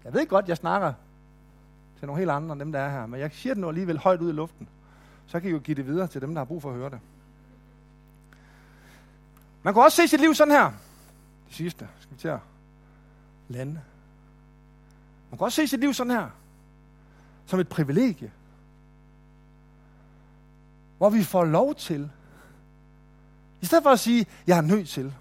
Jeg 0.04 0.14
ved 0.14 0.26
godt, 0.26 0.48
jeg 0.48 0.56
snakker 0.56 0.92
til 1.98 2.06
nogle 2.06 2.18
helt 2.18 2.30
andre 2.30 2.52
end 2.52 2.60
dem, 2.60 2.72
der 2.72 2.80
er 2.80 2.90
her. 2.90 3.06
Men 3.06 3.20
jeg 3.20 3.30
siger 3.32 3.54
det 3.54 3.60
nu 3.60 3.68
alligevel 3.68 3.98
højt 3.98 4.20
ud 4.20 4.28
i 4.28 4.32
luften. 4.32 4.68
Så 5.26 5.40
kan 5.40 5.50
I 5.50 5.52
jo 5.52 5.58
give 5.58 5.74
det 5.74 5.86
videre 5.86 6.06
til 6.06 6.20
dem, 6.20 6.34
der 6.34 6.40
har 6.40 6.44
brug 6.44 6.62
for 6.62 6.70
at 6.70 6.76
høre 6.76 6.90
det. 6.90 7.00
Man 9.62 9.74
kan 9.74 9.82
også 9.82 9.96
se 9.96 10.08
sit 10.08 10.20
liv 10.20 10.34
sådan 10.34 10.52
her. 10.54 10.70
Det 11.48 11.54
sidste. 11.54 11.88
Skal 12.00 12.14
vi 12.14 12.20
til 12.20 12.28
at 12.28 12.40
lande. 13.48 13.80
Man 15.30 15.38
kan 15.38 15.44
også 15.44 15.56
se 15.56 15.68
sit 15.68 15.80
liv 15.80 15.94
sådan 15.94 16.10
her. 16.10 16.28
Som 17.46 17.60
et 17.60 17.68
privilegie. 17.68 18.32
Hvor 20.98 21.10
vi 21.10 21.22
får 21.22 21.44
lov 21.44 21.74
til. 21.74 22.10
I 23.60 23.66
stedet 23.66 23.82
for 23.82 23.90
at 23.90 24.00
sige, 24.00 24.26
jeg 24.46 24.58
er 24.58 24.62
nødt 24.62 24.88
til. 24.88 25.14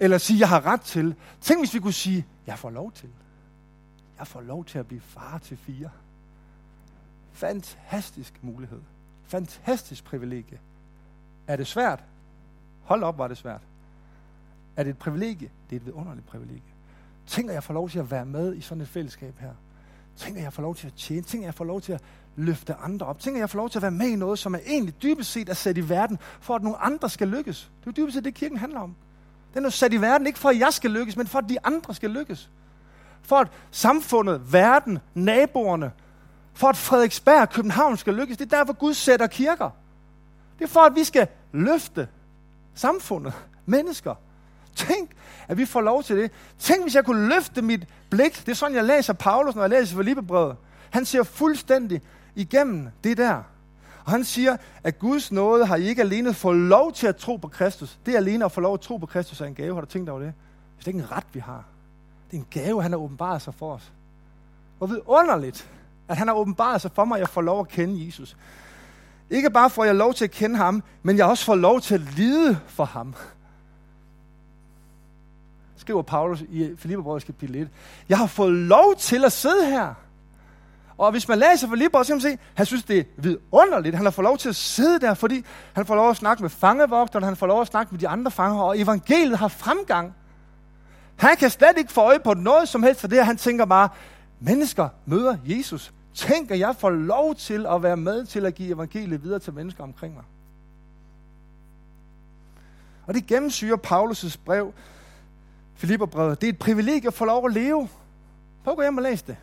Eller 0.00 0.18
sige, 0.18 0.40
jeg 0.40 0.48
har 0.48 0.66
ret 0.66 0.80
til. 0.80 1.14
Tænk, 1.40 1.60
hvis 1.60 1.74
vi 1.74 1.78
kunne 1.78 1.92
sige, 1.92 2.26
jeg 2.46 2.58
får 2.58 2.70
lov 2.70 2.92
til. 2.92 3.08
Jeg 4.18 4.26
får 4.26 4.40
lov 4.40 4.64
til 4.64 4.78
at 4.78 4.86
blive 4.86 5.00
far 5.00 5.38
til 5.38 5.56
fire. 5.56 5.90
Fantastisk 7.32 8.38
mulighed. 8.42 8.80
Fantastisk 9.24 10.04
privilegie. 10.04 10.60
Er 11.46 11.56
det 11.56 11.66
svært? 11.66 12.04
Hold 12.82 13.02
op, 13.02 13.18
var 13.18 13.28
det 13.28 13.36
svært. 13.36 13.60
Er 14.76 14.82
det 14.82 14.90
et 14.90 14.98
privilegie? 14.98 15.50
Det 15.70 15.76
er 15.76 15.80
et 15.80 15.86
vidunderligt 15.86 16.26
privilegie. 16.26 16.72
Tænk, 17.26 17.48
at 17.48 17.54
jeg 17.54 17.64
får 17.64 17.74
lov 17.74 17.90
til 17.90 17.98
at 17.98 18.10
være 18.10 18.26
med 18.26 18.56
i 18.56 18.60
sådan 18.60 18.82
et 18.82 18.88
fællesskab 18.88 19.38
her. 19.38 19.54
Tænk, 20.16 20.36
at 20.36 20.42
jeg 20.42 20.52
får 20.52 20.62
lov 20.62 20.74
til 20.74 20.86
at 20.86 20.94
tjene. 20.94 21.22
Tænk, 21.22 21.42
at 21.42 21.46
jeg 21.46 21.54
får 21.54 21.64
lov 21.64 21.80
til 21.80 21.92
at 21.92 22.02
løfte 22.36 22.74
andre 22.74 23.06
op. 23.06 23.18
Tænk, 23.18 23.36
at 23.36 23.40
jeg 23.40 23.50
får 23.50 23.56
lov 23.56 23.70
til 23.70 23.78
at 23.78 23.82
være 23.82 23.90
med 23.90 24.06
i 24.06 24.16
noget, 24.16 24.38
som 24.38 24.54
er 24.54 24.58
egentlig 24.66 25.02
dybest 25.02 25.30
set 25.32 25.48
er 25.48 25.54
sat 25.54 25.78
i 25.78 25.88
verden, 25.88 26.18
for 26.40 26.54
at 26.54 26.62
nogle 26.62 26.78
andre 26.78 27.10
skal 27.10 27.28
lykkes. 27.28 27.70
Det 27.80 27.86
er 27.86 27.92
jo 27.96 28.02
dybest 28.02 28.14
set 28.14 28.24
det, 28.24 28.34
kirken 28.34 28.58
handler 28.58 28.80
om. 28.80 28.94
Den 29.54 29.64
er 29.64 29.70
sat 29.70 29.92
i 29.92 30.00
verden 30.00 30.26
ikke 30.26 30.38
for, 30.38 30.48
at 30.48 30.58
jeg 30.58 30.72
skal 30.72 30.90
lykkes, 30.90 31.16
men 31.16 31.26
for, 31.26 31.38
at 31.38 31.48
de 31.48 31.56
andre 31.64 31.94
skal 31.94 32.10
lykkes. 32.10 32.50
For 33.22 33.36
at 33.36 33.48
samfundet, 33.70 34.52
verden, 34.52 34.98
naboerne, 35.14 35.92
for 36.52 36.68
at 36.68 36.76
Frederiksberg 36.76 37.40
og 37.40 37.50
København 37.50 37.96
skal 37.96 38.14
lykkes. 38.14 38.36
Det 38.36 38.52
er 38.52 38.56
derfor, 38.58 38.72
Gud 38.72 38.94
sætter 38.94 39.26
kirker. 39.26 39.70
Det 40.58 40.64
er 40.64 40.68
for, 40.68 40.80
at 40.80 40.94
vi 40.94 41.04
skal 41.04 41.28
løfte 41.52 42.08
samfundet, 42.74 43.32
mennesker. 43.66 44.14
Tænk, 44.74 45.10
at 45.48 45.58
vi 45.58 45.64
får 45.64 45.80
lov 45.80 46.02
til 46.02 46.16
det. 46.16 46.30
Tænk, 46.58 46.82
hvis 46.82 46.94
jeg 46.94 47.04
kunne 47.04 47.28
løfte 47.28 47.62
mit 47.62 47.86
blik. 48.10 48.40
Det 48.46 48.48
er 48.48 48.56
sådan, 48.56 48.76
jeg 48.76 48.84
læser 48.84 49.12
Paulus, 49.12 49.54
når 49.54 49.62
jeg 49.62 49.70
læser 49.70 49.96
Filippebrevet. 49.96 50.56
Han 50.90 51.04
ser 51.04 51.22
fuldstændig 51.22 52.02
igennem 52.34 52.88
det 53.04 53.16
der. 53.16 53.42
Og 54.04 54.10
han 54.10 54.24
siger, 54.24 54.56
at 54.84 54.98
Guds 54.98 55.32
nåde 55.32 55.66
har 55.66 55.76
I 55.76 55.88
ikke 55.88 56.02
alene 56.02 56.34
fået 56.34 56.56
lov 56.56 56.92
til 56.92 57.06
at 57.06 57.16
tro 57.16 57.36
på 57.36 57.48
Kristus. 57.48 57.98
Det 58.06 58.14
er 58.14 58.18
alene 58.18 58.44
at 58.44 58.52
få 58.52 58.60
lov 58.60 58.74
at 58.74 58.80
tro 58.80 58.96
på 58.96 59.06
Kristus 59.06 59.40
er 59.40 59.44
en 59.44 59.54
gave. 59.54 59.74
Har 59.74 59.80
du 59.80 59.86
tænkt 59.86 60.08
over 60.08 60.20
det? 60.20 60.32
Det 60.78 60.84
er 60.84 60.88
ikke 60.88 60.98
en 60.98 61.12
ret, 61.12 61.26
vi 61.32 61.40
har. 61.40 61.64
Det 62.30 62.36
er 62.36 62.40
en 62.40 62.46
gave, 62.50 62.82
han 62.82 62.92
har 62.92 62.98
åbenbaret 62.98 63.42
sig 63.42 63.54
for 63.54 63.74
os. 63.74 63.92
Hvor 64.78 64.86
vidunderligt, 64.86 65.70
at 66.08 66.16
han 66.16 66.28
har 66.28 66.34
åbenbaret 66.34 66.80
sig 66.80 66.90
for 66.94 67.04
mig, 67.04 67.16
at 67.16 67.20
jeg 67.20 67.28
får 67.28 67.40
lov 67.40 67.60
at 67.60 67.68
kende 67.68 68.06
Jesus. 68.06 68.36
Ikke 69.30 69.50
bare 69.50 69.70
får 69.70 69.84
jeg 69.84 69.94
lov 69.94 70.14
til 70.14 70.24
at 70.24 70.30
kende 70.30 70.56
ham, 70.56 70.82
men 71.02 71.16
jeg 71.16 71.26
også 71.26 71.44
får 71.44 71.54
lov 71.54 71.80
til 71.80 71.94
at 71.94 72.00
lide 72.00 72.58
for 72.66 72.84
ham. 72.84 73.14
Skriver 75.80 76.02
Paulus 76.02 76.40
i 76.40 76.70
Filipperbrevet 76.76 77.24
kapitel 77.24 77.56
1. 77.56 77.68
Jeg 78.08 78.18
har 78.18 78.26
fået 78.26 78.52
lov 78.52 78.94
til 78.98 79.24
at 79.24 79.32
sidde 79.32 79.66
her. 79.66 79.94
Og 80.98 81.10
hvis 81.10 81.28
man 81.28 81.38
læser 81.38 81.68
Filipperbrevet, 81.68 82.06
så 82.06 82.10
kan 82.10 82.16
man 82.16 82.20
se, 82.20 82.28
at 82.28 82.38
han 82.54 82.66
synes, 82.66 82.84
det 82.84 82.98
er 82.98 83.04
vidunderligt. 83.16 83.96
Han 83.96 84.04
har 84.06 84.10
fået 84.10 84.24
lov 84.24 84.38
til 84.38 84.48
at 84.48 84.56
sidde 84.56 85.00
der, 85.00 85.14
fordi 85.14 85.44
han 85.72 85.86
får 85.86 85.94
lov 85.94 86.10
at 86.10 86.16
snakke 86.16 86.42
med 86.42 86.50
fangevogterne, 86.50 87.26
han 87.26 87.36
får 87.36 87.46
lov 87.46 87.60
at 87.60 87.66
snakke 87.66 87.94
med 87.94 88.00
de 88.00 88.08
andre 88.08 88.30
fanger, 88.30 88.62
og 88.62 88.80
evangeliet 88.80 89.38
har 89.38 89.48
fremgang. 89.48 90.14
Han 91.16 91.36
kan 91.36 91.50
slet 91.50 91.78
ikke 91.78 91.92
få 91.92 92.00
øje 92.00 92.20
på 92.20 92.34
noget 92.34 92.68
som 92.68 92.82
helst 92.82 93.00
for 93.00 93.08
det, 93.08 93.26
han 93.26 93.36
tænker 93.36 93.64
bare, 93.64 93.88
mennesker 94.40 94.88
møder 95.06 95.36
Jesus. 95.44 95.92
Tænk, 96.14 96.50
at 96.50 96.58
jeg 96.58 96.76
får 96.76 96.90
lov 96.90 97.34
til 97.34 97.66
at 97.66 97.82
være 97.82 97.96
med 97.96 98.24
til 98.24 98.46
at 98.46 98.54
give 98.54 98.74
evangeliet 98.74 99.22
videre 99.22 99.38
til 99.38 99.52
mennesker 99.52 99.82
omkring 99.82 100.14
mig. 100.14 100.24
Og 103.06 103.14
det 103.14 103.26
gennemsyrer 103.26 103.76
Paulus' 103.76 104.36
brev, 104.44 104.72
Filipperbrevet. 105.80 106.40
Det 106.40 106.46
er 106.46 106.52
et 106.52 106.58
privilegie 106.58 107.06
at 107.06 107.14
få 107.14 107.24
lov 107.24 107.46
at 107.46 107.52
leve. 107.52 107.88
Prøv 108.64 108.72
at 108.72 108.76
gå 108.76 108.82
hjem 108.82 108.96
og 108.96 109.02
læse 109.02 109.24
det. 109.26 109.36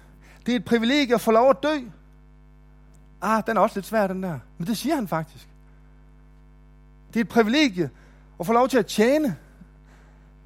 Det 0.45 0.51
er 0.51 0.55
et 0.55 0.65
privilegie 0.65 1.15
at 1.15 1.21
få 1.21 1.31
lov 1.31 1.49
at 1.49 1.57
dø. 1.63 1.79
Ah, 3.21 3.43
den 3.47 3.57
er 3.57 3.61
også 3.61 3.75
lidt 3.75 3.85
svær, 3.85 4.07
den 4.07 4.23
der. 4.23 4.39
Men 4.57 4.67
det 4.67 4.77
siger 4.77 4.95
han 4.95 5.07
faktisk. 5.07 5.47
Det 7.13 7.19
er 7.19 7.23
et 7.23 7.29
privilegie 7.29 7.89
at 8.39 8.45
få 8.45 8.53
lov 8.53 8.69
til 8.69 8.77
at 8.77 8.85
tjene. 8.85 9.35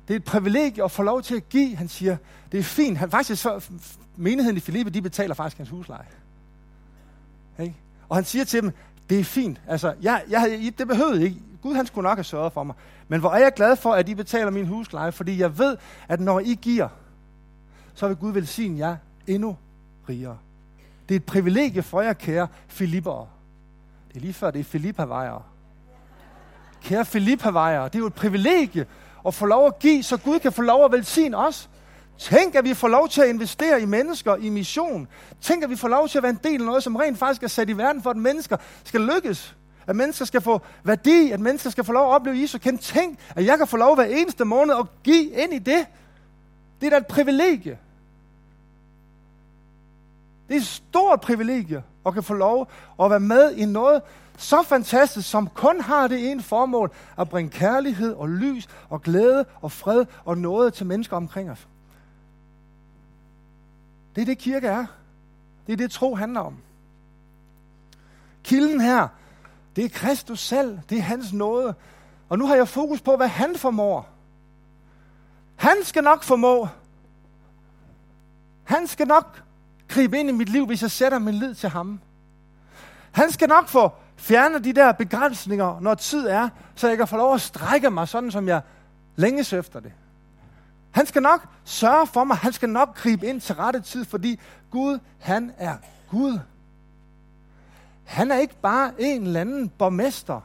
Det 0.07 0.13
er 0.13 0.17
et 0.17 0.23
privilegie 0.23 0.83
at 0.83 0.91
få 0.91 1.03
lov 1.03 1.21
til 1.21 1.35
at 1.35 1.49
give. 1.49 1.75
Han 1.75 1.87
siger, 1.87 2.17
det 2.51 2.59
er 2.59 2.63
fint. 2.63 2.97
Han, 2.97 3.11
faktisk 3.11 3.41
så, 3.41 3.69
menigheden 4.15 4.57
i 4.57 4.59
Filippe, 4.59 4.91
de 4.91 5.01
betaler 5.01 5.35
faktisk 5.35 5.57
hans 5.57 5.69
husleje. 5.69 6.07
Ikke? 7.59 7.75
Og 8.09 8.17
han 8.17 8.25
siger 8.25 8.45
til 8.45 8.61
dem, 8.61 8.71
det 9.09 9.19
er 9.19 9.23
fint. 9.23 9.61
Altså, 9.67 9.93
jeg, 10.01 10.23
jeg, 10.29 10.73
det 10.77 10.87
behøvede 10.87 11.23
ikke. 11.23 11.41
Gud 11.61 11.75
han 11.75 11.85
skulle 11.85 12.03
nok 12.03 12.17
have 12.17 12.23
sørget 12.23 12.53
for 12.53 12.63
mig. 12.63 12.75
Men 13.11 13.19
hvor 13.19 13.29
er 13.31 13.37
jeg 13.37 13.53
glad 13.53 13.75
for, 13.75 13.93
at 13.93 14.09
I 14.09 14.15
betaler 14.15 14.51
min 14.51 14.67
husleje, 14.67 15.11
fordi 15.11 15.39
jeg 15.39 15.57
ved, 15.57 15.77
at 16.07 16.19
når 16.19 16.39
I 16.39 16.59
giver, 16.61 16.87
så 17.93 18.07
vil 18.07 18.17
Gud 18.17 18.31
velsigne 18.31 18.79
jer 18.79 18.95
endnu 19.27 19.57
rigere. 20.09 20.37
Det 21.09 21.15
er 21.15 21.19
et 21.19 21.25
privilegie 21.25 21.83
for 21.83 22.01
jer, 22.01 22.13
kære 22.13 22.47
Filippere. 22.67 23.27
Det 24.07 24.15
er 24.15 24.19
lige 24.19 24.33
før, 24.33 24.51
det 24.51 24.59
er 24.59 24.63
filippa 24.63 25.37
Kære 26.81 27.05
filippa 27.05 27.49
det 27.49 27.95
er 27.95 27.99
jo 27.99 28.05
et 28.05 28.13
privilegie 28.13 28.85
at 29.27 29.33
få 29.33 29.45
lov 29.45 29.67
at 29.67 29.79
give, 29.79 30.03
så 30.03 30.17
Gud 30.17 30.39
kan 30.39 30.51
få 30.51 30.61
lov 30.61 30.85
at 30.85 30.91
velsigne 30.91 31.37
os. 31.37 31.69
Tænk, 32.17 32.55
at 32.55 32.63
vi 32.63 32.73
får 32.73 32.87
lov 32.87 33.09
til 33.09 33.21
at 33.21 33.29
investere 33.29 33.81
i 33.81 33.85
mennesker 33.85 34.35
i 34.35 34.49
mission. 34.49 35.07
Tænk, 35.41 35.63
at 35.63 35.69
vi 35.69 35.75
får 35.75 35.87
lov 35.87 36.07
til 36.07 36.17
at 36.17 36.23
være 36.23 36.29
en 36.29 36.39
del 36.43 36.59
af 36.61 36.65
noget, 36.65 36.83
som 36.83 36.95
rent 36.95 37.17
faktisk 37.17 37.43
er 37.43 37.47
sat 37.47 37.69
i 37.69 37.77
verden 37.77 38.03
for, 38.03 38.09
at 38.09 38.17
mennesker 38.17 38.57
skal 38.83 39.01
lykkes. 39.01 39.55
At 39.91 39.95
mennesker 39.95 40.25
skal 40.25 40.41
få 40.41 40.61
værdi, 40.83 41.31
at 41.31 41.39
mennesker 41.39 41.69
skal 41.69 41.83
få 41.83 41.91
lov 41.91 42.07
at 42.07 42.15
opleve 42.15 42.41
Jesus. 42.41 42.61
Kan 42.61 42.77
tænk, 42.77 43.19
at 43.35 43.45
jeg 43.45 43.57
kan 43.57 43.67
få 43.67 43.77
lov 43.77 43.95
hver 43.95 44.03
eneste 44.03 44.45
måned 44.45 44.75
at 44.75 44.85
give 45.03 45.29
ind 45.31 45.53
i 45.53 45.59
det. 45.59 45.85
Det 46.81 46.87
er 46.87 46.89
da 46.89 46.97
et 46.97 47.07
privilegie. 47.07 47.77
Det 50.47 50.55
er 50.55 50.59
et 50.59 50.67
stort 50.67 51.21
privilegie 51.21 51.83
at 52.05 52.13
kan 52.13 52.23
få 52.23 52.33
lov 52.33 52.71
at 53.01 53.09
være 53.09 53.19
med 53.19 53.55
i 53.55 53.65
noget 53.65 54.01
så 54.37 54.63
fantastisk, 54.63 55.29
som 55.29 55.47
kun 55.47 55.81
har 55.81 56.07
det 56.07 56.31
ene 56.31 56.41
formål, 56.41 56.91
at 57.17 57.29
bringe 57.29 57.51
kærlighed 57.51 58.13
og 58.13 58.29
lys 58.29 58.69
og 58.89 59.01
glæde 59.01 59.45
og 59.61 59.71
fred 59.71 60.05
og 60.25 60.37
noget 60.37 60.73
til 60.73 60.85
mennesker 60.85 61.17
omkring 61.17 61.51
os. 61.51 61.67
Det 64.15 64.21
er 64.21 64.25
det, 64.25 64.37
kirke 64.37 64.67
er. 64.67 64.85
Det 65.67 65.73
er 65.73 65.77
det, 65.77 65.91
tro 65.91 66.15
handler 66.15 66.41
om. 66.41 66.57
Kilden 68.43 68.81
her, 68.81 69.07
det 69.75 69.85
er 69.85 69.89
Kristus 69.89 70.39
selv. 70.39 70.79
Det 70.89 70.97
er 70.97 71.01
hans 71.01 71.33
nåde. 71.33 71.75
Og 72.29 72.37
nu 72.39 72.47
har 72.47 72.55
jeg 72.55 72.67
fokus 72.67 73.01
på, 73.01 73.15
hvad 73.15 73.27
han 73.27 73.55
formår. 73.55 74.09
Han 75.55 75.77
skal 75.83 76.03
nok 76.03 76.23
formå. 76.23 76.67
Han 78.63 78.87
skal 78.87 79.07
nok 79.07 79.43
gribe 79.87 80.19
ind 80.19 80.29
i 80.29 80.31
mit 80.31 80.49
liv, 80.49 80.65
hvis 80.65 80.81
jeg 80.81 80.91
sætter 80.91 81.19
min 81.19 81.33
lid 81.33 81.55
til 81.55 81.69
ham. 81.69 81.99
Han 83.11 83.31
skal 83.31 83.47
nok 83.47 83.67
få 83.67 83.91
fjernet 84.17 84.63
de 84.63 84.73
der 84.73 84.91
begrænsninger, 84.91 85.79
når 85.79 85.95
tid 85.95 86.27
er, 86.27 86.49
så 86.75 86.87
jeg 86.87 86.97
kan 86.97 87.07
få 87.07 87.17
lov 87.17 87.33
at 87.33 87.41
strække 87.41 87.89
mig, 87.89 88.07
sådan 88.07 88.31
som 88.31 88.47
jeg 88.47 88.61
længes 89.15 89.53
efter 89.53 89.79
det. 89.79 89.91
Han 90.91 91.05
skal 91.05 91.21
nok 91.21 91.47
sørge 91.63 92.07
for 92.07 92.23
mig. 92.23 92.37
Han 92.37 92.53
skal 92.53 92.69
nok 92.69 92.95
gribe 92.95 93.27
ind 93.27 93.41
til 93.41 93.55
rette 93.55 93.79
tid, 93.79 94.05
fordi 94.05 94.39
Gud, 94.71 94.99
han 95.19 95.51
er 95.57 95.75
Gud. 96.09 96.39
Han 98.11 98.31
er 98.31 98.37
ikke 98.37 98.55
bare 98.61 98.91
en 98.99 99.23
eller 99.23 99.41
anden 99.41 99.69
borgmester, 99.69 100.41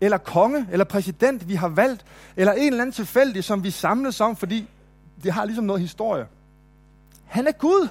eller 0.00 0.18
konge, 0.18 0.68
eller 0.70 0.84
præsident, 0.84 1.48
vi 1.48 1.54
har 1.54 1.68
valgt, 1.68 2.04
eller 2.36 2.52
en 2.52 2.66
eller 2.66 2.82
anden 2.82 2.92
tilfældig, 2.92 3.44
som 3.44 3.64
vi 3.64 3.70
samles 3.70 4.20
om, 4.20 4.36
fordi 4.36 4.68
det 5.22 5.32
har 5.32 5.44
ligesom 5.44 5.64
noget 5.64 5.82
historie. 5.82 6.26
Han 7.26 7.46
er 7.46 7.52
Gud. 7.52 7.88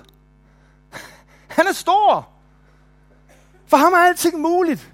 Han 1.58 1.68
er 1.68 1.72
stor. 1.72 2.30
For 3.68 3.78
ham 3.78 3.94
er 3.94 3.98
alting 3.98 4.40
muligt. 4.40 4.92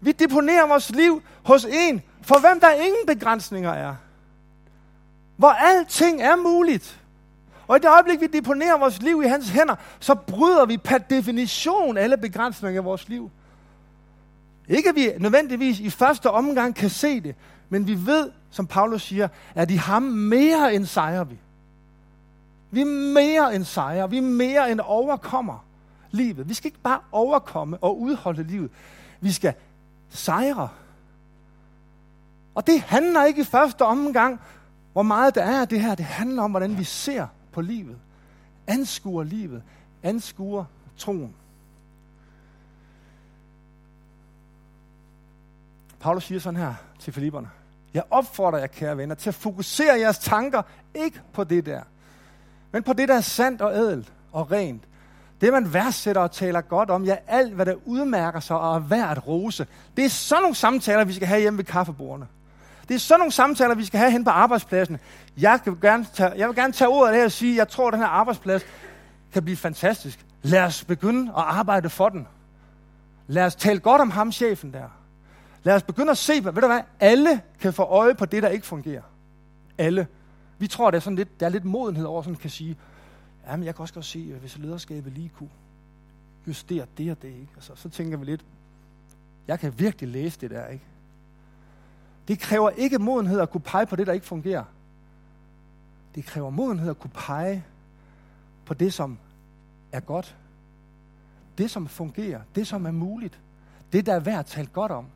Vi 0.00 0.12
deponerer 0.12 0.66
vores 0.68 0.90
liv 0.90 1.22
hos 1.44 1.64
en, 1.64 2.02
for 2.22 2.40
hvem 2.40 2.60
der 2.60 2.70
ingen 2.70 3.06
begrænsninger 3.06 3.72
er. 3.72 3.94
Hvor 5.36 5.50
alting 5.50 6.22
er 6.22 6.36
muligt. 6.36 7.00
Og 7.68 7.76
i 7.76 7.80
det 7.80 7.88
øjeblik, 7.88 8.20
vi 8.20 8.26
deponerer 8.26 8.78
vores 8.78 9.02
liv 9.02 9.22
i 9.22 9.28
hans 9.28 9.48
hænder, 9.48 9.74
så 10.00 10.14
bryder 10.14 10.66
vi 10.66 10.76
per 10.76 10.98
definition 10.98 11.96
alle 11.96 12.16
begrænsninger 12.16 12.80
i 12.80 12.84
vores 12.84 13.08
liv. 13.08 13.30
Ikke 14.68 14.88
at 14.88 14.94
vi 14.94 15.10
nødvendigvis 15.18 15.80
i 15.80 15.90
første 15.90 16.30
omgang 16.30 16.74
kan 16.74 16.90
se 16.90 17.20
det, 17.20 17.34
men 17.68 17.86
vi 17.86 18.06
ved, 18.06 18.30
som 18.50 18.66
Paulus 18.66 19.02
siger, 19.02 19.28
at 19.54 19.70
i 19.70 19.76
ham 19.76 20.02
mere 20.02 20.74
end 20.74 20.86
sejrer 20.86 21.24
vi. 21.24 21.38
Vi 22.70 22.80
er 22.80 23.12
mere 23.12 23.54
end 23.54 23.64
sejrer, 23.64 24.06
Vi 24.06 24.18
er 24.18 24.22
mere 24.22 24.70
end 24.70 24.80
overkommer 24.84 25.64
livet. 26.10 26.48
Vi 26.48 26.54
skal 26.54 26.66
ikke 26.66 26.82
bare 26.82 27.00
overkomme 27.12 27.78
og 27.80 28.00
udholde 28.00 28.42
livet. 28.42 28.70
Vi 29.20 29.32
skal 29.32 29.54
sejre. 30.10 30.68
Og 32.54 32.66
det 32.66 32.80
handler 32.80 33.24
ikke 33.24 33.40
i 33.40 33.44
første 33.44 33.82
omgang, 33.82 34.40
hvor 34.92 35.02
meget 35.02 35.34
der 35.34 35.42
er 35.42 35.60
af 35.60 35.68
det 35.68 35.80
her. 35.80 35.94
Det 35.94 36.04
handler 36.04 36.42
om, 36.42 36.50
hvordan 36.50 36.78
vi 36.78 36.84
ser 36.84 37.26
på 37.56 37.60
livet. 37.60 37.96
Anskuer 38.66 39.24
livet. 39.24 39.62
Anskuer 40.02 40.64
troen. 40.96 41.34
Paulus 46.00 46.24
siger 46.24 46.40
sådan 46.40 46.60
her 46.60 46.74
til 46.98 47.12
Filipperne. 47.12 47.50
Jeg 47.94 48.02
opfordrer 48.10 48.58
jer, 48.58 48.66
kære 48.66 48.96
venner, 48.96 49.14
til 49.14 49.30
at 49.30 49.34
fokusere 49.34 49.98
jeres 49.98 50.18
tanker 50.18 50.62
ikke 50.94 51.20
på 51.32 51.44
det 51.44 51.66
der, 51.66 51.82
men 52.72 52.82
på 52.82 52.92
det, 52.92 53.08
der 53.08 53.14
er 53.14 53.20
sandt 53.20 53.62
og 53.62 53.74
ædelt 53.74 54.12
og 54.32 54.50
rent. 54.52 54.82
Det, 55.40 55.52
man 55.52 55.72
værdsætter 55.72 56.22
og 56.22 56.32
taler 56.32 56.60
godt 56.60 56.90
om, 56.90 57.04
ja, 57.04 57.16
alt, 57.26 57.54
hvad 57.54 57.66
der 57.66 57.74
udmærker 57.84 58.40
sig 58.40 58.58
og 58.58 58.76
er 58.76 58.80
værd 58.80 59.10
at 59.10 59.26
rose. 59.26 59.66
Det 59.96 60.04
er 60.04 60.08
sådan 60.08 60.42
nogle 60.42 60.54
samtaler, 60.54 61.04
vi 61.04 61.12
skal 61.12 61.28
have 61.28 61.40
hjemme 61.40 61.58
ved 61.58 61.64
kaffebordene. 61.64 62.26
Det 62.88 62.94
er 62.94 62.98
sådan 62.98 63.20
nogle 63.20 63.32
samtaler, 63.32 63.74
vi 63.74 63.84
skal 63.84 64.00
have 64.00 64.10
hen 64.10 64.24
på 64.24 64.30
arbejdspladsen. 64.30 64.98
Jeg, 65.38 65.60
vil 65.64 65.80
gerne 65.80 66.06
tage, 66.14 66.32
jeg 66.36 66.48
vil 66.48 66.56
gerne 66.56 66.72
tage 66.72 66.88
ordet 66.88 67.14
her 67.14 67.24
og 67.24 67.32
sige, 67.32 67.52
at 67.52 67.58
jeg 67.58 67.68
tror, 67.68 67.88
at 67.88 67.92
den 67.92 68.00
her 68.00 68.08
arbejdsplads 68.08 68.62
kan 69.32 69.44
blive 69.44 69.56
fantastisk. 69.56 70.26
Lad 70.42 70.62
os 70.62 70.84
begynde 70.84 71.22
at 71.22 71.44
arbejde 71.46 71.90
for 71.90 72.08
den. 72.08 72.26
Lad 73.26 73.44
os 73.44 73.54
tale 73.54 73.80
godt 73.80 74.00
om 74.00 74.10
ham, 74.10 74.32
chefen 74.32 74.72
der. 74.72 74.88
Lad 75.62 75.74
os 75.74 75.82
begynde 75.82 76.10
at 76.10 76.18
se, 76.18 76.32
ved 76.44 76.52
du 76.52 76.66
hvad, 76.66 76.80
alle 77.00 77.40
kan 77.60 77.72
få 77.72 77.82
øje 77.82 78.14
på 78.14 78.24
det, 78.24 78.42
der 78.42 78.48
ikke 78.48 78.66
fungerer. 78.66 79.02
Alle. 79.78 80.06
Vi 80.58 80.66
tror, 80.66 80.90
det 80.90 80.96
er 80.96 81.00
sådan 81.00 81.16
lidt, 81.16 81.40
der 81.40 81.46
er 81.46 81.50
lidt 81.50 81.64
modenhed 81.64 82.04
over, 82.04 82.22
sådan 82.22 82.36
kan 82.36 82.50
sige, 82.50 82.76
ja, 83.46 83.56
men 83.56 83.66
jeg 83.66 83.74
kan 83.74 83.82
også 83.82 83.94
godt 83.94 84.04
se, 84.04 84.18
øh, 84.18 84.40
hvis 84.40 84.58
lederskabet 84.58 85.12
lige 85.12 85.28
kunne 85.38 85.50
justere 86.46 86.86
det 86.98 87.10
og 87.10 87.22
det, 87.22 87.28
ikke? 87.28 87.52
Altså, 87.54 87.72
så 87.74 87.88
tænker 87.88 88.18
vi 88.18 88.24
lidt, 88.24 88.44
jeg 89.48 89.60
kan 89.60 89.78
virkelig 89.78 90.08
læse 90.08 90.40
det 90.40 90.50
der, 90.50 90.66
ikke? 90.66 90.84
Det 92.28 92.38
kræver 92.38 92.70
ikke 92.70 92.98
modenhed 92.98 93.40
at 93.40 93.50
kunne 93.50 93.60
pege 93.60 93.86
på 93.86 93.96
det, 93.96 94.06
der 94.06 94.12
ikke 94.12 94.26
fungerer. 94.26 94.64
Det 96.14 96.24
kræver 96.24 96.50
modenhed 96.50 96.90
at 96.90 96.98
kunne 96.98 97.10
pege 97.14 97.64
på 98.64 98.74
det, 98.74 98.94
som 98.94 99.18
er 99.92 100.00
godt. 100.00 100.36
Det, 101.58 101.70
som 101.70 101.88
fungerer. 101.88 102.40
Det, 102.54 102.66
som 102.66 102.86
er 102.86 102.90
muligt. 102.90 103.38
Det, 103.92 104.06
der 104.06 104.14
er 104.14 104.20
værd 104.20 104.38
at 104.38 104.46
tale 104.46 104.66
godt 104.66 104.92
om. 104.92 105.06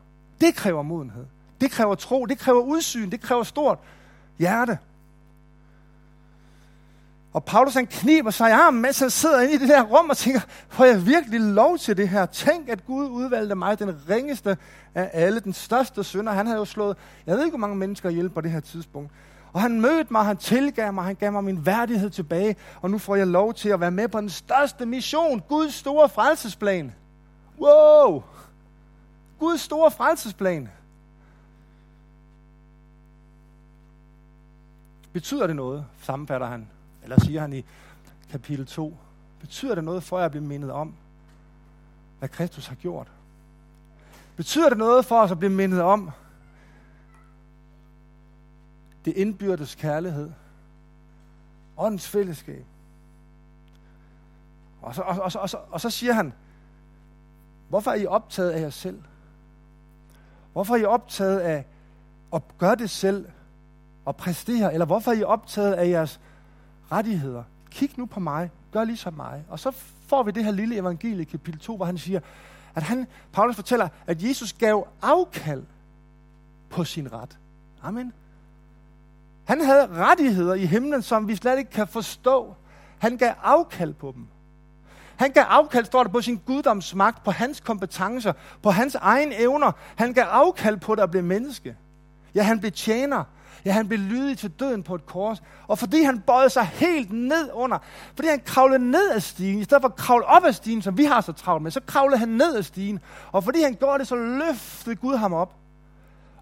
Det 0.41 0.55
kræver 0.55 0.81
modenhed. 0.81 1.25
Det 1.61 1.71
kræver 1.71 1.95
tro. 1.95 2.25
Det 2.25 2.37
kræver 2.37 2.61
udsyn. 2.61 3.11
Det 3.11 3.21
kræver 3.21 3.43
stort 3.43 3.79
hjerte. 4.39 4.77
Og 7.33 7.45
Paulus 7.45 7.73
han 7.73 7.87
kniber 7.87 8.31
sig 8.31 8.49
i 8.49 8.51
armen, 8.51 8.81
mens 8.81 8.99
han 8.99 9.09
sidder 9.09 9.41
inde 9.41 9.53
i 9.53 9.57
det 9.57 9.69
der 9.69 9.83
rum 9.83 10.09
og 10.09 10.17
tænker, 10.17 10.41
får 10.69 10.85
jeg 10.85 11.05
virkelig 11.05 11.39
lov 11.41 11.77
til 11.77 11.97
det 11.97 12.09
her? 12.09 12.25
Tænk, 12.25 12.69
at 12.69 12.85
Gud 12.85 13.09
udvalgte 13.09 13.55
mig, 13.55 13.79
den 13.79 14.09
ringeste 14.09 14.57
af 14.95 15.09
alle, 15.13 15.39
den 15.39 15.53
største 15.53 16.03
synder. 16.03 16.31
Han 16.31 16.45
havde 16.45 16.59
jo 16.59 16.65
slået, 16.65 16.97
jeg 17.25 17.35
ved 17.35 17.43
ikke, 17.43 17.57
hvor 17.57 17.67
mange 17.67 17.75
mennesker 17.75 18.09
ihjel 18.09 18.29
på 18.29 18.41
det 18.41 18.51
her 18.51 18.59
tidspunkt. 18.59 19.11
Og 19.53 19.61
han 19.61 19.81
mødte 19.81 20.13
mig, 20.13 20.25
han 20.25 20.37
tilgav 20.37 20.93
mig, 20.93 21.03
han 21.03 21.15
gav 21.15 21.31
mig 21.31 21.43
min 21.43 21.65
værdighed 21.65 22.09
tilbage, 22.09 22.55
og 22.81 22.89
nu 22.89 22.97
får 22.97 23.15
jeg 23.15 23.27
lov 23.27 23.53
til 23.53 23.69
at 23.69 23.79
være 23.79 23.91
med 23.91 24.07
på 24.07 24.21
den 24.21 24.29
største 24.29 24.85
mission, 24.85 25.41
Guds 25.49 25.73
store 25.73 26.09
frelsesplan. 26.09 26.93
Wow! 27.59 28.23
Guds 29.39 29.61
store 29.61 29.91
frelsesplan. 29.91 30.69
Betyder 35.13 35.47
det 35.47 35.55
noget, 35.55 35.85
sammenfatter 36.01 36.47
han, 36.47 36.67
eller 37.03 37.19
siger 37.19 37.41
han 37.41 37.53
i 37.53 37.65
kapitel 38.29 38.65
2, 38.65 38.97
betyder 39.39 39.75
det 39.75 39.83
noget 39.83 40.03
for 40.03 40.19
jer 40.19 40.25
at 40.25 40.31
blive 40.31 40.43
mindet 40.43 40.71
om, 40.71 40.95
hvad 42.19 42.29
Kristus 42.29 42.67
har 42.67 42.75
gjort? 42.75 43.11
Betyder 44.35 44.69
det 44.69 44.77
noget 44.77 45.05
for 45.05 45.21
os 45.21 45.31
at 45.31 45.39
blive 45.39 45.51
mindet 45.51 45.81
om 45.81 46.11
det 49.05 49.13
indbyrdes 49.13 49.75
kærlighed, 49.75 50.31
åndens 51.77 52.07
fællesskab? 52.07 52.65
Og 54.81 54.95
så, 54.95 55.01
og, 55.01 55.15
og, 55.21 55.31
og, 55.35 55.49
og, 55.53 55.67
og 55.71 55.81
så 55.81 55.89
siger 55.89 56.13
han, 56.13 56.33
hvorfor 57.69 57.91
er 57.91 57.95
I 57.95 58.05
optaget 58.05 58.51
af 58.51 58.61
jer 58.61 58.69
selv? 58.69 59.03
Hvorfor 60.53 60.75
er 60.75 60.79
I 60.79 60.85
optaget 60.85 61.39
af 61.39 61.65
at 62.33 62.41
gøre 62.57 62.75
det 62.75 62.89
selv 62.89 63.27
og 64.05 64.15
præstere? 64.15 64.73
Eller 64.73 64.85
hvorfor 64.85 65.11
er 65.11 65.15
I 65.15 65.23
optaget 65.23 65.73
af 65.73 65.89
jeres 65.89 66.19
rettigheder? 66.91 67.43
Kig 67.71 67.91
nu 67.97 68.05
på 68.05 68.19
mig. 68.19 68.51
Gør 68.71 68.83
ligesom 68.83 69.13
mig. 69.13 69.45
Og 69.49 69.59
så 69.59 69.71
får 70.07 70.23
vi 70.23 70.31
det 70.31 70.43
her 70.43 70.51
lille 70.51 70.75
evangelie 70.75 71.21
i 71.21 71.25
kapitel 71.25 71.59
2, 71.59 71.75
hvor 71.75 71.85
han 71.85 71.97
siger, 71.97 72.19
at 72.75 72.83
han, 72.83 73.07
Paulus 73.33 73.55
fortæller, 73.55 73.87
at 74.07 74.23
Jesus 74.23 74.53
gav 74.53 74.87
afkald 75.01 75.63
på 76.69 76.83
sin 76.83 77.13
ret. 77.13 77.37
Amen. 77.83 78.13
Han 79.45 79.61
havde 79.61 79.87
rettigheder 79.87 80.53
i 80.53 80.65
himlen, 80.65 81.01
som 81.01 81.27
vi 81.27 81.35
slet 81.35 81.57
ikke 81.57 81.71
kan 81.71 81.87
forstå. 81.87 82.55
Han 82.97 83.17
gav 83.17 83.33
afkald 83.43 83.93
på 83.93 84.11
dem. 84.15 84.27
Han 85.15 85.31
gav 85.31 85.43
afkald, 85.47 85.85
står 85.85 86.03
der, 86.03 86.09
på 86.09 86.21
sin 86.21 86.41
guddomsmagt, 86.45 87.23
på 87.23 87.31
hans 87.31 87.59
kompetencer, 87.59 88.33
på 88.61 88.71
hans 88.71 88.95
egen 88.95 89.33
evner. 89.33 89.71
Han 89.95 90.13
gav 90.13 90.23
afkald 90.23 90.77
på 90.77 90.95
det 90.95 91.01
at 91.01 91.11
blive 91.11 91.23
menneske. 91.23 91.75
Ja, 92.35 92.43
han 92.43 92.59
blev 92.59 92.71
tjener. 92.71 93.23
Ja, 93.65 93.71
han 93.71 93.87
blev 93.87 93.99
lydig 93.99 94.37
til 94.37 94.51
døden 94.51 94.83
på 94.83 94.95
et 94.95 95.05
kors. 95.05 95.43
Og 95.67 95.77
fordi 95.77 96.03
han 96.03 96.19
bøjede 96.19 96.49
sig 96.49 96.65
helt 96.65 97.11
ned 97.11 97.49
under, 97.53 97.77
fordi 98.15 98.27
han 98.27 98.41
kravlede 98.45 98.91
ned 98.91 99.11
ad 99.11 99.19
stigen, 99.19 99.59
i 99.59 99.63
stedet 99.63 99.81
for 99.81 99.89
at 99.89 99.95
kravle 99.95 100.25
op 100.25 100.45
ad 100.45 100.53
stigen, 100.53 100.81
som 100.81 100.97
vi 100.97 101.03
har 101.03 101.21
så 101.21 101.31
travlt 101.31 101.63
med, 101.63 101.71
så 101.71 101.81
kravlede 101.87 102.17
han 102.17 102.29
ned 102.29 102.55
ad 102.55 102.63
stigen. 102.63 102.99
Og 103.31 103.43
fordi 103.43 103.61
han 103.61 103.75
gjorde 103.75 103.99
det, 103.99 104.07
så 104.07 104.15
løftede 104.15 104.95
Gud 104.95 105.15
ham 105.15 105.33
op 105.33 105.53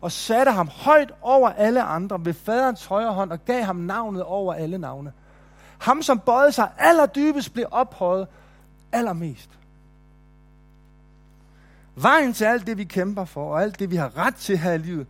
og 0.01 0.11
satte 0.11 0.51
ham 0.51 0.67
højt 0.67 1.11
over 1.21 1.49
alle 1.49 1.83
andre 1.83 2.25
ved 2.25 2.33
faderens 2.33 2.85
højre 2.85 3.13
hånd 3.13 3.31
og 3.31 3.45
gav 3.45 3.63
ham 3.63 3.75
navnet 3.75 4.23
over 4.23 4.53
alle 4.53 4.77
navne. 4.77 5.11
Ham, 5.77 6.01
som 6.01 6.19
bøjede 6.19 6.51
sig 6.51 6.71
allerdybest, 6.77 7.53
blev 7.53 7.65
ophøjet 7.71 8.27
allermest. 8.91 9.49
Vejen 11.95 12.33
til 12.33 12.45
alt 12.45 12.67
det, 12.67 12.77
vi 12.77 12.83
kæmper 12.83 13.25
for, 13.25 13.53
og 13.53 13.61
alt 13.61 13.79
det, 13.79 13.91
vi 13.91 13.95
har 13.95 14.17
ret 14.17 14.35
til 14.35 14.57
her 14.57 14.73
i 14.73 14.77
livet, 14.77 15.07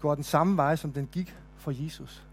går 0.00 0.14
den 0.14 0.24
samme 0.24 0.56
vej, 0.56 0.76
som 0.76 0.92
den 0.92 1.08
gik 1.12 1.36
for 1.58 1.72
Jesus. 1.84 2.24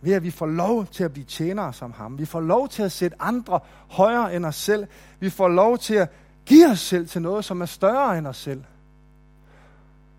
Ved 0.00 0.12
at 0.12 0.22
vi 0.22 0.30
får 0.30 0.46
lov 0.46 0.86
til 0.86 1.04
at 1.04 1.12
blive 1.12 1.24
tjenere 1.24 1.72
som 1.72 1.92
ham. 1.92 2.18
Vi 2.18 2.24
får 2.24 2.40
lov 2.40 2.68
til 2.68 2.82
at 2.82 2.92
sætte 2.92 3.22
andre 3.22 3.60
højere 3.88 4.36
end 4.36 4.46
os 4.46 4.56
selv. 4.56 4.86
Vi 5.20 5.30
får 5.30 5.48
lov 5.48 5.78
til 5.78 5.94
at 5.94 6.10
give 6.46 6.70
os 6.70 6.80
selv 6.80 7.08
til 7.08 7.22
noget, 7.22 7.44
som 7.44 7.60
er 7.60 7.66
større 7.66 8.18
end 8.18 8.26
os 8.26 8.36
selv. 8.36 8.64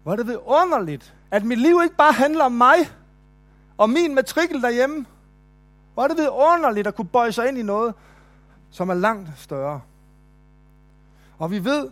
Hvor 0.03 0.11
er 0.11 0.15
det 0.15 0.27
vidunderligt, 0.27 1.15
at 1.31 1.45
mit 1.45 1.61
liv 1.61 1.79
ikke 1.83 1.95
bare 1.95 2.13
handler 2.13 2.43
om 2.43 2.51
mig 2.51 2.75
og 3.77 3.89
min 3.89 4.15
matrikel 4.15 4.61
derhjemme. 4.61 5.05
Hvor 5.93 6.03
er 6.03 6.07
det 6.07 6.17
vidunderligt 6.17 6.87
at 6.87 6.95
kunne 6.95 7.07
bøje 7.07 7.31
sig 7.31 7.47
ind 7.47 7.57
i 7.57 7.63
noget, 7.63 7.93
som 8.69 8.89
er 8.89 8.93
langt 8.93 9.29
større. 9.37 9.81
Og 11.37 11.51
vi 11.51 11.63
ved, 11.63 11.89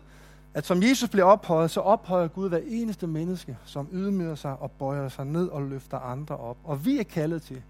at 0.54 0.66
som 0.66 0.84
Jesus 0.84 1.10
bliver 1.10 1.26
ophøjet, 1.26 1.72
så 1.72 1.82
ophøjer 1.82 2.28
Gud 2.28 2.50
hver 2.50 2.60
eneste 2.66 3.08
menneske, 3.08 3.58
som 3.66 3.88
ydmyger 3.92 4.36
sig 4.36 4.58
og 4.60 4.72
bøjer 4.72 5.10
sig 5.10 5.26
ned 5.26 5.48
og 5.48 5.62
løfter 5.62 6.00
andre 6.00 6.38
op. 6.38 6.58
Og 6.64 6.86
vi 6.86 7.00
er 7.00 7.04
kaldet 7.04 7.42
til, 7.42 7.62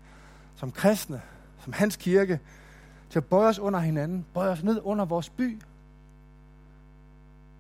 som 0.56 0.72
kristne, 0.72 1.22
som 1.64 1.74
hans 1.74 1.96
kirke, 1.96 2.40
til 3.10 3.20
at 3.20 3.26
bøje 3.26 3.50
os 3.50 3.60
under 3.60 3.80
hinanden, 3.80 4.26
bøje 4.34 4.50
os 4.50 4.64
ned 4.64 4.82
under 4.84 5.06
vores 5.06 5.30
by, 5.30 5.62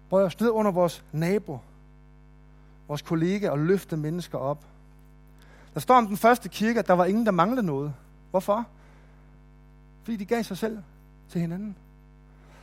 bøje 0.09 0.25
os 0.25 0.39
ned 0.39 0.49
under 0.49 0.71
vores 0.71 1.03
nabo, 1.11 1.59
vores 2.87 3.01
kollega 3.01 3.49
og 3.49 3.59
løfte 3.59 3.97
mennesker 3.97 4.37
op. 4.37 4.65
Der 5.73 5.79
står 5.79 5.95
om 5.95 6.07
den 6.07 6.17
første 6.17 6.49
kirke, 6.49 6.79
at 6.79 6.87
der 6.87 6.93
var 6.93 7.05
ingen, 7.05 7.25
der 7.25 7.31
manglede 7.31 7.65
noget. 7.65 7.93
Hvorfor? 8.31 8.67
Fordi 10.03 10.17
de 10.17 10.25
gav 10.25 10.43
sig 10.43 10.57
selv 10.57 10.77
til 11.29 11.41
hinanden. 11.41 11.75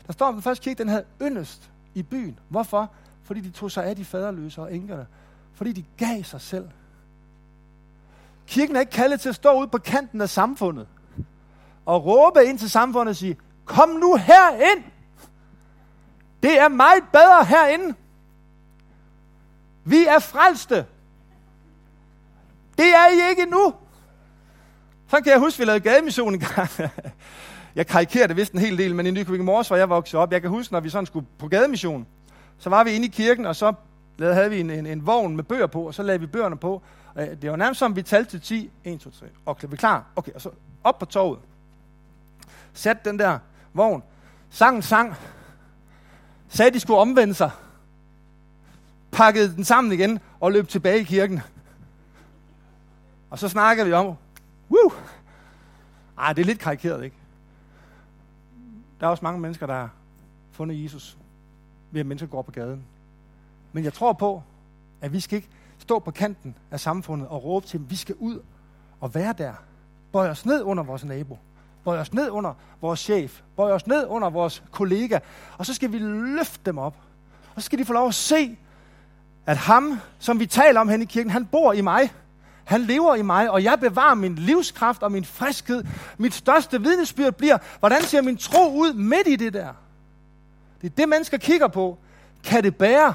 Der 0.06 0.12
står 0.12 0.26
om 0.26 0.34
den 0.34 0.42
første 0.42 0.64
kirke, 0.64 0.78
den 0.78 0.88
havde 0.88 1.04
yndest 1.22 1.70
i 1.95 2.03
byen. 2.03 2.38
Hvorfor? 2.49 2.91
Fordi 3.22 3.41
de 3.41 3.51
tog 3.51 3.70
sig 3.70 3.84
af 3.84 3.97
de 3.97 4.05
faderløse 4.05 4.61
og 4.61 4.74
enkerne. 4.74 5.07
Fordi 5.55 5.72
de 5.72 5.84
gav 5.97 6.22
sig 6.22 6.41
selv. 6.41 6.68
Kirken 8.47 8.76
er 8.76 8.80
ikke 8.80 8.93
kaldet 8.93 9.20
til 9.20 9.28
at 9.28 9.34
stå 9.34 9.59
ude 9.59 9.68
på 9.68 9.78
kanten 9.78 10.20
af 10.20 10.28
samfundet 10.28 10.86
og 11.86 12.07
råbe 12.07 12.45
ind 12.45 12.59
til 12.59 12.70
samfundet 12.70 13.11
og 13.11 13.16
sige, 13.16 13.36
kom 13.64 13.88
nu 13.88 14.16
herind. 14.16 14.84
Det 16.43 16.59
er 16.59 16.68
meget 16.68 17.03
bedre 17.12 17.45
herinde. 17.45 17.95
Vi 19.84 20.07
er 20.07 20.18
frelste. 20.18 20.86
Det 22.78 22.88
er 22.88 23.07
I 23.09 23.30
ikke 23.30 23.47
nu. 23.47 23.74
Så 25.09 25.16
kan 25.16 25.32
jeg 25.32 25.38
huske, 25.38 25.57
at 25.57 25.59
vi 25.59 25.64
lavede 25.64 25.80
gademission 25.80 26.34
en 26.34 26.41
gang. 26.41 26.70
jeg 27.74 27.86
karikerer 27.86 28.26
det 28.26 28.36
vist 28.36 28.52
en 28.52 28.58
hel 28.58 28.78
del, 28.78 28.94
men 28.94 29.06
i 29.06 29.10
Nykøbing 29.10 29.44
Mors, 29.44 29.68
hvor 29.68 29.76
jeg 29.76 29.88
voksede 29.88 30.22
op, 30.22 30.32
jeg 30.32 30.40
kan 30.40 30.50
huske, 30.50 30.72
når 30.72 30.80
vi 30.80 30.90
sådan 30.90 31.06
skulle 31.06 31.26
på 31.38 31.48
gademission, 31.48 32.06
så 32.58 32.70
var 32.70 32.84
vi 32.84 32.90
inde 32.90 33.06
i 33.06 33.10
kirken, 33.10 33.46
og 33.46 33.56
så 33.56 33.72
havde 34.20 34.50
vi 34.50 34.60
en, 34.60 34.70
en, 34.70 34.86
en 34.86 35.06
vogn 35.06 35.36
med 35.36 35.44
bøger 35.44 35.66
på, 35.66 35.82
og 35.82 35.94
så 35.94 36.02
lagde 36.02 36.20
vi 36.20 36.26
bøgerne 36.26 36.56
på. 36.56 36.82
Øh, 37.18 37.28
det 37.42 37.50
var 37.50 37.56
nærmest 37.56 37.78
som, 37.78 37.96
vi 37.96 38.02
talte 38.02 38.30
til 38.30 38.40
10. 38.40 38.70
1, 38.84 39.00
2, 39.00 39.10
3. 39.10 39.26
Okay, 39.46 39.68
vi 39.68 39.72
er 39.72 39.76
klar? 39.76 40.04
Okay, 40.16 40.32
og 40.32 40.40
så 40.40 40.50
op 40.84 40.98
på 40.98 41.04
toget. 41.06 41.38
satte 42.72 43.10
den 43.10 43.18
der 43.18 43.38
vogn, 43.72 44.02
sang 44.50 44.84
sang, 44.84 45.14
sagde, 46.48 46.70
de 46.70 46.80
skulle 46.80 47.00
omvende 47.00 47.34
sig, 47.34 47.50
pakkede 49.10 49.54
den 49.56 49.64
sammen 49.64 49.92
igen 49.92 50.18
og 50.40 50.52
løb 50.52 50.68
tilbage 50.68 51.00
i 51.00 51.04
kirken. 51.04 51.40
Og 53.30 53.38
så 53.38 53.48
snakkede 53.48 53.86
vi 53.86 53.92
om, 53.92 54.06
Woo! 54.70 54.92
Ej, 56.18 56.32
det 56.32 56.42
er 56.42 56.46
lidt 56.46 56.58
karikeret, 56.58 57.04
ikke? 57.04 57.16
Der 59.01 59.07
er 59.07 59.11
også 59.11 59.24
mange 59.24 59.40
mennesker, 59.40 59.66
der 59.66 59.74
har 59.74 59.90
fundet 60.53 60.82
Jesus 60.82 61.18
ved 61.90 62.01
at 62.01 62.07
mennesker 62.07 62.28
går 62.28 62.42
på 62.42 62.51
gaden. 62.51 62.84
Men 63.72 63.84
jeg 63.84 63.92
tror 63.92 64.12
på, 64.12 64.42
at 65.01 65.12
vi 65.12 65.20
skal 65.20 65.36
ikke 65.36 65.48
stå 65.78 65.98
på 65.98 66.11
kanten 66.11 66.55
af 66.70 66.80
samfundet 66.80 67.28
og 67.28 67.44
råbe 67.44 67.66
til 67.66 67.80
dem, 67.80 67.90
vi 67.90 67.96
skal 67.96 68.14
ud 68.18 68.42
og 69.01 69.14
være 69.14 69.34
der. 69.38 69.53
Bøj 70.12 70.28
os 70.28 70.46
ned 70.46 70.62
under 70.62 70.82
vores 70.82 71.05
nabo. 71.05 71.38
Bøj 71.84 71.98
os 71.98 72.12
ned 72.12 72.30
under 72.30 72.55
vores 72.80 73.01
chef. 73.01 73.40
Bøj 73.57 73.72
os 73.72 73.86
ned 73.86 74.07
under 74.07 74.30
vores 74.30 74.62
kollega. 74.70 75.18
Og 75.59 75.66
så 75.66 75.74
skal 75.74 75.92
vi 75.92 75.98
løfte 75.98 76.61
dem 76.66 76.78
op. 76.78 76.96
Og 77.55 77.62
så 77.62 77.66
skal 77.66 77.78
de 77.78 77.84
få 77.84 77.92
lov 77.92 78.09
at 78.09 78.14
se, 78.14 78.59
at 79.46 79.57
ham, 79.57 80.01
som 80.18 80.40
vi 80.40 80.46
taler 80.46 80.80
om 80.80 80.88
hen 80.88 81.03
i 81.03 81.05
kirken, 81.05 81.30
han 81.30 81.46
bor 81.46 81.72
i 81.72 81.80
mig. 81.80 82.12
Han 82.70 82.80
lever 82.80 83.14
i 83.14 83.22
mig, 83.22 83.50
og 83.50 83.64
jeg 83.64 83.80
bevarer 83.80 84.14
min 84.14 84.34
livskraft 84.34 85.02
og 85.02 85.12
min 85.12 85.24
friskhed. 85.24 85.84
Mit 86.18 86.34
største 86.34 86.82
vidnesbyrd 86.82 87.32
bliver, 87.32 87.58
hvordan 87.78 88.02
ser 88.02 88.22
min 88.22 88.36
tro 88.36 88.72
ud 88.74 88.92
midt 88.92 89.28
i 89.28 89.36
det 89.36 89.52
der? 89.52 89.68
Det 90.82 90.90
er 90.90 90.94
det, 90.96 91.08
mennesker 91.08 91.38
kigger 91.38 91.68
på. 91.68 91.98
Kan 92.44 92.64
det 92.64 92.76
bære? 92.76 93.14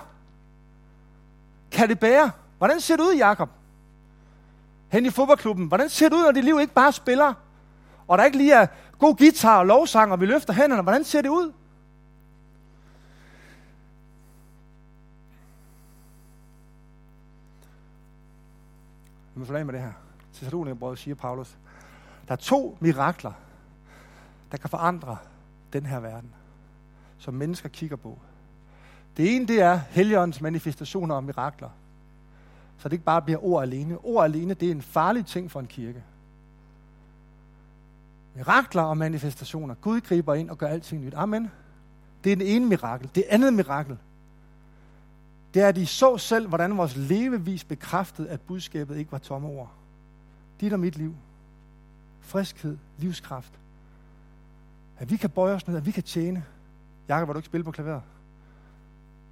Kan 1.71 1.89
det 1.89 1.99
bære? 1.99 2.31
Hvordan 2.57 2.81
ser 2.81 2.95
det 2.95 3.03
ud, 3.03 3.15
Jakob? 3.15 3.49
Hen 4.89 5.05
i 5.05 5.09
fodboldklubben. 5.09 5.67
Hvordan 5.67 5.89
ser 5.89 6.09
det 6.09 6.15
ud, 6.15 6.23
når 6.23 6.31
dit 6.31 6.43
liv 6.43 6.59
ikke 6.59 6.73
bare 6.73 6.91
spiller? 6.91 7.33
Og 8.07 8.17
der 8.17 8.25
ikke 8.25 8.37
lige 8.37 8.53
er 8.53 8.67
god 8.99 9.15
guitar 9.15 9.59
og 9.59 9.65
lovsang, 9.65 10.11
og 10.11 10.19
vi 10.19 10.25
løfter 10.25 10.53
hænderne. 10.53 10.81
Hvordan 10.81 11.03
ser 11.03 11.21
det 11.21 11.29
ud? 11.29 11.51
Vi 19.36 19.39
må 19.39 19.45
forlade 19.45 19.65
med 19.65 19.73
det 19.73 19.81
her. 19.81 19.91
Thessalonikerbrød 20.33 20.95
siger 20.95 21.15
Paulus. 21.15 21.57
Der 22.27 22.31
er 22.31 22.36
to 22.36 22.77
mirakler, 22.79 23.31
der 24.51 24.57
kan 24.57 24.69
forandre 24.69 25.17
den 25.73 25.86
her 25.86 25.99
verden, 25.99 26.29
som 27.17 27.33
mennesker 27.33 27.69
kigger 27.69 27.95
på. 27.95 28.19
Det 29.17 29.36
ene, 29.36 29.47
det 29.47 29.61
er 29.61 29.75
Helligåndens 29.89 30.41
manifestationer 30.41 31.15
og 31.15 31.23
mirakler. 31.23 31.69
Så 32.77 32.89
det 32.89 32.93
ikke 32.93 33.05
bare 33.05 33.21
bliver 33.21 33.45
ord 33.45 33.63
alene. 33.63 33.97
Ord 33.97 34.23
alene, 34.23 34.53
det 34.53 34.67
er 34.67 34.71
en 34.71 34.81
farlig 34.81 35.25
ting 35.25 35.51
for 35.51 35.59
en 35.59 35.67
kirke. 35.67 36.03
Mirakler 38.36 38.81
og 38.81 38.97
manifestationer. 38.97 39.75
Gud 39.75 40.01
griber 40.01 40.33
ind 40.33 40.49
og 40.49 40.57
gør 40.57 40.67
alting 40.67 41.05
nyt. 41.05 41.13
Amen. 41.13 41.51
Det 42.23 42.31
er 42.31 42.36
den 42.36 42.47
ene 42.47 42.65
mirakel. 42.65 43.09
Det 43.15 43.23
andet 43.29 43.53
mirakel, 43.53 43.97
det 45.55 45.63
er, 45.63 45.67
at 45.67 45.75
de 45.75 45.85
så 45.85 46.17
selv, 46.17 46.47
hvordan 46.47 46.77
vores 46.77 46.95
levevis 46.95 47.63
bekræftede, 47.63 48.29
at 48.29 48.41
budskabet 48.41 48.97
ikke 48.97 49.11
var 49.11 49.17
tomme 49.17 49.47
ord. 49.47 49.71
Dit 50.61 50.73
og 50.73 50.79
mit 50.79 50.97
liv. 50.97 51.15
Friskhed, 52.21 52.77
livskraft. 52.97 53.53
At 54.97 55.11
vi 55.11 55.17
kan 55.17 55.29
bøje 55.29 55.55
os 55.55 55.67
ned, 55.67 55.77
at 55.77 55.85
vi 55.85 55.91
kan 55.91 56.03
tjene. 56.03 56.45
Jakob, 57.07 57.27
vil 57.27 57.33
du 57.33 57.39
ikke 57.39 57.45
spille 57.45 57.63
på 57.63 57.71
klaveret? 57.71 58.01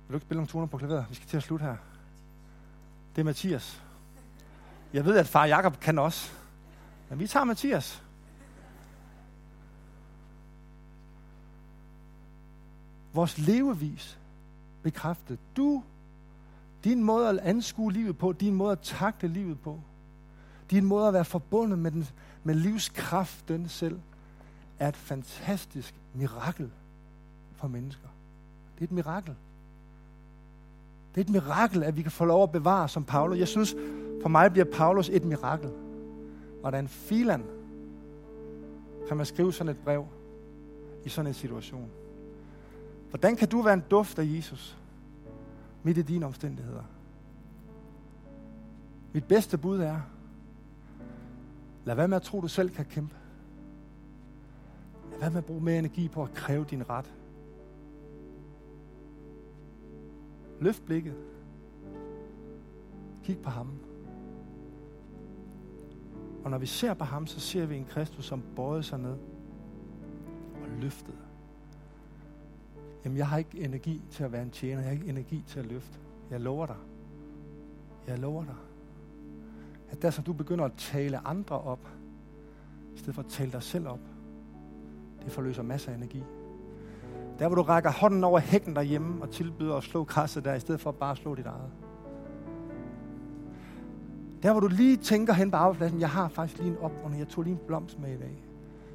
Vil 0.08 0.14
du 0.14 0.16
ikke 0.16 0.26
spille 0.26 0.38
nogle 0.38 0.48
toner 0.48 0.68
på 0.68 0.78
klaveret? 0.78 1.06
Vi 1.10 1.16
skal 1.16 1.28
til 1.28 1.38
at 1.38 1.44
slutte 1.44 1.66
her. 1.66 1.76
Det 3.16 3.22
er 3.22 3.26
Mathias. 3.26 3.84
Jeg 4.94 5.06
ved, 5.06 5.18
at 5.18 5.28
far 5.28 5.46
Jakob 5.46 5.80
kan 5.80 6.00
også. 6.00 6.32
Men 7.10 7.20
vi 7.20 7.28
tager 7.28 7.44
Mathias. 7.44 8.04
Vores 13.14 13.38
levevis 13.38 14.20
bekræftede, 14.84 15.38
Du 15.58 15.84
din 16.84 17.04
måde 17.04 17.30
at 17.30 17.38
anskue 17.38 17.94
livet 17.94 18.18
på, 18.18 18.32
din 18.32 18.56
måde 18.56 18.72
at 18.72 18.80
takle 18.80 19.30
livet 19.30 19.60
på, 19.60 19.80
din 20.72 20.86
måde 20.86 21.08
at 21.08 21.14
være 21.14 21.26
forbundet 21.26 21.80
med, 21.80 21.92
den, 21.92 22.08
med 22.44 22.56
livskraften 22.56 23.70
selv, 23.70 24.00
er 24.80 24.88
et 24.88 24.96
fantastisk 24.96 25.96
mirakel 26.14 26.72
for 27.56 27.68
mennesker. 27.68 28.08
Det 28.76 28.82
er 28.82 28.84
et 28.84 28.92
mirakel. 28.92 29.36
Det 31.16 31.22
er 31.22 31.26
et 31.26 31.30
mirakel, 31.30 31.84
at 31.84 31.98
vi 31.98 32.02
kan 32.02 32.12
få 32.12 32.26
lov 32.26 32.44
at 32.44 32.52
bevare 32.52 32.90
som 32.90 33.04
Paulus. 33.04 33.40
Jeg 33.40 33.48
synes, 33.48 33.76
for 34.22 34.30
mig 34.30 34.52
bliver 34.52 34.66
Paulus 34.66 35.10
et 35.10 35.24
mirakel. 35.24 35.72
Hvordan 36.62 36.88
filan 36.88 37.44
kan 39.08 39.18
man 39.18 39.26
skrive 39.26 39.54
sådan 39.54 39.72
et 39.72 39.78
brev 39.78 40.06
i 41.06 41.10
sådan 41.10 41.28
en 41.28 41.34
situation? 41.34 41.90
Hvordan 43.10 43.36
kan 43.36 43.48
du 43.48 43.62
være 43.62 43.74
en 43.74 43.84
duft 43.92 44.20
af 44.20 44.26
Jesus? 44.26 44.78
Midt 45.84 45.98
i 45.98 46.02
dine 46.02 46.26
omstændigheder. 46.26 46.84
Mit 49.14 49.28
bedste 49.28 49.58
bud 49.58 49.80
er, 49.80 50.02
lad 51.86 51.96
være 51.96 52.08
med 52.08 52.18
at 52.18 52.24
tro, 52.24 52.42
du 52.42 52.48
selv 52.48 52.70
kan 52.70 52.86
kæmpe. 52.86 53.16
Lad 55.12 55.20
være 55.20 55.30
med 55.30 55.38
at 55.38 55.46
bruge 55.46 55.62
mere 55.62 55.80
energi 55.80 56.08
på 56.08 56.24
at 56.24 56.34
kræve 56.34 56.66
din 56.66 56.90
ret. 56.90 57.14
Løft 60.60 60.86
blikket. 60.86 61.16
Kig 63.24 63.38
på 63.40 63.50
ham. 63.50 63.72
Og 66.44 66.52
når 66.52 66.58
vi 66.58 66.66
ser 66.66 66.94
på 66.94 67.04
ham, 67.04 67.28
så 67.28 67.40
ser 67.40 67.66
vi 67.66 67.78
en 67.78 67.86
Kristus, 67.86 68.26
som 68.26 68.44
bøjede 68.56 68.84
sig 68.84 69.00
ned 69.00 69.18
og 70.62 70.70
løftede. 70.80 71.18
Jamen, 73.06 73.18
jeg 73.18 73.28
har 73.28 73.38
ikke 73.38 73.60
energi 73.60 74.02
til 74.12 74.24
at 74.24 74.32
være 74.32 74.44
en 74.44 74.50
tjener. 74.50 74.82
Jeg 74.82 74.86
har 74.86 74.92
ikke 74.92 75.08
energi 75.08 75.44
til 75.48 75.60
at 75.60 75.66
løfte. 75.66 76.00
Jeg 76.30 76.40
lover 76.40 76.66
dig. 76.66 76.76
Jeg 78.08 78.20
lover 78.20 78.44
dig. 78.44 78.56
At 79.90 80.02
der, 80.02 80.10
som 80.10 80.24
du 80.24 80.34
begynder 80.34 80.66
at 80.66 80.74
tale 80.78 81.28
andre 81.28 81.62
op, 81.62 81.88
i 82.96 82.98
stedet 82.98 83.16
for 83.16 83.22
at 83.22 83.30
tale 83.30 83.52
dig 83.52 83.64
selv 83.64 83.88
op, 83.88 84.00
det 85.24 85.32
forløser 85.32 85.64
masser 85.64 85.92
af 85.92 85.96
energi. 85.96 86.24
Der, 87.40 87.48
hvor 87.48 87.56
du 87.56 87.62
rækker 87.62 87.92
hånden 87.92 88.24
over 88.24 88.40
hækken 88.40 88.76
derhjemme 88.76 89.22
og 89.22 89.30
tilbyder 89.30 89.76
at 89.76 89.84
slå 89.84 90.04
græsset 90.04 90.46
der, 90.46 90.54
i 90.54 90.60
stedet 90.60 90.82
for 90.82 90.92
bare 90.92 91.12
at 91.12 91.18
slå 91.18 91.36
dit 91.36 91.46
eget. 91.46 91.72
Der, 94.44 94.52
hvor 94.52 94.60
du 94.60 94.68
lige 94.68 94.98
tænker 94.98 95.34
hen 95.34 95.52
på 95.52 95.58
arbejdspladsen, 95.58 96.00
jeg 96.00 96.10
har 96.10 96.28
faktisk 96.28 96.62
lige 96.62 96.72
en 96.72 96.78
opgrund, 96.78 97.16
jeg 97.16 97.28
tog 97.28 97.44
lige 97.44 97.54
en 97.54 97.60
blomst 97.68 98.00
med 98.00 98.14
i 98.14 98.18
dag. 98.18 98.44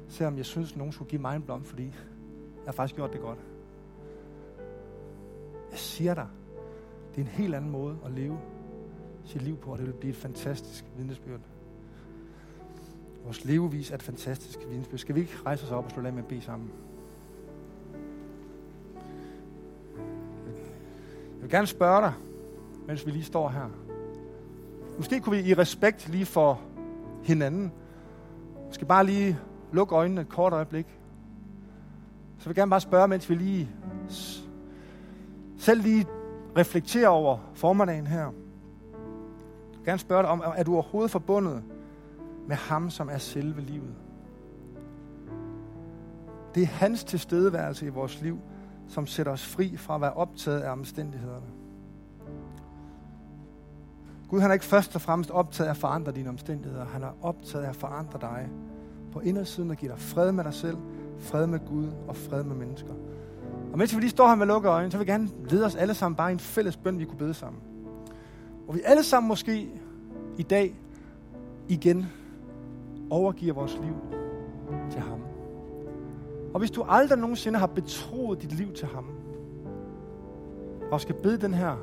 Selvom 0.07 0.37
jeg 0.37 0.45
synes, 0.45 0.71
at 0.71 0.77
nogen 0.77 0.93
skulle 0.93 1.09
give 1.09 1.21
mig 1.21 1.35
en 1.35 1.41
blomst, 1.41 1.69
fordi 1.69 1.83
jeg 1.83 2.65
har 2.65 2.71
faktisk 2.71 2.95
gjort 2.95 3.13
det 3.13 3.21
godt. 3.21 3.39
Jeg 5.71 5.79
siger 5.79 6.13
dig, 6.13 6.27
det 7.11 7.17
er 7.17 7.21
en 7.21 7.31
helt 7.31 7.55
anden 7.55 7.71
måde 7.71 7.97
at 8.05 8.11
leve 8.11 8.39
sit 9.25 9.41
liv 9.41 9.57
på, 9.57 9.71
og 9.71 9.77
det 9.77 9.87
vil 9.87 9.93
blive 9.93 10.09
et 10.09 10.17
fantastisk 10.17 10.85
vidnesbyrd. 10.97 11.39
Vores 13.23 13.45
levevis 13.45 13.91
er 13.91 13.95
et 13.95 14.03
fantastisk 14.03 14.59
vidnesbyrd. 14.69 14.99
Skal 14.99 15.15
vi 15.15 15.19
ikke 15.19 15.33
rejse 15.45 15.65
os 15.65 15.71
op 15.71 15.85
og 15.85 15.91
slå 15.91 16.05
af 16.05 16.13
med 16.13 16.23
at 16.23 16.27
bede 16.27 16.41
sammen? 16.41 16.71
Jeg 21.33 21.41
vil 21.41 21.49
gerne 21.49 21.67
spørge 21.67 22.01
dig, 22.01 22.13
mens 22.87 23.05
vi 23.05 23.11
lige 23.11 23.23
står 23.23 23.49
her. 23.49 23.69
Måske 24.97 25.19
kunne 25.19 25.37
vi 25.37 25.49
i 25.49 25.53
respekt 25.53 26.09
lige 26.09 26.25
for 26.25 26.61
hinanden, 27.23 27.71
måske 28.65 28.85
bare 28.85 29.05
lige 29.05 29.39
lukke 29.71 29.95
øjnene 29.95 30.21
et 30.21 30.29
kort 30.29 30.53
øjeblik. 30.53 30.85
Så 32.37 32.43
jeg 32.43 32.49
vil 32.49 32.55
gerne 32.55 32.69
bare 32.69 32.81
spørge, 32.81 33.07
mens 33.07 33.29
vi 33.29 33.35
lige 33.35 33.69
selv 35.59 35.81
lige 35.81 36.05
reflektere 36.57 37.07
over 37.07 37.37
formiddagen 37.53 38.07
her. 38.07 38.19
Jeg 38.19 38.31
vil 39.77 39.85
gerne 39.85 39.99
spørge 39.99 40.23
dig 40.23 40.31
om, 40.31 40.43
er 40.55 40.63
du 40.63 40.73
overhovedet 40.73 41.11
forbundet 41.11 41.63
med 42.47 42.55
ham, 42.55 42.89
som 42.89 43.09
er 43.09 43.17
selve 43.17 43.61
livet? 43.61 43.95
Det 46.55 46.63
er 46.63 46.67
hans 46.67 47.03
tilstedeværelse 47.03 47.85
i 47.85 47.89
vores 47.89 48.21
liv, 48.21 48.39
som 48.87 49.07
sætter 49.07 49.31
os 49.31 49.45
fri 49.45 49.77
fra 49.77 49.95
at 49.95 50.01
være 50.01 50.13
optaget 50.13 50.61
af 50.61 50.71
omstændighederne. 50.71 51.45
Gud 54.29 54.39
han 54.39 54.49
er 54.49 54.53
ikke 54.53 54.65
først 54.65 54.95
og 54.95 55.01
fremmest 55.01 55.31
optaget 55.31 55.67
af 55.67 55.71
at 55.71 55.77
forandre 55.77 56.11
dine 56.11 56.29
omstændigheder. 56.29 56.85
Han 56.85 57.03
er 57.03 57.11
optaget 57.21 57.63
af 57.63 57.69
at 57.69 57.75
forandre 57.75 58.19
dig 58.21 58.49
på 59.11 59.19
indersiden 59.19 59.71
og 59.71 59.77
give 59.77 59.91
dig 59.91 59.99
fred 59.99 60.31
med 60.31 60.43
dig 60.43 60.53
selv, 60.53 60.77
fred 61.19 61.47
med 61.47 61.59
Gud 61.59 61.87
og 62.07 62.15
fred 62.15 62.43
med 62.43 62.55
mennesker. 62.55 62.93
Og 63.71 63.77
mens 63.77 63.95
vi 63.95 63.99
lige 63.99 64.09
står 64.09 64.27
her 64.27 64.35
med 64.35 64.45
lukkede 64.45 64.73
øjne, 64.73 64.91
så 64.91 64.97
vil 64.97 65.07
jeg 65.07 65.19
gerne 65.19 65.29
lede 65.49 65.65
os 65.65 65.75
alle 65.75 65.93
sammen 65.93 66.15
bare 66.15 66.29
i 66.29 66.33
en 66.33 66.39
fælles 66.39 66.77
bøn, 66.77 66.99
vi 66.99 67.05
kunne 67.05 67.17
bede 67.17 67.33
sammen. 67.33 67.61
Og 68.67 68.75
vi 68.75 68.81
alle 68.85 69.03
sammen 69.03 69.27
måske 69.27 69.69
i 70.37 70.43
dag 70.43 70.75
igen 71.67 72.05
overgiver 73.09 73.53
vores 73.53 73.79
liv 73.83 73.95
til 74.91 75.01
ham. 75.01 75.19
Og 76.53 76.59
hvis 76.59 76.71
du 76.71 76.85
aldrig 76.89 77.19
nogensinde 77.19 77.59
har 77.59 77.67
betroet 77.67 78.41
dit 78.41 78.51
liv 78.51 78.73
til 78.73 78.87
ham, 78.87 79.05
og 80.91 81.01
skal 81.01 81.15
bede 81.15 81.37
den 81.37 81.53
her 81.53 81.75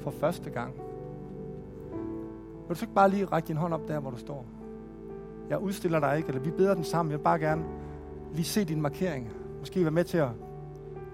for 0.00 0.10
første 0.10 0.50
gang, 0.50 0.74
vil 2.68 2.68
du 2.68 2.74
så 2.74 2.84
ikke 2.84 2.94
bare 2.94 3.10
lige 3.10 3.24
række 3.24 3.48
din 3.48 3.56
hånd 3.56 3.74
op 3.74 3.88
der, 3.88 4.00
hvor 4.00 4.10
du 4.10 4.16
står? 4.16 4.46
Jeg 5.50 5.58
udstiller 5.58 6.00
dig 6.00 6.16
ikke, 6.16 6.28
eller 6.28 6.42
vi 6.42 6.50
beder 6.50 6.74
den 6.74 6.84
sammen. 6.84 7.10
Jeg 7.10 7.18
vil 7.18 7.24
bare 7.24 7.38
gerne 7.38 7.64
lige 8.32 8.44
se 8.44 8.64
din 8.64 8.80
markering. 8.80 9.30
Måske 9.58 9.82
være 9.82 9.90
med 9.90 10.04
til 10.04 10.18
at 10.18 10.28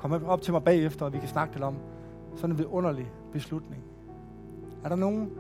Kom 0.00 0.12
op 0.26 0.42
til 0.42 0.52
mig 0.52 0.64
bagefter, 0.64 1.06
og 1.06 1.12
vi 1.12 1.18
kan 1.18 1.28
snakke 1.28 1.54
lidt 1.54 1.64
om 1.64 1.76
sådan 2.34 2.50
en 2.50 2.58
vidunderlig 2.58 3.12
beslutning. 3.32 3.82
Er 4.84 4.88
der 4.88 4.96
nogen, 4.96 5.30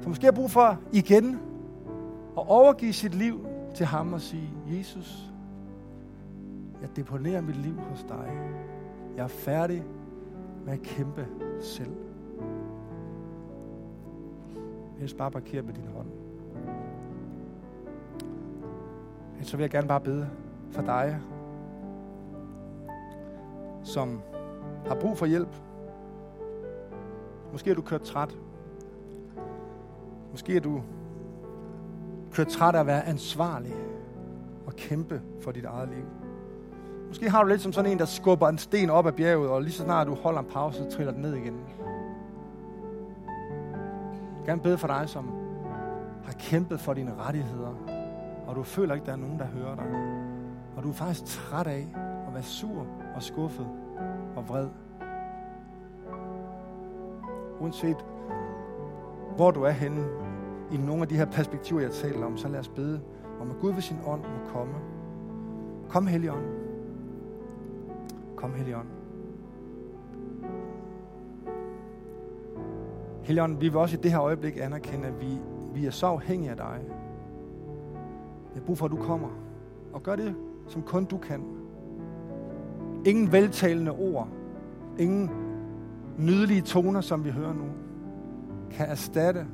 som 0.00 0.10
måske 0.10 0.24
har 0.24 0.32
brug 0.32 0.50
for 0.50 0.78
igen 0.92 1.38
at 2.38 2.48
overgive 2.48 2.92
sit 2.92 3.14
liv 3.14 3.46
til 3.74 3.86
ham 3.86 4.12
og 4.12 4.20
sige, 4.20 4.50
Jesus, 4.66 5.32
jeg 6.80 6.96
deponerer 6.96 7.40
mit 7.40 7.56
liv 7.56 7.74
hos 7.90 8.04
dig. 8.08 8.32
Jeg 9.16 9.22
er 9.22 9.28
færdig 9.28 9.84
med 10.64 10.72
at 10.72 10.82
kæmpe 10.82 11.26
selv. 11.60 11.96
Jeg 15.00 15.08
skal 15.08 15.18
bare 15.18 15.30
parkere 15.30 15.62
med 15.62 15.74
din 15.74 15.86
hånd. 15.96 16.06
Så 19.42 19.56
vil 19.56 19.64
jeg 19.64 19.70
gerne 19.70 19.88
bare 19.88 20.00
bede 20.00 20.28
for 20.70 20.82
dig, 20.82 21.20
som 23.86 24.20
har 24.86 24.94
brug 24.94 25.18
for 25.18 25.26
hjælp. 25.26 25.48
Måske 27.52 27.70
er 27.70 27.74
du 27.74 27.82
kørt 27.82 28.02
træt. 28.02 28.36
Måske 30.30 30.56
er 30.56 30.60
du 30.60 30.82
kørt 32.32 32.48
træt 32.48 32.74
af 32.74 32.80
at 32.80 32.86
være 32.86 33.06
ansvarlig 33.06 33.74
og 34.66 34.76
kæmpe 34.76 35.22
for 35.40 35.50
dit 35.52 35.64
eget 35.64 35.88
liv. 35.88 36.04
Måske 37.08 37.30
har 37.30 37.42
du 37.42 37.48
lidt 37.48 37.60
som 37.60 37.72
sådan 37.72 37.92
en, 37.92 37.98
der 37.98 38.04
skubber 38.04 38.48
en 38.48 38.58
sten 38.58 38.90
op 38.90 39.06
ad 39.06 39.12
bjerget, 39.12 39.50
og 39.50 39.62
lige 39.62 39.72
så 39.72 39.82
snart 39.82 40.06
du 40.06 40.14
holder 40.14 40.40
en 40.40 40.46
pause, 40.46 40.78
så 40.78 40.96
triller 40.96 41.12
den 41.12 41.22
ned 41.22 41.34
igen. 41.34 41.60
Jeg 41.76 41.86
vil 44.38 44.46
gerne 44.46 44.62
bede 44.62 44.78
for 44.78 44.86
dig, 44.86 45.08
som 45.08 45.30
har 46.24 46.32
kæmpet 46.32 46.80
for 46.80 46.94
dine 46.94 47.14
rettigheder, 47.18 47.74
og 48.46 48.56
du 48.56 48.62
føler 48.62 48.94
ikke, 48.94 49.06
der 49.06 49.12
er 49.12 49.16
nogen, 49.16 49.38
der 49.38 49.46
hører 49.46 49.76
dig. 49.76 49.86
Og 50.76 50.82
du 50.82 50.88
er 50.88 50.94
faktisk 50.94 51.24
træt 51.24 51.66
af 51.66 51.86
være 52.36 52.44
sur 52.44 52.86
og 53.14 53.22
skuffet 53.22 53.66
og 54.36 54.48
vred. 54.48 54.68
Uanset 57.60 57.96
hvor 59.36 59.50
du 59.50 59.62
er 59.62 59.70
henne 59.70 60.04
i 60.72 60.76
nogle 60.76 61.02
af 61.02 61.08
de 61.08 61.16
her 61.16 61.24
perspektiver, 61.24 61.80
jeg 61.80 61.90
taler 61.90 62.26
om, 62.26 62.36
så 62.36 62.48
lad 62.48 62.60
os 62.60 62.68
bede 62.68 63.00
om, 63.40 63.50
at 63.50 63.56
Gud 63.60 63.72
ved 63.72 63.82
sin 63.82 63.96
ånd 64.06 64.20
må 64.20 64.52
komme. 64.52 64.74
Kom, 65.88 66.06
Helligånd. 66.06 66.44
Kom, 68.36 68.54
Helligånd. 68.54 68.86
Helligånd, 73.22 73.58
vi 73.58 73.68
vil 73.68 73.76
også 73.76 73.96
i 73.96 74.00
det 74.00 74.10
her 74.10 74.20
øjeblik 74.20 74.56
anerkende, 74.60 75.06
at 75.06 75.20
vi, 75.20 75.38
vi 75.74 75.86
er 75.86 75.90
så 75.90 76.06
afhængige 76.06 76.50
af 76.50 76.56
dig. 76.56 76.80
Jeg 78.54 78.60
har 78.60 78.66
brug 78.66 78.78
for, 78.78 78.84
at 78.84 78.92
du 78.92 78.96
kommer 78.96 79.28
og 79.92 80.02
gør 80.02 80.16
det, 80.16 80.34
som 80.68 80.82
kun 80.82 81.04
du 81.04 81.18
kan. 81.18 81.65
Ingen 83.06 83.32
veltalende 83.32 83.92
ord, 83.92 84.28
ingen 84.98 85.30
nydelige 86.18 86.62
toner, 86.62 87.00
som 87.00 87.24
vi 87.24 87.30
hører 87.30 87.52
nu, 87.52 87.64
kan 88.70 88.86
erstatte, 88.86 89.46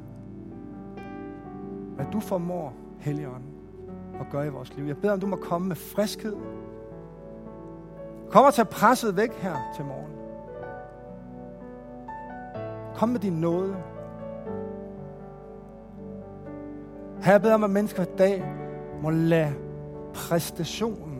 hvad 1.94 2.06
du 2.12 2.20
formår, 2.20 2.74
Helligånd, 2.98 3.42
at 4.20 4.26
gøre 4.30 4.46
i 4.46 4.50
vores 4.50 4.76
liv. 4.76 4.84
Jeg 4.84 4.96
beder 4.96 5.12
om, 5.12 5.20
du 5.20 5.26
må 5.26 5.36
komme 5.36 5.68
med 5.68 5.76
friskhed. 5.76 6.36
Kom 8.30 8.44
og 8.44 8.54
tag 8.54 8.68
presset 8.68 9.16
væk 9.16 9.32
her 9.32 9.56
til 9.76 9.84
morgen. 9.84 10.12
Kom 12.94 13.08
med 13.08 13.20
din 13.20 13.32
nåde. 13.32 13.76
Her 17.22 17.38
beder 17.38 17.54
om, 17.54 17.64
at 17.64 17.70
mennesker 17.70 18.02
i 18.02 18.16
dag 18.18 18.52
må 19.02 19.10
lade 19.10 19.54
præstationen, 20.14 21.11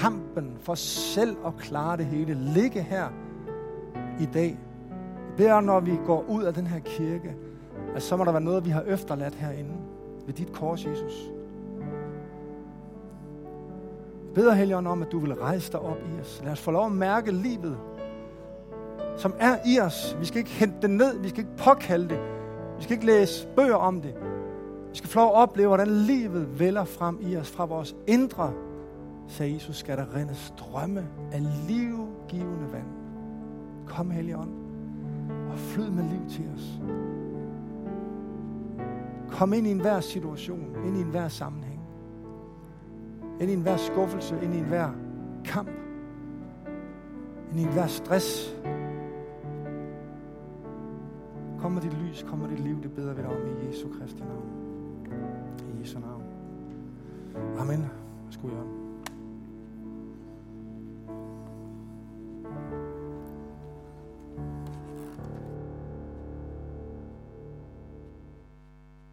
kampen 0.00 0.56
for 0.60 0.74
selv 0.74 1.36
at 1.46 1.52
klare 1.58 1.96
det 1.96 2.06
hele, 2.06 2.34
ligge 2.34 2.82
her 2.82 3.08
i 4.20 4.26
dag. 4.34 4.58
Det 5.38 5.46
er, 5.46 5.60
når 5.60 5.80
vi 5.80 5.98
går 6.06 6.24
ud 6.28 6.42
af 6.42 6.54
den 6.54 6.66
her 6.66 6.78
kirke, 6.78 7.36
at 7.94 8.02
så 8.02 8.16
må 8.16 8.24
der 8.24 8.32
være 8.32 8.40
noget, 8.40 8.64
vi 8.64 8.70
har 8.70 8.82
efterladt 8.82 9.34
herinde 9.34 9.74
ved 10.26 10.34
dit 10.34 10.52
kors, 10.52 10.86
Jesus. 10.86 11.30
Jeg 14.26 14.34
beder, 14.34 14.54
Helligånd, 14.54 14.88
om, 14.88 15.02
at 15.02 15.12
du 15.12 15.18
vil 15.18 15.34
rejse 15.34 15.72
dig 15.72 15.80
op 15.80 15.96
i 15.96 16.20
os. 16.20 16.40
Lad 16.44 16.52
os 16.52 16.60
få 16.60 16.70
lov 16.70 16.86
at 16.86 16.92
mærke 16.92 17.32
livet, 17.32 17.76
som 19.16 19.34
er 19.38 19.56
i 19.66 19.80
os. 19.80 20.16
Vi 20.20 20.24
skal 20.24 20.38
ikke 20.38 20.50
hente 20.50 20.76
det 20.82 20.90
ned. 20.90 21.18
Vi 21.18 21.28
skal 21.28 21.38
ikke 21.38 21.56
påkalde 21.56 22.08
det. 22.08 22.20
Vi 22.78 22.82
skal 22.82 22.94
ikke 22.94 23.06
læse 23.06 23.48
bøger 23.56 23.74
om 23.74 24.00
det. 24.00 24.14
Vi 24.90 24.96
skal 24.96 25.10
få 25.10 25.18
lov 25.18 25.28
at 25.28 25.34
opleve, 25.34 25.68
hvordan 25.68 25.88
livet 25.88 26.60
vælger 26.60 26.84
frem 26.84 27.18
i 27.20 27.36
os 27.36 27.50
fra 27.50 27.64
vores 27.64 27.96
indre, 28.06 28.52
sagde 29.30 29.54
Jesus, 29.54 29.76
skal 29.76 29.98
der 29.98 30.14
rinde 30.14 30.34
strømme 30.34 31.08
af 31.32 31.66
livgivende 31.68 32.72
vand. 32.72 32.86
Kom, 33.86 34.10
Helligånd, 34.10 34.50
og 35.50 35.58
flyd 35.58 35.90
med 35.90 36.04
liv 36.04 36.28
til 36.28 36.44
os. 36.54 36.80
Kom 39.30 39.52
ind 39.52 39.66
i 39.66 39.70
enhver 39.70 40.00
situation, 40.00 40.76
ind 40.86 40.96
i 40.96 41.00
enhver 41.00 41.28
sammenhæng. 41.28 41.80
Ind 43.40 43.50
i 43.50 43.54
enhver 43.54 43.76
skuffelse, 43.76 44.38
ind 44.42 44.54
i 44.54 44.58
enhver 44.58 44.90
kamp. 45.44 45.70
Ind 47.50 47.60
i 47.60 47.62
enhver 47.62 47.86
stress. 47.86 48.56
Kom 51.58 51.72
med 51.72 51.82
dit 51.82 51.92
lys, 51.92 52.24
kom 52.28 52.38
med 52.38 52.48
dit 52.48 52.60
liv, 52.60 52.82
det 52.82 52.92
beder 52.92 53.14
vi 53.14 53.22
dig 53.22 53.30
om 53.30 53.36
i 53.36 53.66
Jesu 53.66 53.88
Kristi 53.98 54.20
navn. 54.20 54.44
I 55.76 55.80
Jesu 55.80 55.98
navn. 55.98 56.22
Amen. 57.58 57.84
Værsgo, 58.24 58.48
Jørgen. 58.48 58.79